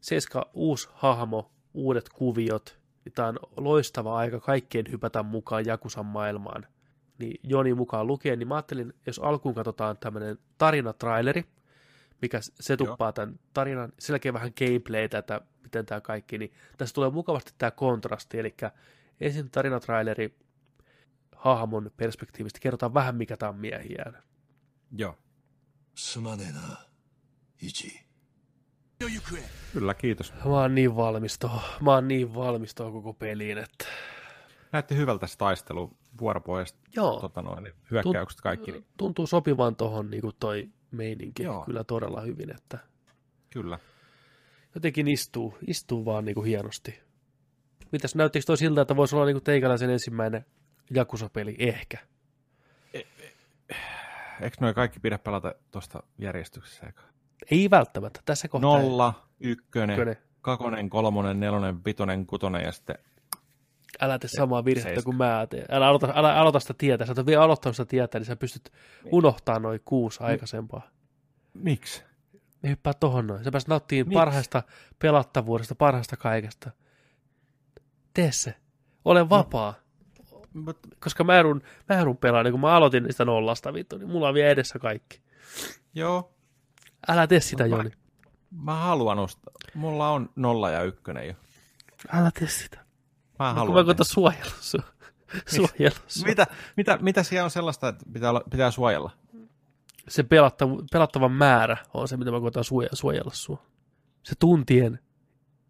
[0.00, 2.78] Seiska uusi hahmo, uudet kuviot.
[3.14, 6.66] Tämä on loistava aika kaikkien hypätä mukaan Jakusan maailmaan
[7.18, 11.44] niin Joni mukaan lukien, niin mä ajattelin, jos alkuun katsotaan tämmöinen tarinatraileri,
[12.22, 16.94] mikä se tuppaa tämän tarinan, sen jälkeen vähän gameplaytä, että miten tämä kaikki, niin tässä
[16.94, 18.54] tulee mukavasti tämä kontrasti, eli
[19.20, 20.34] ensin tarinatraileri
[21.36, 24.22] hahmon perspektiivistä kerrotaan vähän, mikä tämä on miehiään.
[24.96, 25.18] Joo.
[27.62, 28.08] Ichi.
[29.72, 30.32] Kyllä, kiitos.
[30.44, 31.38] Mä oon niin valmis
[31.80, 33.84] Mä oon niin valmis koko peliin, että...
[34.72, 40.22] Näytti hyvältä se taistelu vuoropohjasta, joo, tota noin, hyökkäykset kaikki, niin tuntuu sopivan tohon niin
[40.40, 41.64] toi meininki Joo.
[41.64, 42.78] kyllä todella hyvin, että
[43.50, 43.78] kyllä.
[44.74, 47.00] jotenkin istuu, istuu vaan niin kuin hienosti.
[47.92, 50.44] Mitäs näyttikö toi siltä, että voisi olla niin kuin teikäläisen ensimmäinen
[50.90, 51.56] Jakusa-peli?
[51.58, 51.98] Ehkä.
[54.40, 57.02] Eikö noin kaikki pidä pelata tuosta järjestyksessä eka?
[57.50, 58.20] Ei välttämättä.
[58.24, 60.16] Tässä kohtaa Nolla, ykkönen, ykkönen.
[60.40, 62.98] kakonen, kolmonen, nelonen, vitonen, kutonen ja sitten
[64.00, 65.02] Älä tee samaa virhettä seiska.
[65.04, 65.66] kuin mä teen.
[65.70, 67.06] Älä aloita, älä aloita sitä tietä.
[67.06, 68.72] Sä et vielä aloittanut sitä tietä, niin sä pystyt
[69.12, 70.88] unohtamaan noin kuusi aikaisempaa.
[71.54, 72.04] Miksi?
[72.62, 73.44] Me hyppää tohon noin.
[73.44, 74.14] Sä pääset nauttimaan Miksi?
[74.14, 74.62] parhaista
[74.98, 76.70] pelattavuudesta, parhaista kaikesta.
[78.14, 78.54] Tee se.
[79.04, 79.74] Ole vapaa.
[80.54, 84.08] Mut, Koska mä joudun, mä joudun pelaamaan, niin kun mä aloitin niistä nollasta vittu, niin
[84.08, 85.20] mulla on vielä edessä kaikki.
[85.94, 86.32] joo,
[87.08, 87.90] Älä tee sitä, Mä- Joni.
[88.50, 89.52] mä haluan ostaa.
[89.74, 91.34] Mulla on nolla ja ykkönen jo.
[92.12, 92.84] Älä tee sitä.
[93.38, 93.74] Mä Kun haluan.
[93.78, 94.82] mä koitan suojella sua.
[95.46, 96.26] Suojella sua.
[96.28, 96.46] mitä,
[96.76, 99.10] mitä, mitä siellä on sellaista, että pitää, olla, pitää suojella?
[100.08, 103.62] Se pelattav, pelattavan määrä on se, mitä mä koitan suojella, suojella sua.
[104.22, 104.98] Se tuntien.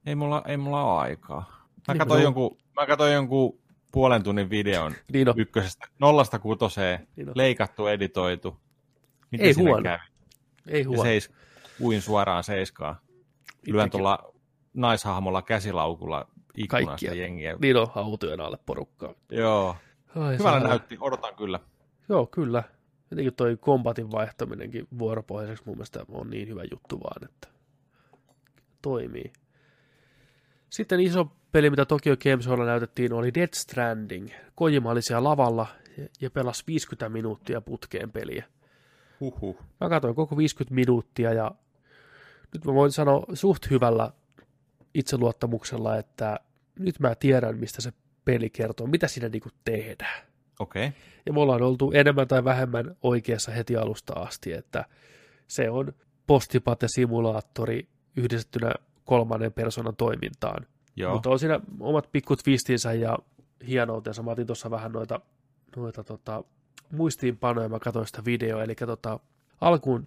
[0.07, 1.67] Ei mulla, ei mulla ole aikaa.
[1.89, 2.25] Mä Niin, katsoin, no.
[2.25, 3.59] jonkun, mä katsoin jonkun
[3.93, 5.35] puolen tunnin videon Niin on.
[5.39, 7.33] ykkösestä, nollasta kutoseen, Niin on.
[7.37, 8.57] leikattu, editoitu.
[9.33, 9.83] Miten Ei huono.
[9.83, 9.99] kävi?
[10.69, 11.03] Ei huono.
[11.03, 11.31] seis,
[11.81, 12.97] uin suoraan seiskaan.
[13.67, 14.19] Lyön tuolla
[14.75, 17.15] naishahmolla käsilaukulla ikkunasta Kaikkia.
[17.15, 17.57] jengiä.
[17.61, 19.15] Niin on autojen alle porukkaa.
[19.31, 19.77] Joo.
[20.17, 21.61] Ai, Hyvällä saa- näytti, odotan kyllä.
[22.09, 22.63] Joo, kyllä.
[23.11, 27.49] Jotenkin toi kombatin vaihtaminenkin vuoropohjaiseksi mun mielestä on niin hyvä juttu vaan, että
[28.83, 29.33] toimii.
[30.71, 34.29] Sitten iso peli, mitä Tokyo Games Hall näytettiin, oli Dead Stranding.
[34.55, 35.67] Kojima oli siellä lavalla
[35.99, 38.45] ja- ja pelasi 50 minuuttia putkeen peliä.
[39.21, 39.57] Huhhuh.
[39.81, 41.51] Mä katsoin koko 50 minuuttia ja
[42.53, 44.11] nyt mä voin sanoa suht hyvällä
[44.95, 46.41] itseluottamuksella, että
[46.79, 47.93] nyt mä tiedän, mistä se
[48.25, 50.23] peli kertoo, mitä siinä niinku tehdään.
[50.59, 50.87] Okei.
[50.87, 51.01] Okay.
[51.27, 54.85] Ja me ollaan oltu enemmän tai vähemmän oikeassa heti alusta asti, että
[55.49, 55.93] se on
[56.27, 58.73] postipate-simulaattori yhdistettynä
[59.05, 60.67] kolmannen persoonan toimintaan.
[60.97, 61.13] Joo.
[61.13, 63.19] Mutta on siinä omat pikkut twistinsä ja
[63.67, 64.23] hienoutensa.
[64.23, 65.21] Mä otin tuossa vähän noita,
[65.77, 66.45] noita tota,
[66.93, 68.63] muistiinpanoja, mä katsoin sitä videoa.
[68.63, 69.21] Eli tota,
[69.61, 70.07] alkuun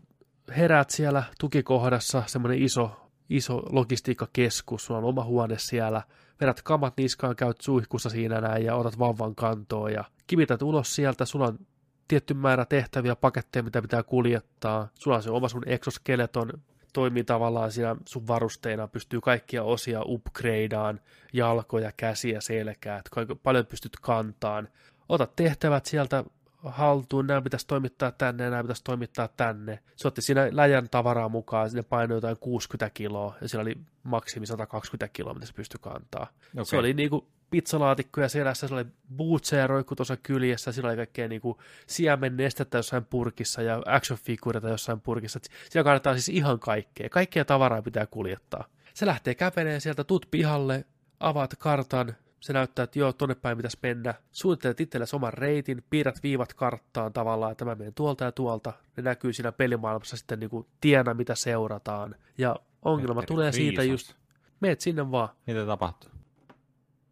[0.57, 6.01] heräät siellä tukikohdassa, semmoinen iso, iso logistiikkakeskus, sulla on oma huone siellä,
[6.41, 11.25] vedät kamat niskaan, käyt suihkussa siinä näin ja otat vauvan kantoon ja kivität ulos sieltä,
[11.25, 11.59] sulla on
[12.07, 14.87] tietty määrä tehtäviä, paketteja, mitä pitää kuljettaa.
[14.93, 16.53] Sulla on se oma sun exoskeleton,
[16.93, 20.99] toimii tavallaan siinä sun varusteina, pystyy kaikkia osia upgradeaan,
[21.33, 23.01] jalkoja, käsiä, selkää,
[23.43, 24.67] paljon pystyt kantaan.
[25.09, 26.23] Otat tehtävät sieltä
[26.63, 29.79] haltuun, nämä pitäisi toimittaa tänne ja nämä pitäisi toimittaa tänne.
[29.95, 34.45] Se otti siinä läjän tavaraa mukaan, sinne painoi jotain 60 kiloa ja siellä oli maksimi
[34.45, 36.27] 120 kiloa, mitä se pystyi kantaa.
[36.53, 36.65] Okei.
[36.65, 38.85] Se oli niinku pizzalaatikkoja selässä, se oli
[39.15, 45.01] bootseja roikku tuossa kyljessä, sillä oli kaikkea niinku siemennestettä jossain purkissa ja action figureita jossain
[45.01, 45.39] purkissa.
[45.69, 47.09] Siinä kannattaa siis ihan kaikkea.
[47.09, 48.65] Kaikkea tavaraa pitää kuljettaa.
[48.93, 50.85] Se lähtee käpeleen sieltä, tut pihalle,
[51.19, 54.13] avaat kartan, se näyttää, että joo, tonne päin pitäisi mennä.
[54.31, 58.73] Suunnittelet itsellesi oman reitin, piirrät viivat karttaan tavallaan, että mä menen tuolta ja tuolta.
[58.97, 62.15] Ne näkyy siinä pelimaailmassa sitten niinku tienä, mitä seurataan.
[62.37, 64.13] Ja ongelma Petteri tulee siitä just,
[64.59, 65.29] meet sinne vaan.
[65.47, 66.09] Mitä tapahtuu?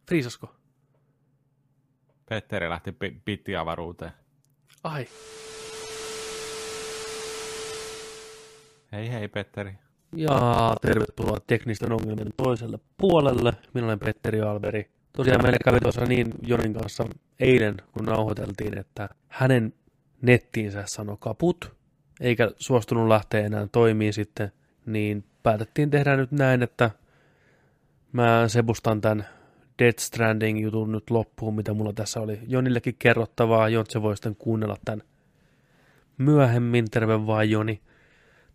[0.08, 0.54] Friisasko?
[2.28, 4.12] Petteri lähti pittiavaruuteen.
[4.84, 5.06] Ai,
[8.92, 9.74] Hei hei Petteri.
[10.16, 13.52] Ja tervetuloa teknisten ongelmien toiselle puolelle.
[13.74, 14.90] Minä olen Petteri Alberi.
[15.12, 17.04] Tosiaan meille kävi tuossa niin Jonin kanssa
[17.40, 19.72] eilen, kun nauhoiteltiin, että hänen
[20.22, 21.76] nettiinsä sanoi kaput,
[22.20, 24.52] eikä suostunut lähteä enää toimii sitten,
[24.86, 26.90] niin päätettiin tehdä nyt näin, että
[28.12, 29.26] mä sebustan tämän
[29.78, 33.68] Dead Stranding jutun nyt loppuun, mitä mulla tässä oli Jonillekin kerrottavaa.
[33.68, 35.02] Jontse voi sitten kuunnella tämän
[36.18, 36.90] myöhemmin.
[36.90, 37.80] Terve vaan Joni.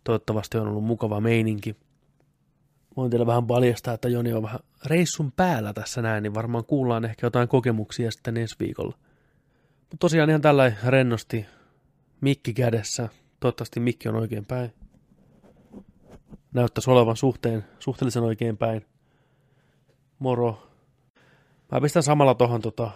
[0.04, 1.76] Toivottavasti on ollut mukava meininki.
[2.96, 7.04] Voin teille vähän paljastaa, että Joni on vähän reissun päällä tässä näin, niin varmaan kuullaan
[7.04, 8.96] ehkä jotain kokemuksia sitten ensi viikolla.
[9.80, 11.46] Mutta tosiaan ihan tällä rennosti
[12.20, 13.08] mikki kädessä.
[13.40, 14.72] Toivottavasti mikki on oikein päin.
[16.54, 18.86] Näyttäisi olevan suhteen, suhteellisen oikein päin.
[20.18, 20.68] Moro.
[21.72, 22.90] Mä pistän samalla tohon tota,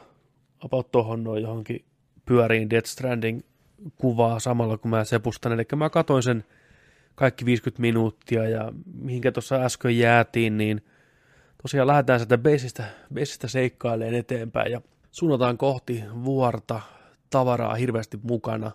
[0.60, 1.84] about tohon noin johonkin
[2.24, 3.40] pyöriin Death Stranding
[3.96, 5.52] kuvaa samalla kun mä sepustan.
[5.52, 6.44] Eli mä katoin sen
[7.14, 10.84] kaikki 50 minuuttia ja mihinkä tuossa äsken jäätiin, niin
[11.62, 12.84] tosiaan lähdetään sieltä beisistä,
[13.14, 14.80] beisistä seikkailemaan eteenpäin ja
[15.10, 16.80] suunnataan kohti vuorta,
[17.30, 18.70] tavaraa hirveästi mukana.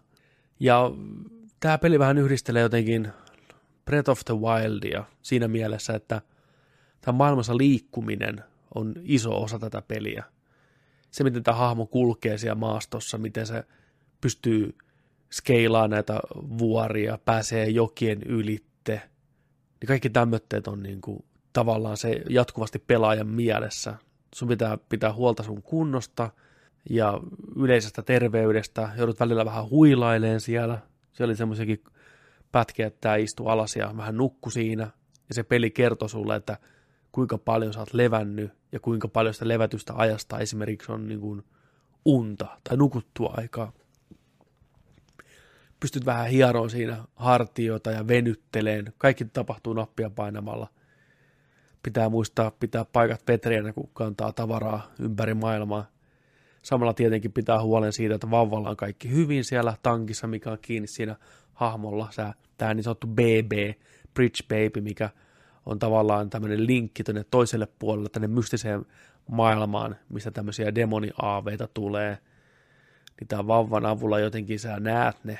[0.59, 0.91] Ja
[1.59, 3.07] tämä peli vähän yhdistelee jotenkin
[3.85, 6.21] Breath of the Wildia siinä mielessä, että
[7.01, 8.43] tämä maailmassa liikkuminen
[8.75, 10.23] on iso osa tätä peliä.
[11.11, 13.63] Se, miten tämä hahmo kulkee siellä maastossa, miten se
[14.21, 14.75] pystyy
[15.31, 19.01] skeilaa näitä vuoria, pääsee jokien ylitte.
[19.81, 23.95] Niin kaikki tämmöitteet on niin kuin, tavallaan se jatkuvasti pelaajan mielessä.
[24.35, 26.29] Sun pitää pitää huolta sun kunnosta
[26.89, 27.19] ja
[27.55, 28.89] yleisestä terveydestä.
[28.97, 30.79] Joudut välillä vähän huilaileen siellä.
[31.13, 31.83] Se oli semmoisiakin
[32.51, 34.83] pätkiä, että tämä istui alas ja vähän nukku siinä.
[35.29, 36.57] Ja se peli kertoi sulle, että
[37.11, 41.43] kuinka paljon sä oot levännyt ja kuinka paljon sitä levätystä ajasta esimerkiksi on niin kuin
[42.05, 43.73] unta tai nukuttua aikaa.
[45.79, 48.93] Pystyt vähän hieroon siinä hartioita ja venytteleen.
[48.97, 50.67] Kaikki tapahtuu nappia painamalla.
[51.83, 55.85] Pitää muistaa pitää paikat vetriänä, kun kantaa tavaraa ympäri maailmaa.
[56.61, 60.87] Samalla tietenkin pitää huolen siitä, että vauvalla on kaikki hyvin siellä tankissa, mikä on kiinni
[60.87, 61.15] siinä
[61.53, 62.09] hahmolla.
[62.57, 63.51] Tää niin sanottu BB,
[64.13, 65.09] Bridge Baby, mikä
[65.65, 68.85] on tavallaan tämmöinen linkki tuonne toiselle puolelle, tänne mystiseen
[69.29, 72.17] maailmaan, mistä tämmöisiä demoniaaveita tulee.
[73.19, 75.39] Niin tämän vauvan avulla jotenkin sä näet ne.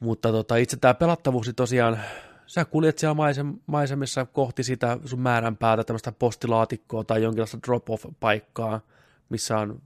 [0.00, 2.00] Mutta tota, itse tämä pelattavuus tosiaan,
[2.46, 8.80] sä kuljet siellä maisem, maisemissa kohti sitä sun määränpäätä, tämmöistä postilaatikkoa tai jonkinlaista drop-off-paikkaa,
[9.28, 9.82] missä on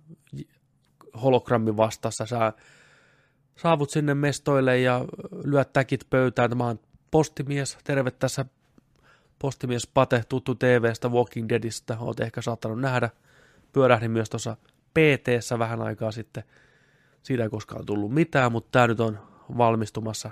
[1.23, 2.27] hologrammi vastassa.
[2.27, 2.53] Sä
[3.57, 5.05] saavut sinne mestoille ja
[5.45, 6.51] lyöt täkit pöytään.
[6.51, 6.81] Tämä on
[7.11, 7.79] postimies.
[7.85, 8.45] Terve tässä
[9.39, 11.97] postimies Pate, tuttu TV-stä Walking Deadistä.
[12.01, 13.11] Oot ehkä saattanut nähdä.
[13.73, 14.57] Pyörähdin myös tuossa
[14.95, 16.45] pt vähän aikaa sitten.
[17.23, 19.19] Siitä ei koskaan tullut mitään, mutta tämä nyt on
[19.59, 20.31] valmistumassa.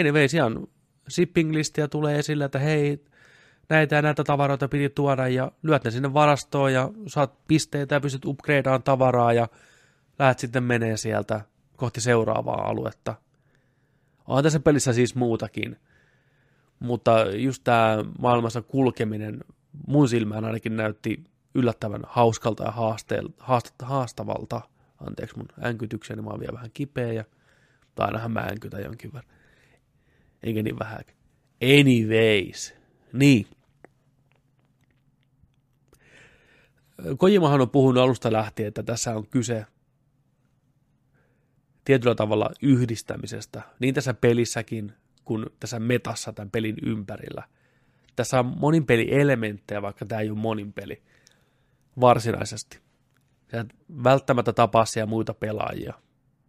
[0.00, 0.66] Anyways, ihan
[1.10, 3.04] shipping-listiä tulee esille, että hei,
[3.68, 8.00] näitä ja näitä tavaroita piti tuoda ja lyöt ne sinne varastoon ja saat pisteitä ja
[8.00, 9.48] pystyt upgradeaan tavaraa ja
[10.18, 11.40] lähdet sitten menee sieltä
[11.76, 13.14] kohti seuraavaa aluetta.
[14.26, 15.76] On tässä pelissä siis muutakin,
[16.80, 19.44] mutta just tämä maailmassa kulkeminen
[19.86, 22.72] mun silmään ainakin näytti yllättävän hauskalta ja
[23.82, 24.60] haastavalta.
[25.06, 27.24] Anteeksi mun änkytykseni, mä oon vielä vähän kipeä ja
[27.96, 29.34] tai ainahan mä änkytän jonkin verran.
[30.42, 31.00] Eikä niin vähän.
[31.80, 32.74] Anyways.
[33.12, 33.46] Niin.
[37.18, 39.66] Kojimahan on puhunut alusta lähtien, että tässä on kyse
[41.84, 44.92] tietyllä tavalla yhdistämisestä, niin tässä pelissäkin
[45.24, 47.42] kuin tässä metassa tämän pelin ympärillä.
[48.16, 51.02] Tässä on monin peli elementtejä, vaikka tämä ei ole monin peli
[52.00, 52.78] varsinaisesti.
[53.50, 53.74] Sä et
[54.04, 55.94] välttämättä tapaa siellä muita pelaajia,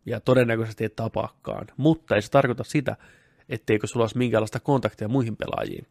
[0.07, 2.95] ja todennäköisesti et tapaakaan, mutta ei se tarkoita sitä,
[3.49, 5.87] etteikö sulla olisi minkäänlaista kontaktia muihin pelaajiin.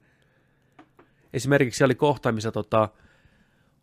[1.32, 2.88] Esimerkiksi oli kohta, missä tota,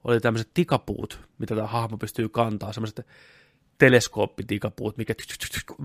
[0.03, 3.07] oli tämmöiset tikapuut, mitä tämä hahmo pystyy kantaa, semmoiset
[3.77, 5.14] teleskooppitikapuut, mikä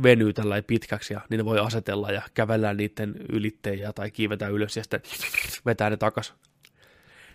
[0.02, 4.82] venyy tällä pitkäksi ja niitä voi asetella ja kävellä niiden ylittejä tai kiivetä ylös ja
[4.82, 5.00] sitten
[5.66, 6.34] vetää ne takas.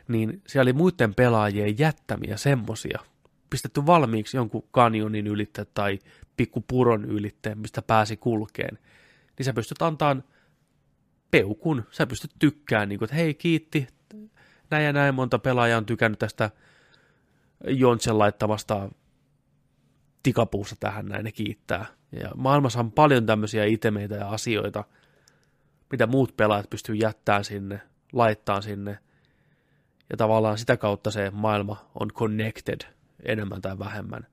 [0.07, 2.99] Niin siellä oli muiden pelaajien jättämiä semmosia,
[3.53, 5.99] pistetty valmiiksi jonkun kanjonin ylitte tai
[6.37, 8.79] pikkupuron ylitte, mistä pääsi kulkeen,
[9.37, 10.23] niin sä pystyt antaan
[11.31, 13.87] peukun, sä pystyt tykkään, niin kuin, että hei kiitti,
[14.69, 16.49] näin ja näin monta pelaajaa on tykännyt tästä
[17.67, 18.89] Jontsen laittamasta
[20.23, 21.85] tikapuussa tähän näin, ne kiittää.
[22.11, 24.83] Ja maailmassa on paljon tämmöisiä itemeitä ja asioita,
[25.91, 27.81] mitä muut pelaajat pystyy jättämään sinne,
[28.13, 28.99] laittaa sinne.
[30.09, 32.81] Ja tavallaan sitä kautta se maailma on connected
[33.25, 34.27] enemmän tai vähemmän.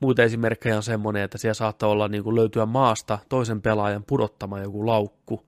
[0.00, 4.60] Muita esimerkkejä on semmoinen, että siellä saattaa olla niin kuin löytyä maasta toisen pelaajan pudottama
[4.60, 5.46] joku laukku,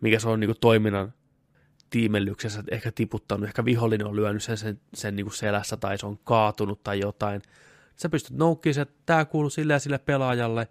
[0.00, 1.12] mikä se on niin kuin toiminnan
[1.90, 6.06] tiimellyksessä ehkä tiputtanut, ehkä vihollinen on lyönyt sen, sen, sen niin kuin selässä tai se
[6.06, 7.42] on kaatunut tai jotain.
[7.96, 10.68] Sä pystyt noukkimaan, että tämä kuuluu sille ja sille pelaajalle,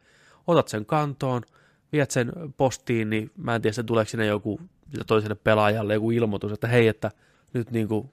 [0.48, 1.42] otat sen kantoon,
[1.92, 4.62] viet sen postiin, niin mä en tiedä, tuleeko sinne joku
[5.08, 7.12] toiselle pelaajalle joku ilmoitus, että hei, että
[7.54, 8.12] nyt niin kuin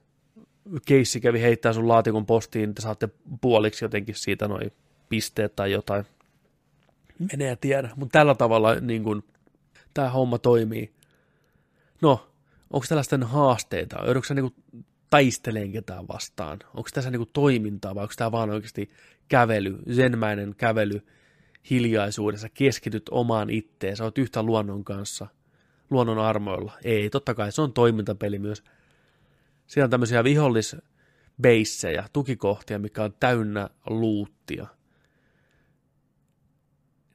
[0.85, 3.09] keissi kävi heittää sun laatikon postiin, että saatte
[3.41, 4.71] puoliksi jotenkin siitä noin
[5.09, 6.05] pisteet tai jotain.
[7.31, 9.23] Menee ja tiedä, mutta tällä tavalla niin kuin,
[9.93, 10.93] tämä homma toimii.
[12.01, 12.27] No,
[12.69, 14.05] onko tällaisten haasteita?
[14.05, 14.55] Joudutko niin
[15.09, 16.59] taisteleen ketään vastaan?
[16.73, 18.89] Onko tässä niin toimintaa vai onko tämä vaan oikeasti
[19.27, 21.01] kävely, zenmäinen kävely
[21.69, 25.27] hiljaisuudessa, keskityt omaan itteen, sä oot yhtä luonnon kanssa,
[25.89, 26.71] luonnon armoilla.
[26.83, 28.63] Ei, totta kai se on toimintapeli myös.
[29.67, 34.67] Siellä on tämmöisiä vihollisbeissejä, tukikohtia, mikä on täynnä luuttia.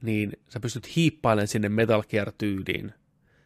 [0.01, 2.93] Niin sä pystyt hiippailemaan sinne Metal Gear-tyyliin,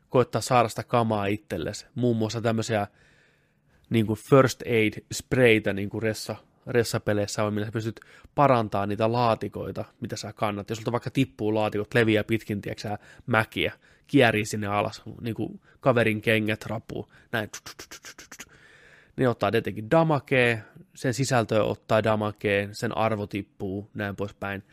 [0.09, 1.85] koittaa saada sitä kamaa itsellesi.
[1.95, 2.87] Muun muassa tämmöisiä
[3.89, 6.35] niin kuin first aid spraytä niin kuin ressa,
[6.67, 7.99] ressapeleissä on, millä sä pystyt
[8.35, 10.69] parantamaan niitä laatikoita, mitä sä kannat.
[10.69, 13.73] Jos sulta vaikka tippuu laatikot, leviää pitkin, tiedätkö mäkiä,
[14.07, 17.49] kierii sinne alas, niin kuin kaverin kengät rapuu, näin.
[19.17, 20.63] Ne ottaa tietenkin damakee,
[20.95, 24.63] sen sisältö ottaa damakee, sen arvo tippuu, näin poispäin.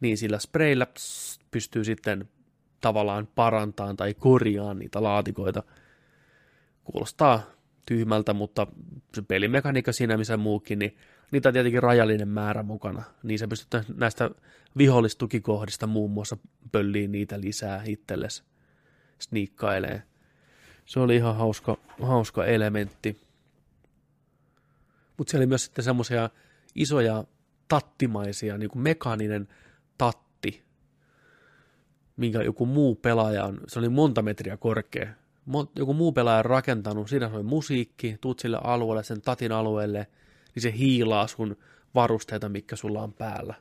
[0.00, 0.86] Niin sillä sprayllä
[1.50, 2.28] pystyy sitten
[2.80, 5.62] tavallaan parantamaan tai korjaamaan niitä laatikoita.
[6.84, 7.42] Kuulostaa
[7.86, 8.66] tyhmältä, mutta
[9.14, 10.96] se pelimekaniikka siinä missä muukin, niin
[11.30, 13.02] niitä on tietenkin rajallinen määrä mukana.
[13.22, 14.30] Niin se pystyt näistä
[14.76, 16.36] vihollistukikohdista muun muassa
[16.72, 18.42] pölliin niitä lisää itsellesi
[19.18, 20.02] sniikkailee.
[20.84, 23.25] Se oli ihan hauska, hauska elementti.
[25.16, 26.30] Mutta siellä oli myös sitten semmoisia
[26.74, 27.24] isoja
[27.68, 29.48] tattimaisia, niin kuin mekaaninen
[29.98, 30.62] tatti,
[32.16, 35.08] minkä joku muu pelaaja on, se oli monta metriä korkea.
[35.76, 40.06] Joku muu pelaaja on rakentanut, siinä oli musiikki, tuut sille alueelle, sen tatin alueelle,
[40.54, 41.56] niin se hiilaa sun
[41.94, 43.54] varusteita, mikä sulla on päällä.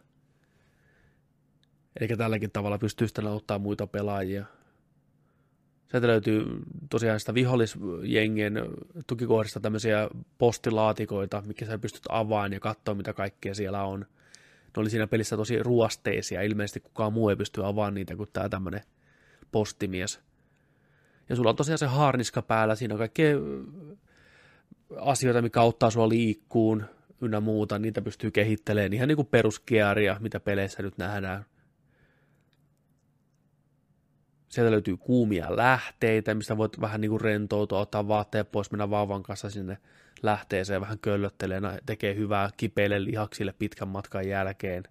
[1.99, 4.45] Eli tälläkin tavalla pystyy sitten auttaa muita pelaajia.
[5.91, 6.45] Sieltä löytyy
[6.89, 8.53] tosiaan sitä vihollisjengien
[9.07, 13.99] tukikohdista tämmöisiä postilaatikoita, mikä sä pystyt avaamaan ja katsoa, mitä kaikkea siellä on.
[13.99, 16.41] Ne oli siinä pelissä tosi ruosteisia.
[16.41, 18.81] Ilmeisesti kukaan muu ei pysty avaamaan niitä kuin tämä tämmöinen
[19.51, 20.19] postimies.
[21.29, 22.75] Ja sulla on tosiaan se haarniska päällä.
[22.75, 23.35] Siinä on kaikkea
[24.99, 26.85] asioita, mikä auttaa sua liikkuun
[27.21, 27.79] ynnä muuta.
[27.79, 31.45] Niitä pystyy kehittelemään ihan niin kuin peruskearia, mitä peleissä nyt nähdään.
[34.55, 39.23] Sieltä löytyy kuumia lähteitä, mistä voit vähän niin kuin rentoutua, ottaa vaatteet pois, mennä vauvan
[39.23, 39.77] kanssa sinne
[40.23, 44.83] lähteeseen, vähän köllöttelee, tekee hyvää kipeille lihaksille pitkän matkan jälkeen.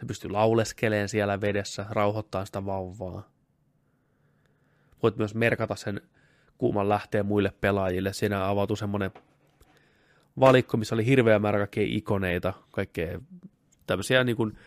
[0.00, 3.30] Se pystyy lauleskeleen siellä vedessä, rauhoittaa sitä vauvaa.
[5.02, 6.00] Voit myös merkata sen
[6.58, 8.12] kuuman lähteen muille pelaajille.
[8.12, 9.10] Siinä avautui semmoinen
[10.40, 13.20] valikko, missä oli hirveä määrä kaikkea ikoneita, kaikkea
[13.86, 14.58] tämmöisiä niin kuin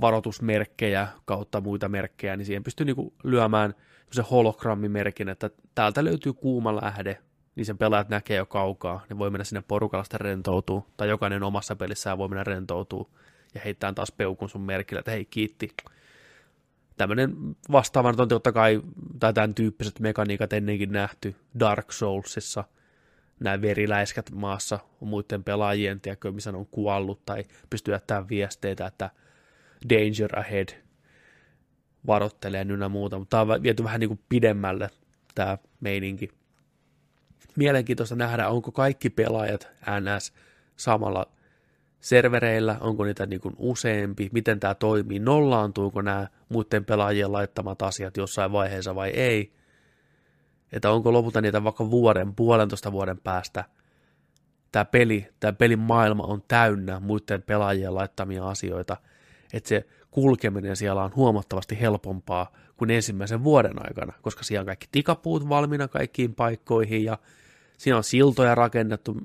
[0.00, 3.74] varoitusmerkkejä kautta muita merkkejä, niin siihen pystyy niinku lyömään
[4.12, 7.18] se hologrammimerkin, että täältä löytyy kuuma lähde,
[7.54, 11.42] niin sen pelaajat näkee jo kaukaa, ne voi mennä sinne porukalla sitten rentoutuu, tai jokainen
[11.42, 13.10] omassa pelissään voi mennä rentoutuu,
[13.54, 15.68] ja heittää taas peukun sun merkillä, että hei kiitti.
[16.96, 17.36] Tämmöinen
[17.72, 18.82] vastaava on totta kai,
[19.20, 22.64] tai tämän tyyppiset mekaniikat ennenkin nähty Dark Soulsissa,
[23.40, 28.86] nämä veriläiskät maassa on muiden pelaajien, tiedätkö, missä ne on kuollut, tai pystyy jättämään viesteitä,
[28.86, 29.10] että
[29.88, 30.68] danger ahead,
[32.06, 34.90] varoittelee ynnä muuta, mutta tämä on viety vähän niin kuin pidemmälle
[35.34, 36.28] tämä meininki.
[37.56, 39.68] Mielenkiintoista nähdä, onko kaikki pelaajat
[40.00, 40.32] NS
[40.76, 41.26] samalla
[42.00, 48.16] servereillä, onko niitä niin kuin useampi, miten tämä toimii, nollaantuuko nämä muiden pelaajien laittamat asiat
[48.16, 49.52] jossain vaiheessa vai ei,
[50.72, 53.64] että onko lopulta niitä vaikka vuoden, puolentoista vuoden päästä
[54.72, 58.96] tämä peli, tämä pelin maailma on täynnä muiden pelaajien laittamia asioita,
[59.52, 64.86] että se kulkeminen siellä on huomattavasti helpompaa kuin ensimmäisen vuoden aikana, koska siellä on kaikki
[64.92, 67.18] tikapuut valmiina kaikkiin paikkoihin ja
[67.78, 69.16] siinä on siltoja rakennettu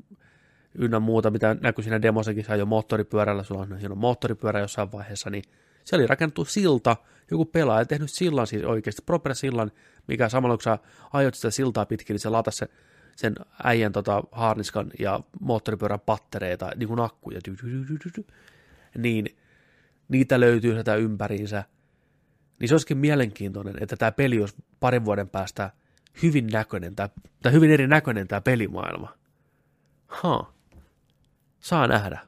[0.75, 5.29] ynnä muuta, mitä näkyy siinä demossakin, jo moottoripyörällä, sulla on, siinä on moottoripyörä jossain vaiheessa,
[5.29, 5.43] niin
[5.85, 6.97] se oli rakennettu silta,
[7.31, 9.71] joku pelaaja tehnyt sillan, siis oikeasti proper sillan,
[10.07, 10.79] mikä samalla kun sä
[11.13, 12.67] ajot sitä siltaa pitkin, niin se lata se,
[13.15, 17.39] sen äijän tota, haarniskan ja moottoripyörän pattereita, niin kuin akkuja,
[18.97, 19.37] niin
[20.09, 21.63] niitä löytyy sitä ympäriinsä,
[22.59, 25.71] niin se olisikin mielenkiintoinen, että tämä peli olisi parin vuoden päästä
[26.23, 27.09] hyvin näköinen, tai,
[27.43, 29.13] tai hyvin eri näköinen tämä pelimaailma.
[30.07, 30.53] Ha.
[31.59, 32.19] Saa nähdä.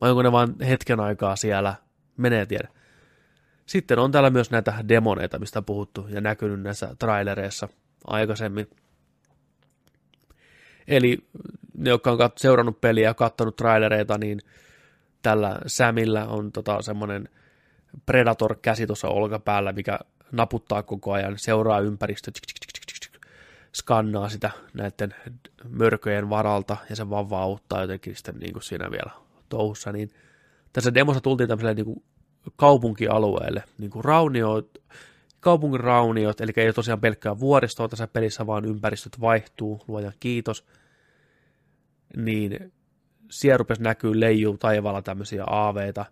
[0.00, 1.74] Vai onko ne vain hetken aikaa siellä?
[2.16, 2.68] Menee tiedä.
[3.66, 7.68] Sitten on täällä myös näitä demoneita, mistä on puhuttu ja näkynyt näissä trailereissa
[8.06, 8.70] aikaisemmin.
[10.88, 11.18] Eli
[11.76, 14.40] ne, jotka on seurannut peliä ja katsonut trailereita, niin
[15.22, 17.28] tällä Samillä on tota semmoinen
[18.06, 19.98] Predator-käsi tuossa olkapäällä, mikä
[20.32, 22.32] naputtaa koko ajan, seuraa ympäristöä,
[23.74, 25.14] skannaa sitä näiden
[25.68, 29.10] mörköjen varalta, ja se vaan auttaa jotenkin sitten niin kuin siinä vielä
[29.48, 30.10] touhussa, niin
[30.72, 32.02] tässä demossa tultiin tämmöiselle niin kuin
[32.56, 34.78] kaupunkialueelle, niin kuin rauniot,
[35.40, 40.64] kaupungin rauniot, eli ei ole tosiaan pelkkää vuoristoa tässä pelissä, vaan ympäristöt vaihtuu, luojan kiitos,
[42.16, 42.72] niin
[43.30, 46.04] siellä rupesi näkyy leijuu taivaalla tämmöisiä aaveita,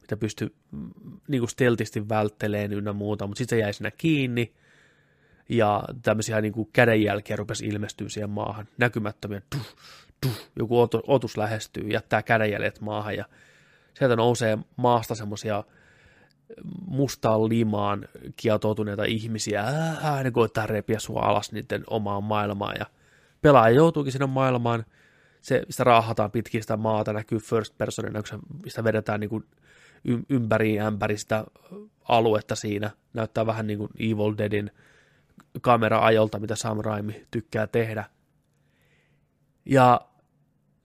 [0.00, 0.90] mitä pystyi mm,
[1.28, 4.52] niin kuin steltisti vältteleen ynnä muuta, mutta sitten se jäi siinä kiinni,
[5.48, 9.76] ja tämmöisiä niin kuin kädenjälkiä rupesi ilmestyä siihen maahan, näkymättömiä, tuh,
[10.20, 13.24] tuh, joku otus lähestyy, jättää kädenjäljet maahan, ja
[13.94, 15.64] sieltä nousee maasta semmoisia
[16.86, 22.86] mustaan limaan kietoutuneita ihmisiä, ää, ne koittaa repiä sua alas niiden omaan maailmaan, ja
[23.42, 24.84] pelaaja joutuukin sinne maailmaan,
[25.42, 29.44] se, sitä raahataan pitkin sitä maata, näkyy first personina, kun sitä vedetään niin kuin
[30.28, 31.44] ympäri ämpäri sitä
[32.08, 32.90] aluetta siinä.
[33.12, 34.70] Näyttää vähän niin kuin Evil Deadin
[35.60, 38.04] kamera-ajolta, mitä Sam Raimi tykkää tehdä.
[39.66, 40.00] Ja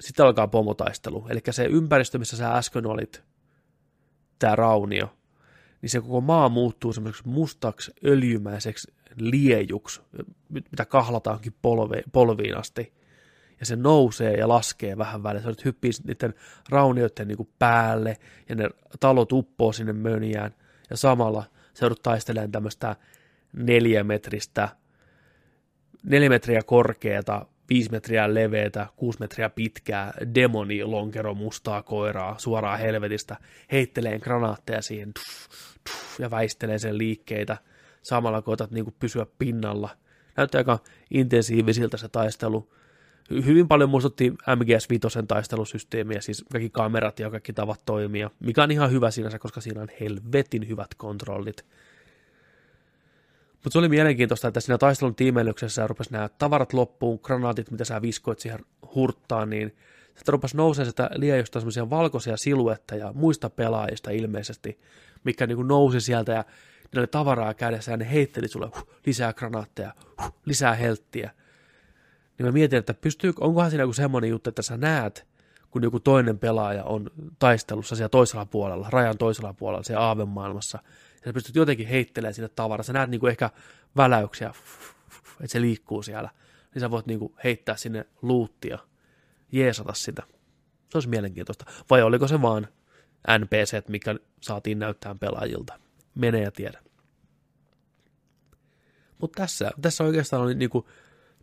[0.02, 1.28] sitten alkaa pomotaistelu.
[1.30, 3.24] Eli se ympäristö, missä sä äsken olit,
[4.40, 5.18] tämä raunio,
[5.82, 10.02] niin se koko maa muuttuu semmoiseksi mustaksi, öljymäiseksi liejuksi,
[10.50, 12.97] mitä kahlataankin polve, polviin asti
[13.60, 15.44] ja se nousee ja laskee vähän väliin.
[15.44, 16.34] Se hyppii niiden
[16.70, 18.18] raunioiden niin kuin päälle
[18.50, 18.70] ja ne
[19.00, 20.56] talot uppoo sinne mönjään
[20.90, 21.44] ja samalla
[21.74, 22.96] se joudut taistelemaan tämmöistä
[23.54, 24.70] neljämetristä,
[26.04, 33.38] neljä metriä korkeata 5 metriä leveätä, 6 metriä pitkää demoni lonkero mustaa koiraa suoraan helvetistä,
[33.72, 35.50] heittelee granaatteja siihen tuff,
[35.84, 37.58] tuff, ja väistelee sen liikkeitä.
[38.02, 39.90] Samalla koetat niin pysyä pinnalla.
[40.38, 40.80] Näyttää aika
[41.12, 42.74] intensiivisiltä se taistelu.
[43.34, 48.72] Hy- Hyvin paljon muistutti MGS-5 taistelusysteemiä, siis kaikki kamerat ja kaikki tavat toimia, mikä on
[48.72, 51.66] ihan hyvä sinänsä, koska siinä on helvetin hyvät kontrollit.
[53.54, 58.02] Mutta se oli mielenkiintoista, että siinä taistelun tiimeilyksessä rupesi nämä tavarat loppuun, granaatit, mitä sä
[58.02, 58.60] viskoit siihen
[58.96, 59.76] hurttaan, niin
[60.16, 64.80] sitten rupesi nousemaan sitä liejusta semmoisia valkoisia siluetteja muista pelaajista ilmeisesti,
[65.24, 66.46] mikä niin kuin nousi sieltä ja
[66.96, 71.32] ne oli tavaraa kädessä ja ne heitteli sulle huh, lisää granaatteja, huh, lisää helttiä.
[72.38, 75.28] Niin mä mietin, että pystyy, onkohan siinä joku semmoinen juttu, että sä näet,
[75.72, 80.80] kun joku toinen pelaaja on taistelussa siellä toisella puolella, rajan toisella puolella, siellä aavemaailmassa,
[81.14, 82.84] ja sä pystyt jotenkin heittelemään sinne tavaraa.
[82.84, 83.50] Sä näet niinku ehkä
[83.98, 84.54] väläyksiä,
[85.40, 86.30] että se liikkuu siellä.
[86.74, 88.80] Niin sä voit niinku heittää sinne luuttia,
[89.52, 90.24] jeesata sitä.
[90.90, 91.66] Se olisi mielenkiintoista.
[91.90, 92.68] Vai oliko se vaan
[93.40, 95.80] NPC, mikä saatiin näyttää pelaajilta?
[96.16, 96.80] Mene ja tiedä.
[99.22, 100.88] Mutta tässä, tässä oikeastaan oli niinku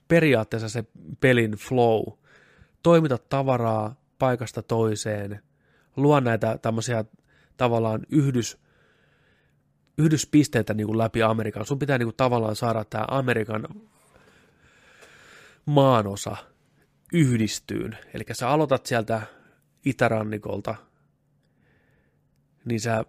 [0.08, 0.84] periaatteessa se
[1.20, 2.02] pelin flow.
[2.82, 5.42] Toimita tavaraa paikasta toiseen,
[5.96, 7.04] luo näitä tämmöisiä
[7.56, 8.58] tavallaan yhdys,
[9.98, 11.66] yhdyspisteitä niin kuin läpi Amerikan.
[11.66, 13.68] Sun pitää niin kuin tavallaan saada tämä Amerikan
[15.66, 16.36] maanosa
[17.12, 17.98] yhdistyyn.
[18.14, 19.22] Eli sä aloitat sieltä
[19.84, 20.74] itärannikolta,
[22.64, 23.04] niin sä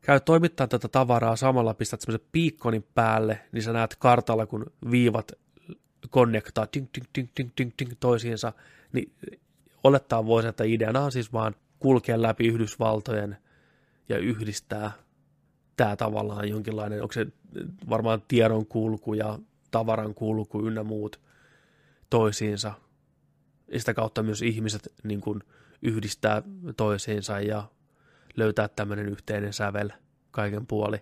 [0.00, 5.32] käyt toimittaa tätä tavaraa samalla, pistät semmoisen piikkonin päälle, niin sä näet kartalla, kun viivat
[6.12, 8.52] connectaa ting, ting, ting, ting, ting, ting, toisiinsa,
[8.92, 9.12] niin
[9.84, 13.36] olettaa voisi, että ideana on siis vaan kulkea läpi Yhdysvaltojen
[14.08, 14.92] ja yhdistää
[15.76, 17.26] tämä tavallaan jonkinlainen, onko se
[17.90, 19.38] varmaan tiedon kulku ja
[19.70, 21.20] tavaran kulku ynnä muut
[22.10, 22.72] toisiinsa.
[23.72, 25.40] Ja sitä kautta myös ihmiset niin kuin
[25.82, 26.42] yhdistää
[26.76, 27.68] toisiinsa ja
[28.36, 29.90] löytää tämmöinen yhteinen sävel
[30.30, 30.98] kaiken puoli.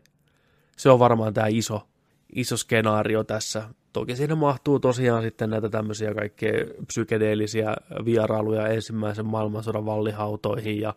[0.77, 1.89] Se on varmaan tämä iso,
[2.35, 3.69] iso skenaario tässä.
[3.93, 6.53] Toki siinä mahtuu tosiaan sitten näitä tämmöisiä kaikkea
[6.87, 10.95] psykedeellisiä vierailuja ensimmäisen maailmansodan vallihautoihin ja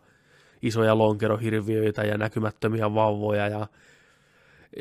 [0.62, 3.68] isoja lonkerohirviöitä ja näkymättömiä vauvoja ja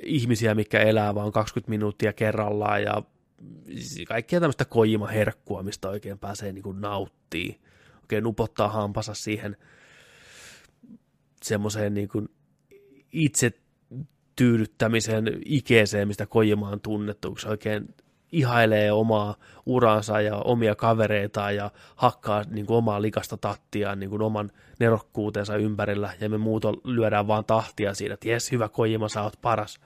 [0.03, 3.03] ihmisiä, mikä elää vaan 20 minuuttia kerrallaan ja
[4.09, 7.61] kaikkea tämmöistä kojimaherkkua, mistä oikein pääsee niin kuin nauttii.
[8.01, 9.57] Oikein upottaa hampansa siihen
[11.43, 12.29] semmoiseen niin kuin
[13.13, 13.53] itse
[14.37, 17.95] tyydyttämisen ikeeseen, mistä Kojima on tunnettu, kun se oikein
[18.33, 19.35] ihailee omaa
[19.67, 25.57] uransa ja omia kavereitaan ja hakkaa niin kuin omaa likasta tattiaan niin kuin oman nerokkuutensa
[25.57, 29.81] ympärillä ja me muut lyödään vaan tahtia siinä, että jes, hyvä Kojima, sä oot paras.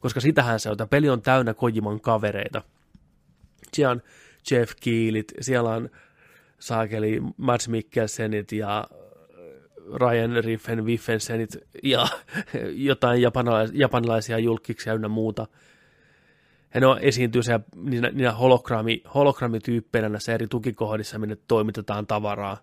[0.00, 2.62] Koska sitähän se on, tämä peli on täynnä Kojiman kavereita.
[3.72, 4.02] Siellä on
[4.50, 5.90] Jeff Keelit, siellä on
[6.58, 8.88] saakeli Mads Mikkelsenit ja
[10.00, 12.06] Ryan Riffen Wiffensenit ja
[12.88, 15.46] jotain japanilais- japanilaisia julkkiksia ynnä muuta.
[16.80, 22.58] Ne on esiintyy siellä niinä, niinä hologrammi, hologrammityyppeinä näissä eri tukikohdissa, minne toimitetaan tavaraa.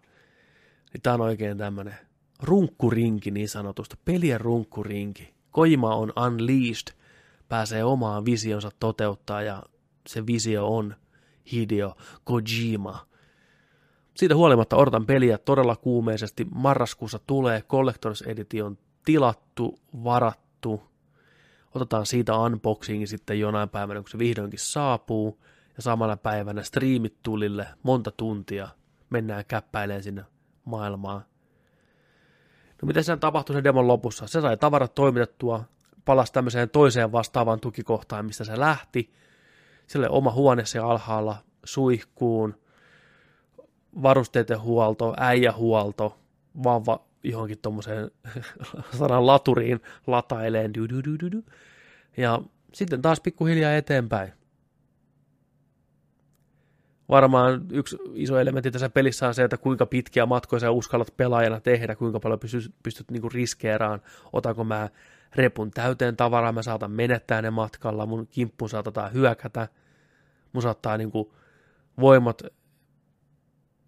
[0.94, 1.96] Niin tämä on oikein tämmöinen
[2.44, 5.34] runkkurinki niin sanotusta, pelien runkkurinki.
[5.52, 6.94] Kojima on unleashed,
[7.50, 9.64] pääsee omaan visionsa toteuttaa ja
[10.08, 10.96] se visio on
[11.52, 13.08] Hideo Kojima.
[14.14, 16.48] Siitä huolimatta odotan peliä todella kuumeisesti.
[16.56, 20.91] Marraskuussa tulee Collectors Edition tilattu, varattu.
[21.76, 25.44] Otetaan siitä unboxingi sitten jonain päivänä, kun se vihdoinkin saapuu.
[25.78, 28.68] Ja samana päivänä striimit tulille monta tuntia.
[29.10, 30.26] Mennään käppäilemään sinne
[30.66, 31.26] maailmaan.
[32.82, 34.28] No mitä sen tapahtui sen demon lopussa?
[34.28, 35.64] Se sai tavarat toimitettua,
[36.06, 39.14] palasi tämmöiseen toiseen vastaavaan tukikohtaan, mistä se lähti.
[39.88, 42.56] Sille oma huone se alhaalla suihkuun,
[44.02, 46.18] varusteiden huolto, äijähuolto,
[46.64, 48.12] vauva johonkin tuommoiseen
[49.00, 50.74] sanan laturiin lataileen.
[50.74, 51.44] Du, du, du, du.
[52.18, 52.42] Ja
[52.74, 54.34] sitten taas pikkuhiljaa eteenpäin.
[57.10, 61.60] Varmaan yksi iso elementti tässä pelissä on se, että kuinka pitkiä matkoja sä uskallat pelaajana
[61.60, 64.02] tehdä, kuinka paljon pystyt, pystyt niinku riskeeraan,
[64.34, 64.90] otanko mä
[65.36, 69.68] repun täyteen tavaraa, mä saatan menettää ne matkalla, mun kimppuun saatetaan hyökätä,
[70.54, 71.34] mun saattaa niinku
[72.00, 72.42] voimat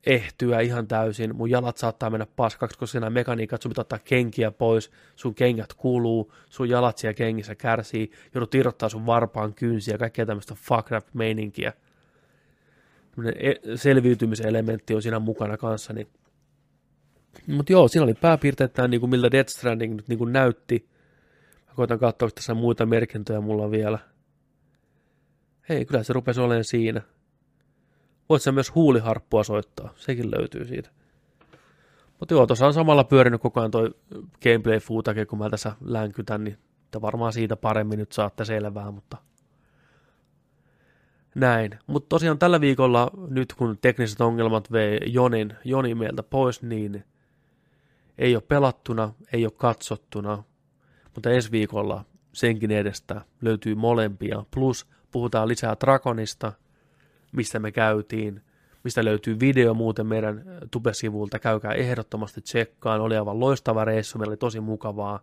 [0.05, 4.51] ehtyä ihan täysin, mun jalat saattaa mennä paskaksi, koska siinä mekaniikat, sun pitää ottaa kenkiä
[4.51, 10.25] pois, sun kengät kuluu, sun jalat siellä kengissä kärsii, joudut irrottaa sun varpaan kynsiä, kaikkea
[10.25, 11.73] tämmöistä fuck rap meininkiä.
[13.75, 16.07] Selviytymisen elementti on siinä mukana kanssa, niin
[17.47, 20.89] mutta joo, siinä oli pääpiirteittäin niin kuin miltä Death Stranding nyt niin kuin näytti.
[21.67, 23.99] Mä koitan katsoa, tässä muita merkintöjä mulla vielä.
[25.69, 27.01] Hei, kyllä se rupesi olemaan siinä.
[28.29, 30.89] Voit sä myös huuliharppua soittaa, sekin löytyy siitä.
[32.19, 33.95] Mutta joo, tuossa on samalla pyörinyt koko ajan toi
[34.43, 36.57] gameplay footake, kun mä tässä länkytän, niin
[36.91, 39.17] te varmaan siitä paremmin nyt saatte selvää, mutta
[41.35, 41.79] näin.
[41.87, 47.03] Mutta tosiaan tällä viikolla, nyt kun tekniset ongelmat vei Jonin, Joni meiltä pois, niin
[48.17, 50.43] ei ole pelattuna, ei ole katsottuna,
[51.13, 54.43] mutta ensi viikolla senkin edestä löytyy molempia.
[54.51, 56.53] Plus puhutaan lisää Dragonista,
[57.33, 58.41] mistä me käytiin,
[58.83, 61.39] mistä löytyy video muuten meidän tubesivulta.
[61.39, 65.19] Käykää ehdottomasti tsekkaan, oli aivan loistava reissu, meillä oli tosi mukavaa.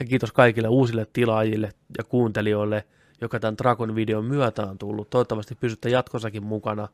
[0.00, 2.84] Ja kiitos kaikille uusille tilaajille ja kuuntelijoille,
[3.20, 5.10] joka tämän Dragon videon myötä on tullut.
[5.10, 6.88] Toivottavasti pysytte jatkossakin mukana.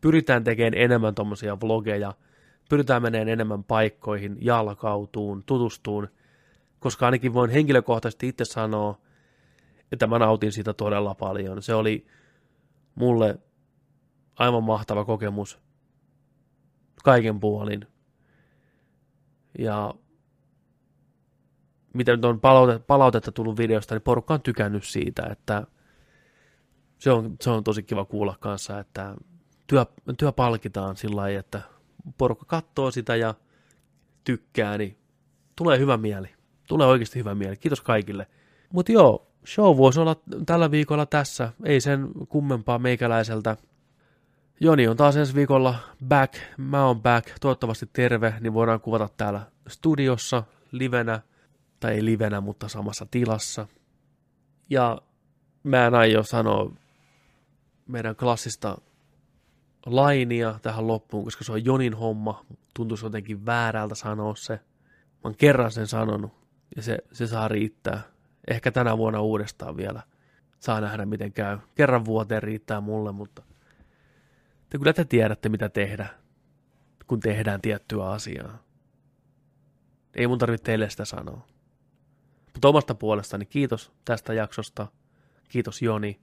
[0.00, 2.14] Pyritään tekemään enemmän tuommoisia vlogeja,
[2.68, 6.08] pyritään menemään enemmän paikkoihin, jalkautuun, tutustuun,
[6.80, 8.98] koska ainakin voin henkilökohtaisesti itse sanoa,
[9.92, 11.62] että mä nautin siitä todella paljon.
[11.62, 12.06] Se oli
[12.96, 13.38] mulle
[14.36, 15.58] aivan mahtava kokemus
[17.04, 17.86] kaiken puolin.
[19.58, 19.94] Ja
[21.94, 25.66] mitä nyt on palautetta, palautetta tullut videosta, niin porukka on tykännyt siitä, että
[26.98, 29.16] se on, se on tosi kiva kuulla kanssa, että
[29.66, 29.86] työ,
[30.18, 31.60] työ palkitaan sillä lailla, että
[32.18, 33.34] porukka katsoo sitä ja
[34.24, 34.98] tykkää, niin
[35.56, 36.28] tulee hyvä mieli.
[36.68, 37.56] Tulee oikeasti hyvä mieli.
[37.56, 38.26] Kiitos kaikille.
[38.72, 40.16] Mutta joo, show voisi olla
[40.46, 41.52] tällä viikolla tässä.
[41.64, 43.56] Ei sen kummempaa meikäläiseltä.
[44.60, 45.74] Joni on taas ensi viikolla
[46.08, 46.34] back.
[46.56, 47.28] Mä oon back.
[47.40, 50.42] Toivottavasti terve, niin voidaan kuvata täällä studiossa
[50.72, 51.20] livenä.
[51.80, 53.66] Tai ei livenä, mutta samassa tilassa.
[54.70, 55.02] Ja
[55.62, 56.72] mä en aio sanoa
[57.86, 58.78] meidän klassista
[59.86, 62.44] lainia tähän loppuun, koska se on Jonin homma.
[62.74, 64.52] Tuntuisi jotenkin väärältä sanoa se.
[64.52, 66.32] Mä oon kerran sen sanonut,
[66.76, 68.02] ja se, se saa riittää.
[68.48, 70.02] Ehkä tänä vuonna uudestaan vielä.
[70.58, 71.58] Saa nähdä, miten käy.
[71.74, 73.42] Kerran vuoteen riittää mulle, mutta
[74.70, 76.08] te kyllä te tiedätte, mitä tehdä,
[77.06, 78.62] kun tehdään tiettyä asiaa.
[80.14, 81.46] Ei mun tarvitse teille sitä sanoa.
[82.54, 84.86] Mutta omasta puolestani kiitos tästä jaksosta.
[85.48, 86.20] Kiitos Joni.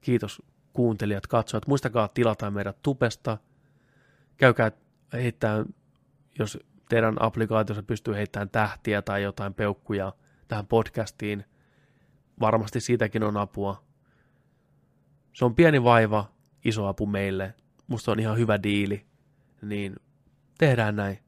[0.00, 1.66] Kiitos kuuntelijat, katsojat.
[1.66, 3.38] Muistakaa tilata meidät tupesta.
[4.36, 4.72] Käykää
[5.12, 5.66] heittämään,
[6.38, 10.12] jos teidän applikaatiossa pystyy heittämään tähtiä tai jotain peukkuja
[10.48, 11.44] tähän podcastiin.
[12.40, 13.84] Varmasti siitäkin on apua.
[15.32, 16.32] Se on pieni vaiva,
[16.64, 17.54] iso apu meille.
[17.86, 19.06] Musta on ihan hyvä diili.
[19.62, 19.96] Niin
[20.58, 21.18] tehdään näin.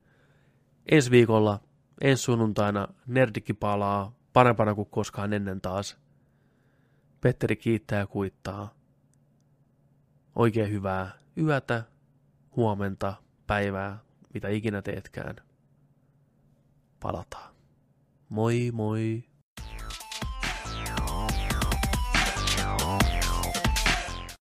[0.90, 1.60] Ensi viikolla,
[2.00, 5.98] ensi sunnuntaina, Nerdikki palaa parempana kuin koskaan ennen taas.
[7.20, 8.74] Petteri kiittää ja kuittaa.
[10.36, 11.84] Oikein hyvää yötä,
[12.56, 13.14] huomenta,
[13.46, 13.98] päivää,
[14.34, 15.36] mitä ikinä teetkään.
[17.00, 17.57] Palataan.
[18.30, 19.27] Moi moi.